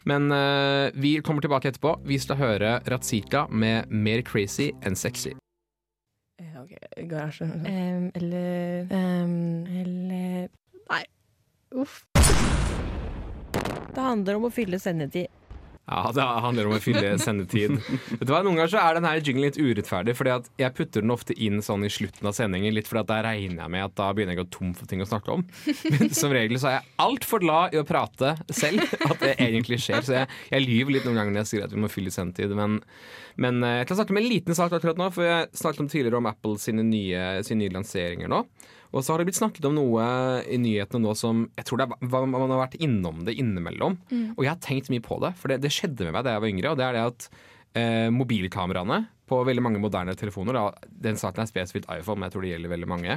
Men 0.09 0.29
uh, 0.29 0.93
vi 0.93 1.15
kommer 1.25 1.41
tilbake 1.41 1.73
etterpå. 1.73 1.95
Vi 2.05 2.21
skal 2.21 2.37
høre 2.41 2.75
Ratzika 2.85 3.47
med 3.49 3.89
'Mer 3.89 4.21
crazy 4.21 4.71
enn 4.85 4.97
sexy'. 4.97 5.33
Eh, 6.41 6.53
Ok, 6.61 6.77
garasje. 7.09 7.45
Um, 7.45 8.11
eller 8.13 8.85
um, 8.93 9.65
Eller 9.65 10.49
Nei. 10.89 11.05
Uff. 11.73 12.03
Det 13.91 14.01
handler 14.01 14.39
om 14.39 14.47
å 14.47 14.53
fylle 14.53 14.79
sendetid. 14.79 15.29
Ja, 15.91 16.11
det 16.15 16.23
handler 16.23 16.67
om 16.69 16.75
å 16.77 16.79
fylle 16.79 17.09
sendetid. 17.19 17.73
Vet 18.13 18.23
du 18.23 18.31
hva, 18.31 18.39
Noen 18.45 18.59
ganger 18.59 18.71
så 18.71 18.79
er 18.79 18.95
denne 18.95 19.11
jinglen 19.17 19.49
litt 19.49 19.57
urettferdig, 19.59 20.13
fordi 20.15 20.31
at 20.37 20.47
jeg 20.61 20.75
putter 20.77 21.03
den 21.03 21.11
ofte 21.11 21.35
inn 21.35 21.59
sånn 21.65 21.83
i 21.83 21.89
slutten 21.91 22.29
av 22.29 22.35
sendingen, 22.37 22.71
litt 22.75 22.87
fordi 22.87 23.01
at 23.01 23.09
da 23.09 23.17
regner 23.25 23.63
jeg 23.63 23.73
med 23.73 23.83
at 23.87 23.95
da 23.97 24.07
begynner 24.15 24.37
jeg 24.37 24.43
å 24.43 24.45
gå 24.45 24.51
tom 24.55 24.71
for 24.77 24.87
ting 24.87 25.03
å 25.03 25.09
snakke 25.09 25.35
om. 25.35 25.43
Men 25.91 26.13
som 26.15 26.31
regel 26.31 26.61
så 26.61 26.69
er 26.69 26.77
jeg 26.77 26.93
altfor 27.07 27.43
glad 27.43 27.75
i 27.75 27.81
å 27.81 27.87
prate 27.87 28.35
selv, 28.53 28.85
at 29.09 29.17
det 29.25 29.33
egentlig 29.35 29.81
skjer. 29.83 30.05
Så 30.05 30.15
jeg, 30.21 30.29
jeg 30.53 30.67
lyver 30.67 30.95
litt 30.95 31.09
noen 31.09 31.19
ganger 31.19 31.35
når 31.35 31.43
jeg 31.43 31.51
sier 31.51 31.65
at 31.67 31.75
vi 31.75 31.83
må 31.83 31.91
fylle 31.91 32.13
sendetid. 32.13 32.55
Men, 32.55 32.79
men 33.41 33.59
eh, 33.65 33.81
jeg 33.81 33.91
kan 33.91 33.99
snakke 33.99 34.15
med 34.15 34.23
en 34.23 34.31
liten 34.31 34.57
sak 34.57 34.77
akkurat 34.77 35.01
nå, 35.01 35.09
for 35.11 35.27
jeg 35.27 35.49
snakket 35.59 35.83
om 35.83 35.91
tidligere 35.91 36.21
om 36.21 36.29
Apple 36.31 36.61
sine 36.61 36.85
nye, 36.87 37.41
sine 37.47 37.65
nye 37.65 37.75
lanseringer 37.81 38.31
nå. 38.31 38.45
Og 38.91 39.03
så 39.03 39.13
har 39.13 39.21
det 39.21 39.29
blitt 39.29 39.39
snakket 39.39 39.65
om 39.69 39.77
noe 39.77 40.03
i 40.51 40.57
nyhetene 40.59 41.05
nå 41.05 41.13
som 41.15 41.45
jeg 41.55 41.67
tror 41.69 41.79
det 41.79 41.85
er, 41.87 42.11
man 42.27 42.51
har 42.51 42.59
vært 42.65 42.75
innom 42.83 43.21
det 43.27 43.37
innimellom. 43.39 43.95
Og 44.35 44.43
jeg 44.43 44.51
har 44.51 44.59
tenkt 44.63 44.91
mye 44.91 45.03
på 45.05 45.19
det, 45.23 45.31
for 45.39 45.47
det, 45.53 45.61
det 45.63 45.71
skjedde 45.71 46.09
med 46.09 46.17
meg 46.17 46.25
da 46.27 46.35
jeg 46.35 46.43
var 46.43 46.51
yngre. 46.51 46.73
Og 46.73 46.79
det 46.81 46.87
er 46.89 46.97
det 46.97 47.05
at 47.07 47.29
eh, 47.79 48.09
mobilkameraene 48.11 48.99
på 49.31 49.39
veldig 49.47 49.63
mange 49.63 49.79
moderne 49.79 50.15
telefoner, 50.19 50.57
da, 50.59 50.89
den 51.07 51.15
saken 51.15 51.45
er 51.45 51.47
spesifikt 51.47 51.87
iPhone, 51.87 52.19
men 52.19 52.27
jeg 52.27 52.35
tror 52.35 52.43
det 52.43 52.51
gjelder 52.51 52.73
veldig 52.73 52.89
mange, 52.91 53.15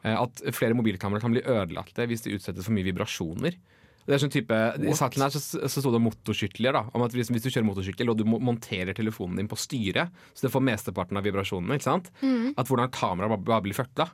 eh, 0.00 0.16
at 0.16 0.40
flere 0.56 0.76
mobilkameraer 0.78 1.20
kan 1.26 1.36
bli 1.36 1.44
ødelagte 1.44 2.08
hvis 2.08 2.24
de 2.24 2.38
utsettes 2.38 2.64
for 2.64 2.72
mye 2.72 2.88
vibrasjoner. 2.88 3.58
Det 4.04 4.12
er 4.12 4.20
sånn 4.20 4.32
type, 4.32 4.56
I 4.84 4.92
saken 4.96 5.22
her 5.24 5.32
så, 5.32 5.40
så 5.40 5.80
sto 5.80 5.90
det 5.92 6.00
motorsykler. 6.04 6.76
da 6.76 6.82
Om 6.92 7.04
at 7.06 7.14
hvis, 7.16 7.30
hvis 7.32 7.44
du 7.44 7.48
kjører 7.48 7.64
motorsykkel 7.70 8.10
og 8.12 8.18
du 8.20 8.24
monterer 8.28 8.92
telefonen 8.96 9.40
din 9.40 9.48
på 9.48 9.56
styret, 9.56 10.12
så 10.36 10.44
det 10.44 10.52
får 10.52 10.64
mesteparten 10.64 11.16
av 11.16 11.24
vibrasjonene, 11.24 11.78
ikke 11.78 11.86
sant? 11.88 12.10
at 12.56 12.68
hvordan 12.68 12.92
kameraet 12.92 13.32
bare, 13.32 13.44
bare 13.48 13.64
blir 13.64 13.76
fucka. 13.76 14.10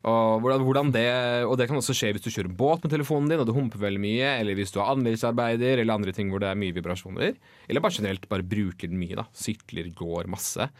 Og, 0.00 0.40
hvordan, 0.40 0.88
det, 0.94 1.08
og 1.44 1.58
det 1.60 1.66
kan 1.68 1.76
også 1.76 1.92
skje 1.96 2.14
hvis 2.16 2.24
du 2.24 2.30
kjører 2.32 2.52
båt 2.56 2.84
med 2.84 2.92
telefonen 2.94 3.28
din 3.28 3.42
og 3.42 3.48
du 3.48 3.52
humper 3.52 3.82
veldig 3.82 4.00
mye, 4.00 4.30
eller 4.40 4.56
hvis 4.56 4.72
du 4.72 4.78
har 4.80 4.94
anleggsarbeider 4.94 5.82
eller 5.82 5.98
andre 5.98 6.14
ting 6.16 6.30
hvor 6.32 6.40
det 6.40 6.48
er 6.48 6.60
mye 6.60 6.72
vibrasjoner. 6.72 7.34
Eller 7.68 7.84
bare 7.84 7.98
generelt 7.98 8.24
bare 8.30 8.46
bruker 8.46 8.88
den 8.88 9.00
mye. 9.00 9.18
da 9.18 9.26
Sykler, 9.36 9.90
går 9.96 10.30
masse. 10.32 10.70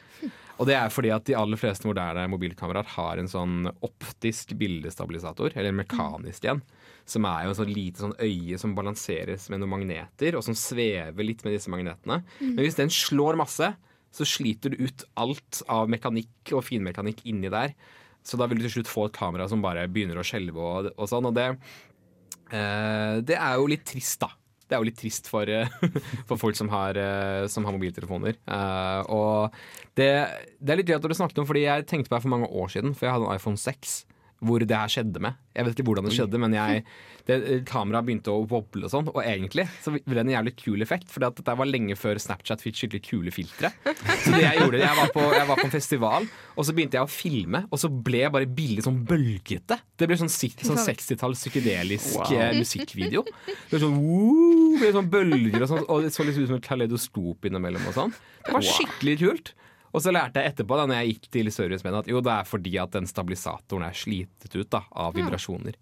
Og 0.61 0.69
det 0.69 0.77
er 0.77 0.93
fordi 0.93 1.13
at 1.13 1.27
de 1.29 1.37
aller 1.37 1.61
fleste 1.61 1.89
moderne 1.89 2.27
mobilkameraer 2.33 2.89
har 2.97 3.21
en 3.21 3.29
sånn 3.29 3.69
optisk 3.85 4.53
bildestabilisator, 4.61 5.55
eller 5.55 5.73
en 5.73 5.81
mekanisk 5.83 6.45
igjen, 6.45 6.65
som 7.09 7.29
er 7.29 7.45
jo 7.45 7.53
en 7.53 7.61
sånn 7.63 7.73
lite 7.73 8.05
sånn 8.05 8.17
øye 8.21 8.59
som 8.61 8.75
balanseres 8.77 9.49
med 9.53 9.63
noen 9.63 9.75
magneter, 9.79 10.37
og 10.37 10.45
som 10.45 10.57
svever 10.57 11.25
litt 11.25 11.45
med 11.45 11.57
disse 11.57 11.73
magnetene. 11.73 12.23
Men 12.41 12.61
hvis 12.61 12.77
den 12.81 12.93
slår 12.93 13.41
masse, 13.41 13.73
så 14.11 14.27
sliter 14.27 14.73
du 14.73 14.85
ut 14.85 15.05
alt 15.21 15.63
av 15.71 15.89
mekanikk 15.93 16.53
og 16.57 16.65
finmekanikk 16.67 17.25
inni 17.31 17.53
der. 17.53 17.73
Så 18.27 18.39
da 18.41 18.49
vil 18.51 18.61
du 18.61 18.67
til 18.67 18.79
slutt 18.79 18.91
få 18.91 19.07
et 19.09 19.17
kamera 19.17 19.47
som 19.51 19.63
bare 19.65 19.87
begynner 19.91 20.21
å 20.21 20.27
skjelve 20.27 20.61
og, 20.61 20.91
og 20.97 21.09
sånn. 21.11 21.31
Og 21.31 21.37
det, 21.37 21.49
eh, 22.53 23.17
det 23.27 23.39
er 23.39 23.57
jo 23.57 23.71
litt 23.71 23.87
trist, 23.89 24.21
da. 24.23 24.31
Det 24.71 24.77
er 24.77 24.85
jo 24.85 24.87
litt 24.87 25.01
trist 25.01 25.27
for, 25.27 25.51
eh, 25.51 25.73
for 26.29 26.39
folk 26.39 26.59
som 26.59 26.71
har, 26.71 26.99
eh, 27.01 27.49
som 27.51 27.67
har 27.67 27.75
mobiltelefoner. 27.75 28.39
Eh, 28.47 29.11
og 29.11 29.57
det, 29.99 30.13
det 30.61 30.75
er 30.75 30.83
litt 30.83 30.93
gøy 30.93 31.01
at 31.01 31.09
du 31.09 31.17
snakket 31.17 31.43
om, 31.43 31.49
fordi 31.49 31.67
jeg 31.67 31.89
tenkte 31.91 32.13
på 32.13 32.19
det 32.19 32.25
for 32.27 32.37
mange 32.37 32.51
år 32.51 32.71
siden, 32.77 32.95
for 32.95 33.09
jeg 33.09 33.17
hadde 33.17 33.31
en 33.31 33.41
iPhone 33.41 33.61
6 33.61 33.99
hvor 34.41 34.63
det 34.65 34.77
her 34.77 34.91
skjedde 34.91 35.21
med. 35.23 35.37
Jeg 35.53 35.67
vet 35.67 35.75
ikke 35.77 35.87
hvordan 35.91 36.07
det 36.07 36.15
skjedde, 36.15 36.39
men 36.41 36.55
jeg, 36.57 36.83
det, 37.29 37.37
kameraet 37.69 38.07
begynte 38.07 38.33
å 38.33 38.47
boble 38.49 38.87
og 38.87 38.93
sånn. 38.93 39.11
Og 39.13 39.21
egentlig 39.21 39.67
så 39.85 39.93
ble 39.93 40.17
det 40.17 40.23
en 40.23 40.33
jævlig 40.33 40.55
kul 40.57 40.85
effekt, 40.85 41.11
for 41.13 41.25
dette 41.25 41.57
var 41.61 41.69
lenge 41.69 41.97
før 41.99 42.21
Snapchat 42.23 42.65
fikk 42.65 42.79
skikkelig 42.79 43.03
kule 43.05 43.35
filtre. 43.35 43.73
Så 43.85 44.33
det 44.33 44.45
jeg 44.47 44.63
gjorde, 44.63 44.81
jeg 44.81 44.99
var, 45.01 45.13
på, 45.13 45.27
jeg 45.37 45.49
var 45.51 45.61
på 45.61 45.67
en 45.69 45.75
festival, 45.75 46.29
og 46.55 46.67
så 46.67 46.77
begynte 46.77 47.01
jeg 47.01 47.09
å 47.09 47.13
filme, 47.13 47.65
og 47.69 47.83
så 47.83 47.93
ble 47.93 48.25
jeg 48.25 48.35
bare 48.37 48.51
bildet 48.61 48.89
sånn 48.89 49.03
bølgete. 49.11 49.81
Det 50.01 50.09
ble 50.09 50.21
sånn, 50.23 50.33
sånn 50.33 50.83
60-talls 50.87 51.45
psykedelisk 51.45 52.21
wow. 52.23 52.57
musikkvideo. 52.57 53.27
Det 53.45 53.75
ble 53.75 53.85
sånn, 53.85 54.01
woo, 54.01 54.77
ble 54.81 54.95
sånn 54.97 55.13
bølger 55.13 55.67
og 55.67 55.73
sånn, 55.75 55.87
og 55.87 56.07
det 56.07 56.15
så 56.17 56.25
litt 56.25 56.41
ut 56.41 56.49
som 56.49 56.61
et 56.61 56.71
kaleidoskop 56.71 57.51
innimellom 57.51 57.91
og 57.93 57.99
sånn. 57.99 58.21
Det 58.47 58.57
var 58.57 58.71
skikkelig 58.73 59.21
kult. 59.27 59.55
Og 59.93 60.03
så 60.05 60.13
lærte 60.15 60.39
jeg 60.43 60.53
etterpå 60.53 60.77
da 60.79 60.85
når 60.87 61.01
jeg 61.01 61.15
gikk 61.15 61.31
til 61.35 61.51
servicemenn 61.55 61.99
at 62.01 62.11
jo, 62.11 62.21
det 62.23 62.31
er 62.33 62.45
fordi 62.47 62.77
at 62.79 62.93
den 62.95 63.09
stabilisatoren 63.11 63.87
er 63.89 63.97
slitet 63.99 64.55
ut 64.55 64.71
da, 64.71 64.85
av 64.93 65.15
vibrasjoner. 65.19 65.75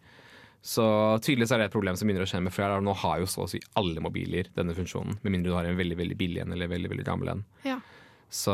Så 0.64 0.82
tydeligvis 1.22 1.52
er 1.54 1.60
det 1.62 1.68
et 1.68 1.74
problem 1.76 1.94
som 1.96 2.08
begynner 2.08 2.24
å 2.26 2.28
skje 2.30 2.40
med 2.42 2.52
flere. 2.52 2.80
Nå 2.82 2.94
har 3.04 3.20
jo 3.22 3.28
så 3.30 3.44
å 3.44 3.50
si 3.52 3.60
alle 3.78 4.00
mobiler 4.02 4.48
denne 4.56 4.74
funksjonen, 4.74 5.20
med 5.22 5.30
mindre 5.36 5.52
du 5.52 5.56
har 5.56 5.68
en 5.68 5.76
veldig 5.78 5.96
veldig 6.00 6.16
billig 6.18 6.42
en 6.42 6.52
eller 6.56 6.66
veldig 6.72 6.90
veldig 6.94 7.06
gammel 7.06 7.30
en. 7.36 7.44
Ja. 7.68 7.76
Så 8.28 8.52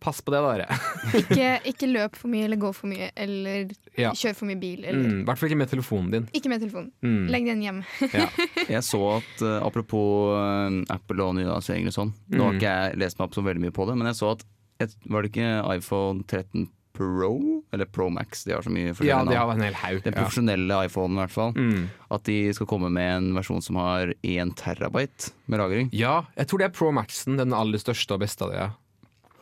pass 0.00 0.22
på 0.24 0.32
det, 0.32 0.38
dere. 0.40 0.76
Ikke, 1.20 1.48
ikke 1.74 1.88
løp 1.90 2.14
for 2.16 2.30
mye 2.32 2.46
eller 2.46 2.56
gå 2.62 2.70
for 2.72 2.88
mye 2.88 3.10
eller 3.20 3.74
Ja. 4.00 4.12
kjør 4.16 4.36
for 4.38 4.48
mye 4.48 4.60
bil. 4.62 4.84
Eller. 4.86 5.10
Mm, 5.10 5.24
hvert 5.28 5.40
fall 5.42 5.50
ikke 5.50 5.58
med 5.60 5.68
telefonen 5.74 6.14
din. 6.14 6.28
Ikke 6.38 6.48
med 6.52 6.62
telefonen. 6.62 6.88
Mm. 7.04 7.26
Legg 7.34 7.50
den 7.50 7.66
hjemme. 7.66 7.84
Ja. 8.16 8.30
Jeg 8.70 8.84
så 8.86 9.02
at 9.18 9.42
uh, 9.44 9.58
apropos 9.66 10.32
uh, 10.38 10.78
Apple 10.94 11.26
og 11.26 11.34
nyanseringer 11.36 11.92
og 11.92 11.98
sånn 11.98 12.14
Nå 12.32 12.46
har 12.46 12.54
Mm. 12.54 12.60
ikke 12.62 12.72
jeg 12.78 12.96
lest 13.02 13.18
meg 13.20 13.26
opp 13.28 13.36
så 13.36 13.44
veldig 13.44 13.66
mye 13.66 13.74
på 13.76 13.90
det, 13.90 13.98
men 14.00 14.08
jeg 14.12 14.20
så 14.22 14.32
at 14.38 14.46
et, 14.86 14.94
Var 15.08 15.22
det 15.22 15.30
ikke 15.32 15.76
iPhone 15.76 16.24
13 16.26 16.68
Pro? 16.92 17.62
Eller 17.72 17.86
Pro 17.86 18.10
Max? 18.10 18.44
De 18.44 18.52
har 18.52 18.62
så 18.66 18.68
mye 18.72 18.88
ja, 18.90 18.94
forskjellige 18.94 19.28
de 19.30 19.34
navn. 19.34 19.48
har 19.48 19.54
en 19.54 19.62
hel 19.62 19.74
haug. 19.74 20.02
Den 20.04 20.12
Ja. 20.14 20.20
profesjonelle 20.24 20.78
iPhonen, 20.86 21.16
i 21.16 21.20
hvert 21.22 21.30
fall. 21.36 21.52
Mm. 21.54 21.88
At 22.10 22.24
de 22.24 22.52
skal 22.52 22.66
komme 22.66 22.90
med 22.92 23.16
en 23.16 23.30
versjon 23.34 23.62
som 23.62 23.76
har 23.76 24.12
1 24.22 24.54
terabyte 24.56 25.30
med 25.48 25.58
lagring. 25.60 25.90
ja, 25.92 26.24
jeg 26.36 26.46
tror 26.50 26.58
det 26.58 26.66
er 26.70 26.76
Pro 26.76 26.90
Maxen, 26.92 27.36
den 27.38 27.52
aller 27.56 27.78
største 27.78 28.12
og 28.12 28.20
beste 28.20 28.42
av 28.44 28.50
det. 28.52 28.70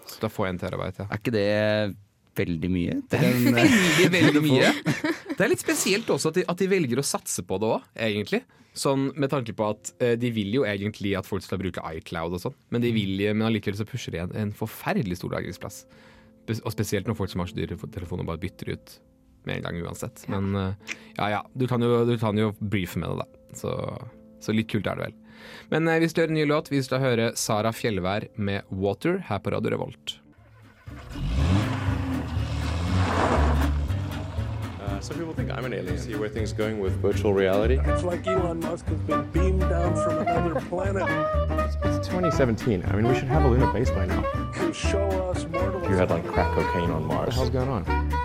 Så 0.06 0.20
da 0.20 0.28
får 0.28 0.46
jeg 0.46 0.54
en 0.54 0.58
terabyte, 0.70 0.98
ja. 1.00 1.06
Er 1.10 1.18
ikke 1.18 1.32
det 1.32 1.96
veldig 2.38 2.70
mye? 2.72 3.00
Det 3.10 3.18
er 3.18 3.40
veldig, 3.58 4.08
veldig 4.14 4.44
mye. 4.44 4.70
Det 5.38 5.44
er 5.44 5.52
litt 5.52 5.62
spesielt 5.62 6.08
også 6.10 6.32
at 6.32 6.40
de, 6.40 6.46
at 6.50 6.58
de 6.58 6.66
velger 6.70 6.98
å 6.98 7.06
satse 7.06 7.44
på 7.46 7.58
det 7.62 7.68
òg, 7.76 7.84
egentlig. 8.08 8.42
Sånn 8.78 9.08
Med 9.18 9.30
tanke 9.32 9.54
på 9.58 9.68
at 9.72 9.92
eh, 10.02 10.14
de 10.18 10.30
vil 10.34 10.52
jo 10.54 10.64
egentlig 10.66 11.14
at 11.18 11.26
folk 11.26 11.44
skal 11.44 11.60
bruke 11.62 11.82
iCloud 11.98 12.36
og 12.36 12.42
sånn, 12.42 12.56
men 12.74 12.84
de 12.84 12.92
vil, 12.94 13.22
men 13.34 13.46
allikevel 13.48 13.78
så 13.80 13.86
pusher 13.88 14.14
de 14.14 14.22
en, 14.22 14.34
en 14.38 14.54
forferdelig 14.54 15.20
stor 15.20 15.34
lagringsplass. 15.38 15.84
Og 16.58 16.72
spesielt 16.72 17.08
når 17.08 17.18
folk 17.18 17.32
som 17.32 17.42
har 17.42 17.50
så 17.50 17.58
dyre 17.58 17.76
telefoner, 17.92 18.26
bare 18.26 18.40
bytter 18.42 18.72
ut 18.74 18.98
med 19.48 19.58
en 19.58 19.66
gang 19.66 19.80
uansett. 19.86 20.24
Men 20.32 20.54
eh, 20.58 20.94
ja 21.18 21.32
ja, 21.38 21.40
du 21.54 21.66
kan 21.70 21.82
jo, 21.84 22.04
du 22.08 22.14
kan 22.20 22.38
jo 22.38 22.52
briefe 22.60 23.00
med 23.00 23.12
det, 23.12 23.24
da. 23.24 23.56
Så, 23.58 23.72
så 24.44 24.54
litt 24.54 24.70
kult 24.72 24.88
er 24.88 24.98
det 24.98 25.08
vel. 25.08 25.18
Men 25.72 25.88
eh, 25.88 26.00
vi 26.02 26.10
skal 26.10 26.26
høre 26.26 26.34
en 26.34 26.40
ny 26.40 26.46
låt. 26.48 26.72
Vi 26.72 26.82
skal 26.84 27.02
høre 27.02 27.32
Sara 27.38 27.72
Fjellvær 27.74 28.28
med 28.36 28.68
'Water' 28.70 29.22
her 29.28 29.42
på 29.42 29.54
Radio 29.54 29.74
Revolt. 29.76 30.18
Uh, 34.98 35.00
some 35.00 35.16
people 35.16 35.32
think 35.32 35.48
I'm 35.52 35.64
an 35.64 35.72
alien. 35.72 35.96
See 35.96 36.16
where 36.16 36.28
things 36.28 36.52
going 36.52 36.80
with 36.80 36.92
virtual 37.00 37.32
reality. 37.32 37.78
It's 37.84 38.02
like 38.02 38.26
Elon 38.26 38.58
Musk 38.58 38.84
has 38.86 38.98
been 39.02 39.22
beamed 39.30 39.60
down 39.60 39.94
from 39.94 40.18
another 40.18 40.60
planet 40.62 41.04
It's 41.84 42.08
2017. 42.08 42.84
I 42.84 42.96
mean, 42.96 43.06
we 43.06 43.14
should 43.14 43.28
have 43.28 43.44
a 43.44 43.48
lunar 43.48 43.72
base 43.72 43.90
by 43.90 44.06
now. 44.06 44.22
to 44.22 44.72
show 44.72 45.06
us 45.30 45.46
mortals. 45.46 45.88
You 45.88 45.94
had 45.94 46.10
like 46.10 46.26
crack 46.26 46.52
cocaine 46.52 46.90
on 46.90 47.04
Mars. 47.04 47.26
What 47.26 47.28
the 47.28 47.32
hell's 47.34 47.50
going 47.50 47.68
on? 47.68 48.17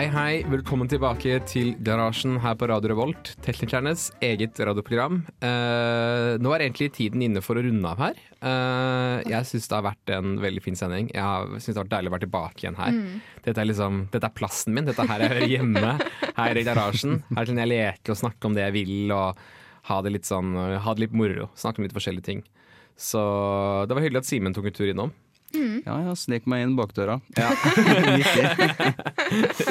Hei, 0.00 0.06
hei. 0.08 0.36
Velkommen 0.48 0.88
tilbake 0.88 1.34
til 1.44 1.74
Garasjen 1.84 2.38
her 2.40 2.54
på 2.56 2.64
Radio 2.70 2.88
Revolt, 2.94 3.34
teknikernes 3.44 4.06
eget 4.24 4.56
radioprogram. 4.56 5.18
Eh, 5.44 6.38
nå 6.40 6.54
er 6.54 6.64
egentlig 6.64 6.88
tiden 6.96 7.20
inne 7.26 7.42
for 7.44 7.60
å 7.60 7.64
runde 7.66 7.84
av 7.84 8.00
her. 8.00 8.22
Eh, 8.40 9.28
jeg 9.28 9.48
syns 9.50 9.68
det 9.68 9.76
har 9.76 9.84
vært 9.90 10.14
en 10.16 10.38
veldig 10.40 10.62
fin 10.64 10.80
sending. 10.80 11.10
Jeg 11.12 11.60
syns 11.60 11.68
det 11.68 11.76
har 11.76 11.84
vært 11.84 11.92
deilig 11.98 12.08
å 12.08 12.14
være 12.16 12.24
tilbake 12.24 12.64
igjen 12.64 12.80
her. 12.80 12.96
Dette, 13.44 13.58
er 13.60 13.68
liksom, 13.68 14.00
dette 14.14 14.30
er 14.30 14.38
plassen 14.40 14.78
min. 14.78 14.88
Dette 14.88 15.04
er 15.04 15.12
her 15.12 15.26
jeg 15.26 15.34
hører 15.34 15.52
hjemme. 15.52 15.94
Her 16.40 16.62
i 16.62 16.64
garasjen. 16.70 17.18
Her 17.34 17.52
kan 17.52 17.60
jeg 17.60 17.72
leke 17.74 18.16
og 18.16 18.22
snakke 18.22 18.48
om 18.48 18.56
det 18.56 18.64
jeg 18.70 18.78
vil, 18.80 19.12
og 19.12 19.44
ha 19.90 20.00
det 20.00 20.16
litt 20.16 20.32
sånn, 20.32 20.56
ha 20.80 20.96
det 20.96 21.10
litt 21.10 21.20
moro. 21.26 21.52
Snakke 21.60 21.84
om 21.84 21.90
litt 21.90 21.98
forskjellige 21.98 22.30
ting. 22.30 22.46
Så 22.96 23.20
det 23.84 23.92
var 23.92 24.08
hyggelig 24.08 24.24
at 24.24 24.32
Simen 24.32 24.56
tok 24.56 24.72
en 24.72 24.80
tur 24.80 24.88
innom. 24.88 25.12
Ja, 25.52 25.96
ja, 26.06 26.14
snek 26.16 26.46
meg 26.50 26.62
inn 26.64 26.76
bakdøra. 26.78 27.18
Ja. 27.38 27.50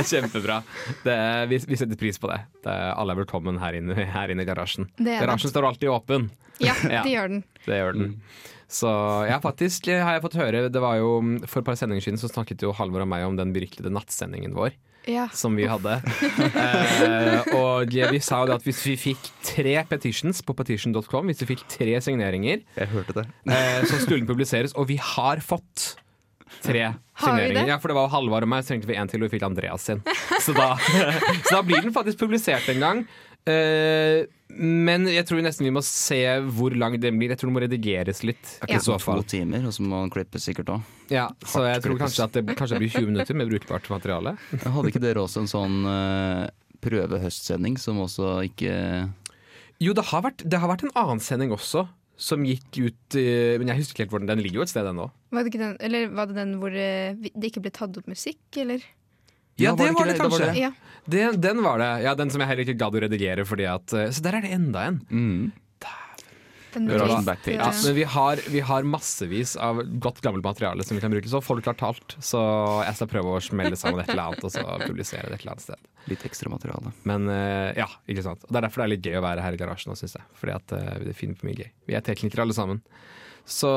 Kjempebra. 0.10 0.60
Det, 1.04 1.16
vi, 1.52 1.60
vi 1.68 1.78
setter 1.80 2.00
pris 2.00 2.20
på 2.20 2.30
det. 2.32 2.40
det. 2.66 2.76
Alle 2.96 3.16
er 3.16 3.22
velkommen 3.24 3.60
her 3.62 3.78
inne, 3.80 3.96
her 3.96 4.32
inne 4.34 4.44
i 4.44 4.50
garasjen. 4.50 4.90
Er 5.00 5.04
det. 5.08 5.18
Garasjen 5.24 5.54
står 5.54 5.70
alltid 5.72 5.92
åpen. 5.94 6.30
Ja, 6.60 6.76
Ja. 6.92 7.04
det 7.06 7.14
gjør 7.16 7.32
den. 7.32 7.44
Det 7.66 7.80
gjør 7.80 7.96
den. 8.00 8.14
Så 8.70 8.90
ja, 9.30 9.40
faktisk 9.42 9.88
har 9.90 10.14
jeg 10.14 10.22
fått 10.22 10.36
høre 10.38 10.60
Det 10.70 10.82
var 10.84 11.00
jo 11.00 11.08
For 11.50 11.64
et 11.64 11.66
par 11.66 11.74
sendinger 11.80 12.04
siden 12.06 12.20
så 12.22 12.28
snakket 12.30 12.62
jo 12.62 12.70
Halvor 12.78 13.02
og 13.02 13.08
meg 13.10 13.24
om 13.26 13.34
den 13.40 13.50
beryktede 13.56 13.90
nattsendingen 13.90 14.54
vår. 14.54 14.76
Ja. 15.08 15.28
Som 15.34 15.56
vi 15.58 15.66
hadde. 15.70 16.00
eh, 16.64 17.54
og 17.56 17.94
vi 18.12 18.20
sa 18.24 18.42
jo 18.44 18.50
det 18.52 18.58
at 18.60 18.68
hvis 18.68 18.82
vi 18.88 18.96
fikk 19.00 19.30
tre 19.46 19.78
petitions 19.90 20.42
på 20.46 20.56
petition.com, 20.58 21.30
hvis 21.32 21.42
vi 21.46 21.50
fikk 21.54 21.64
tre 21.72 21.96
signeringer, 22.04 22.62
Jeg 22.76 22.92
hørte 22.92 23.16
det. 23.22 23.26
eh, 23.50 23.82
så 23.88 24.02
skulle 24.02 24.20
den 24.22 24.30
publiseres. 24.30 24.76
Og 24.78 24.90
vi 24.92 25.00
har 25.02 25.42
fått 25.46 25.96
tre 26.66 26.84
Har 26.90 27.24
signeringer. 27.24 27.68
Ja, 27.70 27.78
for 27.80 27.92
det 27.92 27.98
var 28.00 28.12
Halvard 28.14 28.44
og 28.46 28.52
meg, 28.52 28.66
så 28.66 28.74
trengte 28.74 28.90
vi 28.90 28.98
en 29.00 29.08
til, 29.12 29.22
og 29.24 29.30
vi 29.30 29.38
fikk 29.38 29.48
Andreas 29.48 29.86
sin. 29.90 30.04
Så 30.46 30.54
da, 30.56 30.74
så 30.80 31.58
da 31.60 31.64
blir 31.68 31.82
den 31.84 31.94
faktisk 31.94 32.20
publisert 32.22 32.68
en 32.72 32.80
gang. 32.84 33.02
Eh, 33.50 34.24
men 34.60 35.08
jeg 35.08 35.24
tror 35.28 35.40
nesten 35.44 35.64
vi 35.64 35.72
må 35.72 35.82
se 35.86 36.20
hvor 36.52 36.74
lang 36.76 36.98
den 37.00 37.20
blir. 37.20 37.32
Jeg 37.32 37.40
tror 37.40 37.50
den 37.50 37.56
må 37.56 37.64
redigeres 37.64 38.20
litt. 38.28 38.42
Det 38.60 38.76
I 38.76 38.80
så 38.84 38.98
to 38.98 39.04
fall. 39.06 39.24
timer, 39.24 39.64
og 39.70 39.76
så 39.76 39.86
må 39.86 39.94
man 39.94 40.12
klippe 40.12 40.42
sikkert 40.44 40.74
òg. 40.76 40.90
Ja, 41.14 41.30
så 41.48 41.64
jeg 41.70 41.84
tror 41.86 42.00
kanskje 42.02 42.26
at 42.28 42.36
det 42.36 42.58
kanskje 42.60 42.82
blir 42.82 42.92
20 42.92 43.08
minutter 43.14 43.38
med 43.40 43.50
brukbart 43.54 43.88
materiale. 43.94 44.36
Hadde 44.66 44.92
ikke 44.92 45.04
dere 45.04 45.24
også 45.24 45.46
en 45.46 45.52
sånn 45.52 45.78
uh, 45.88 46.50
prøvehøstsending 46.84 47.80
som 47.80 48.02
også 48.04 48.40
ikke 48.50 48.76
Jo, 49.80 49.96
det 49.96 50.10
har 50.12 50.26
vært, 50.28 50.44
det 50.44 50.60
har 50.60 50.72
vært 50.72 50.84
en 50.88 50.96
annen 51.00 51.24
sending 51.24 51.56
også. 51.56 51.88
Som 52.20 52.44
gikk 52.44 52.76
ut 52.84 53.16
eh, 53.16 53.56
Men 53.62 53.70
jeg 53.72 53.80
husker 53.80 53.94
ikke 53.96 54.04
helt 54.04 54.12
hvor 54.12 54.20
den 54.20 54.28
Den 54.28 54.42
ligger 54.44 54.60
jo 54.60 54.64
et 54.66 54.72
sted 54.74 54.84
ennå. 54.90 55.06
Var 55.32 55.46
det, 55.46 55.54
ikke 55.54 55.62
den, 55.62 55.78
eller 55.88 56.10
var 56.12 56.28
det 56.28 56.36
den 56.36 56.58
hvor 56.60 56.74
eh, 56.76 57.16
det 57.16 57.52
ikke 57.54 57.64
ble 57.64 57.72
tatt 57.72 57.96
opp 57.96 58.10
musikk, 58.12 58.42
eller? 58.60 58.84
Ja, 59.60 59.76
det 59.76 59.92
var 59.94 59.94
det 59.94 59.96
var 59.96 60.06
det? 60.06 60.20
Var 60.20 60.30
kanskje. 60.30 60.54
det- 60.54 60.62
Ja. 60.66 60.72
Det, 61.10 61.42
den 61.42 61.64
var 61.64 61.80
det. 61.82 62.04
Ja, 62.04 62.14
Den 62.16 62.30
som 62.30 62.42
jeg 62.42 62.48
heller 62.50 62.64
ikke 62.68 62.78
gadd 62.78 62.94
å 62.94 63.02
redigere. 63.02 63.46
Fordi 63.48 63.66
at, 63.66 63.94
eh, 63.94 64.10
så 64.14 64.22
der 64.22 64.36
er 64.38 64.42
det 64.46 64.52
enda 64.52 64.86
en. 64.92 65.00
mm. 65.10 65.52
Den 66.72 66.86
var. 67.00 67.08
Ja, 67.58 67.72
men 67.90 67.96
vi 67.96 68.04
har, 68.04 68.36
vi 68.48 68.60
har 68.60 68.84
massevis 68.86 69.56
av 69.58 69.80
godt 70.00 70.20
gammelt 70.22 70.44
materiale 70.46 70.84
som 70.86 70.94
vi 70.98 71.02
kan 71.02 71.10
bruke. 71.10 71.26
Så 71.28 71.42
folk 71.42 71.66
har 71.66 71.74
talt. 71.74 72.14
Så 72.22 72.38
jeg 72.86 72.94
skal 73.00 73.08
prøve 73.10 73.32
å 73.34 73.40
smelle 73.42 73.74
sammen 73.76 74.02
et 74.04 74.10
eller 74.14 74.28
annet 74.28 74.44
og 74.46 74.52
så 74.54 74.62
publisere 74.86 75.26
det 75.32 75.40
et 75.40 75.42
eller 75.42 75.56
annet 75.56 75.66
sted. 75.66 75.82
Litt 76.12 76.22
ekstra 76.30 76.52
materiale. 76.54 76.94
Men 77.10 77.26
eh, 77.34 77.74
ja, 77.82 77.88
ikke 78.08 78.22
sant. 78.22 78.44
Og 78.46 78.52
Det 78.54 78.58
er 78.62 78.68
derfor 78.68 78.84
det 78.84 78.86
er 78.86 78.94
litt 78.94 79.02
gøy 79.10 79.18
å 79.18 79.24
være 79.26 79.42
her 79.42 79.58
i 79.58 79.58
garasjen, 79.64 79.98
syns 79.98 80.14
jeg. 80.20 80.28
Fordi 80.38 80.54
at 80.60 80.76
eh, 80.78 81.00
det 81.10 81.16
finner 81.18 81.34
på 81.42 81.50
mye 81.50 81.58
gøy. 81.58 81.72
Vi 81.90 81.98
er 81.98 82.06
teknikere 82.06 82.46
alle 82.46 82.54
sammen. 82.54 82.84
Så 83.50 83.74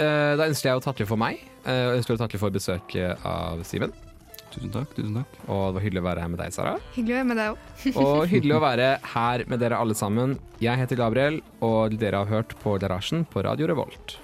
eh, 0.00 0.32
da 0.40 0.48
ønsker 0.48 0.70
jeg 0.72 0.80
å 0.80 0.86
takke 0.88 1.04
for 1.06 1.20
meg. 1.20 1.44
Uh, 1.68 1.92
ønsker 1.98 2.16
å 2.16 2.22
takke 2.24 2.40
for 2.40 2.48
besøket 2.50 3.20
av 3.28 3.60
Simen. 3.68 3.92
Tusen 4.52 4.72
takk. 4.74 4.90
tusen 4.96 5.14
takk. 5.16 5.38
Og 5.48 5.62
det 5.70 5.76
var 5.78 5.86
hyggelig 5.86 6.02
å 6.02 6.06
være 6.08 6.24
her 6.24 6.32
med 6.32 6.42
deg, 6.44 6.54
Sara. 6.56 6.74
Hyggelig 6.96 7.14
å 7.14 7.20
være 7.20 7.28
med 7.30 7.40
deg 7.40 7.52
òg. 7.52 7.70
Og 8.04 8.26
hyggelig 8.32 8.56
å 8.58 8.64
være 8.66 8.90
her 9.14 9.46
med 9.50 9.64
dere 9.64 9.80
alle 9.82 9.96
sammen. 9.98 10.36
Jeg 10.62 10.78
heter 10.82 11.00
Gabriel, 11.00 11.40
og 11.64 11.96
dere 12.00 12.22
har 12.22 12.30
hørt 12.30 12.54
på 12.62 12.76
Garasjen 12.82 13.24
på 13.32 13.42
Radio 13.48 13.70
Revolt. 13.72 14.18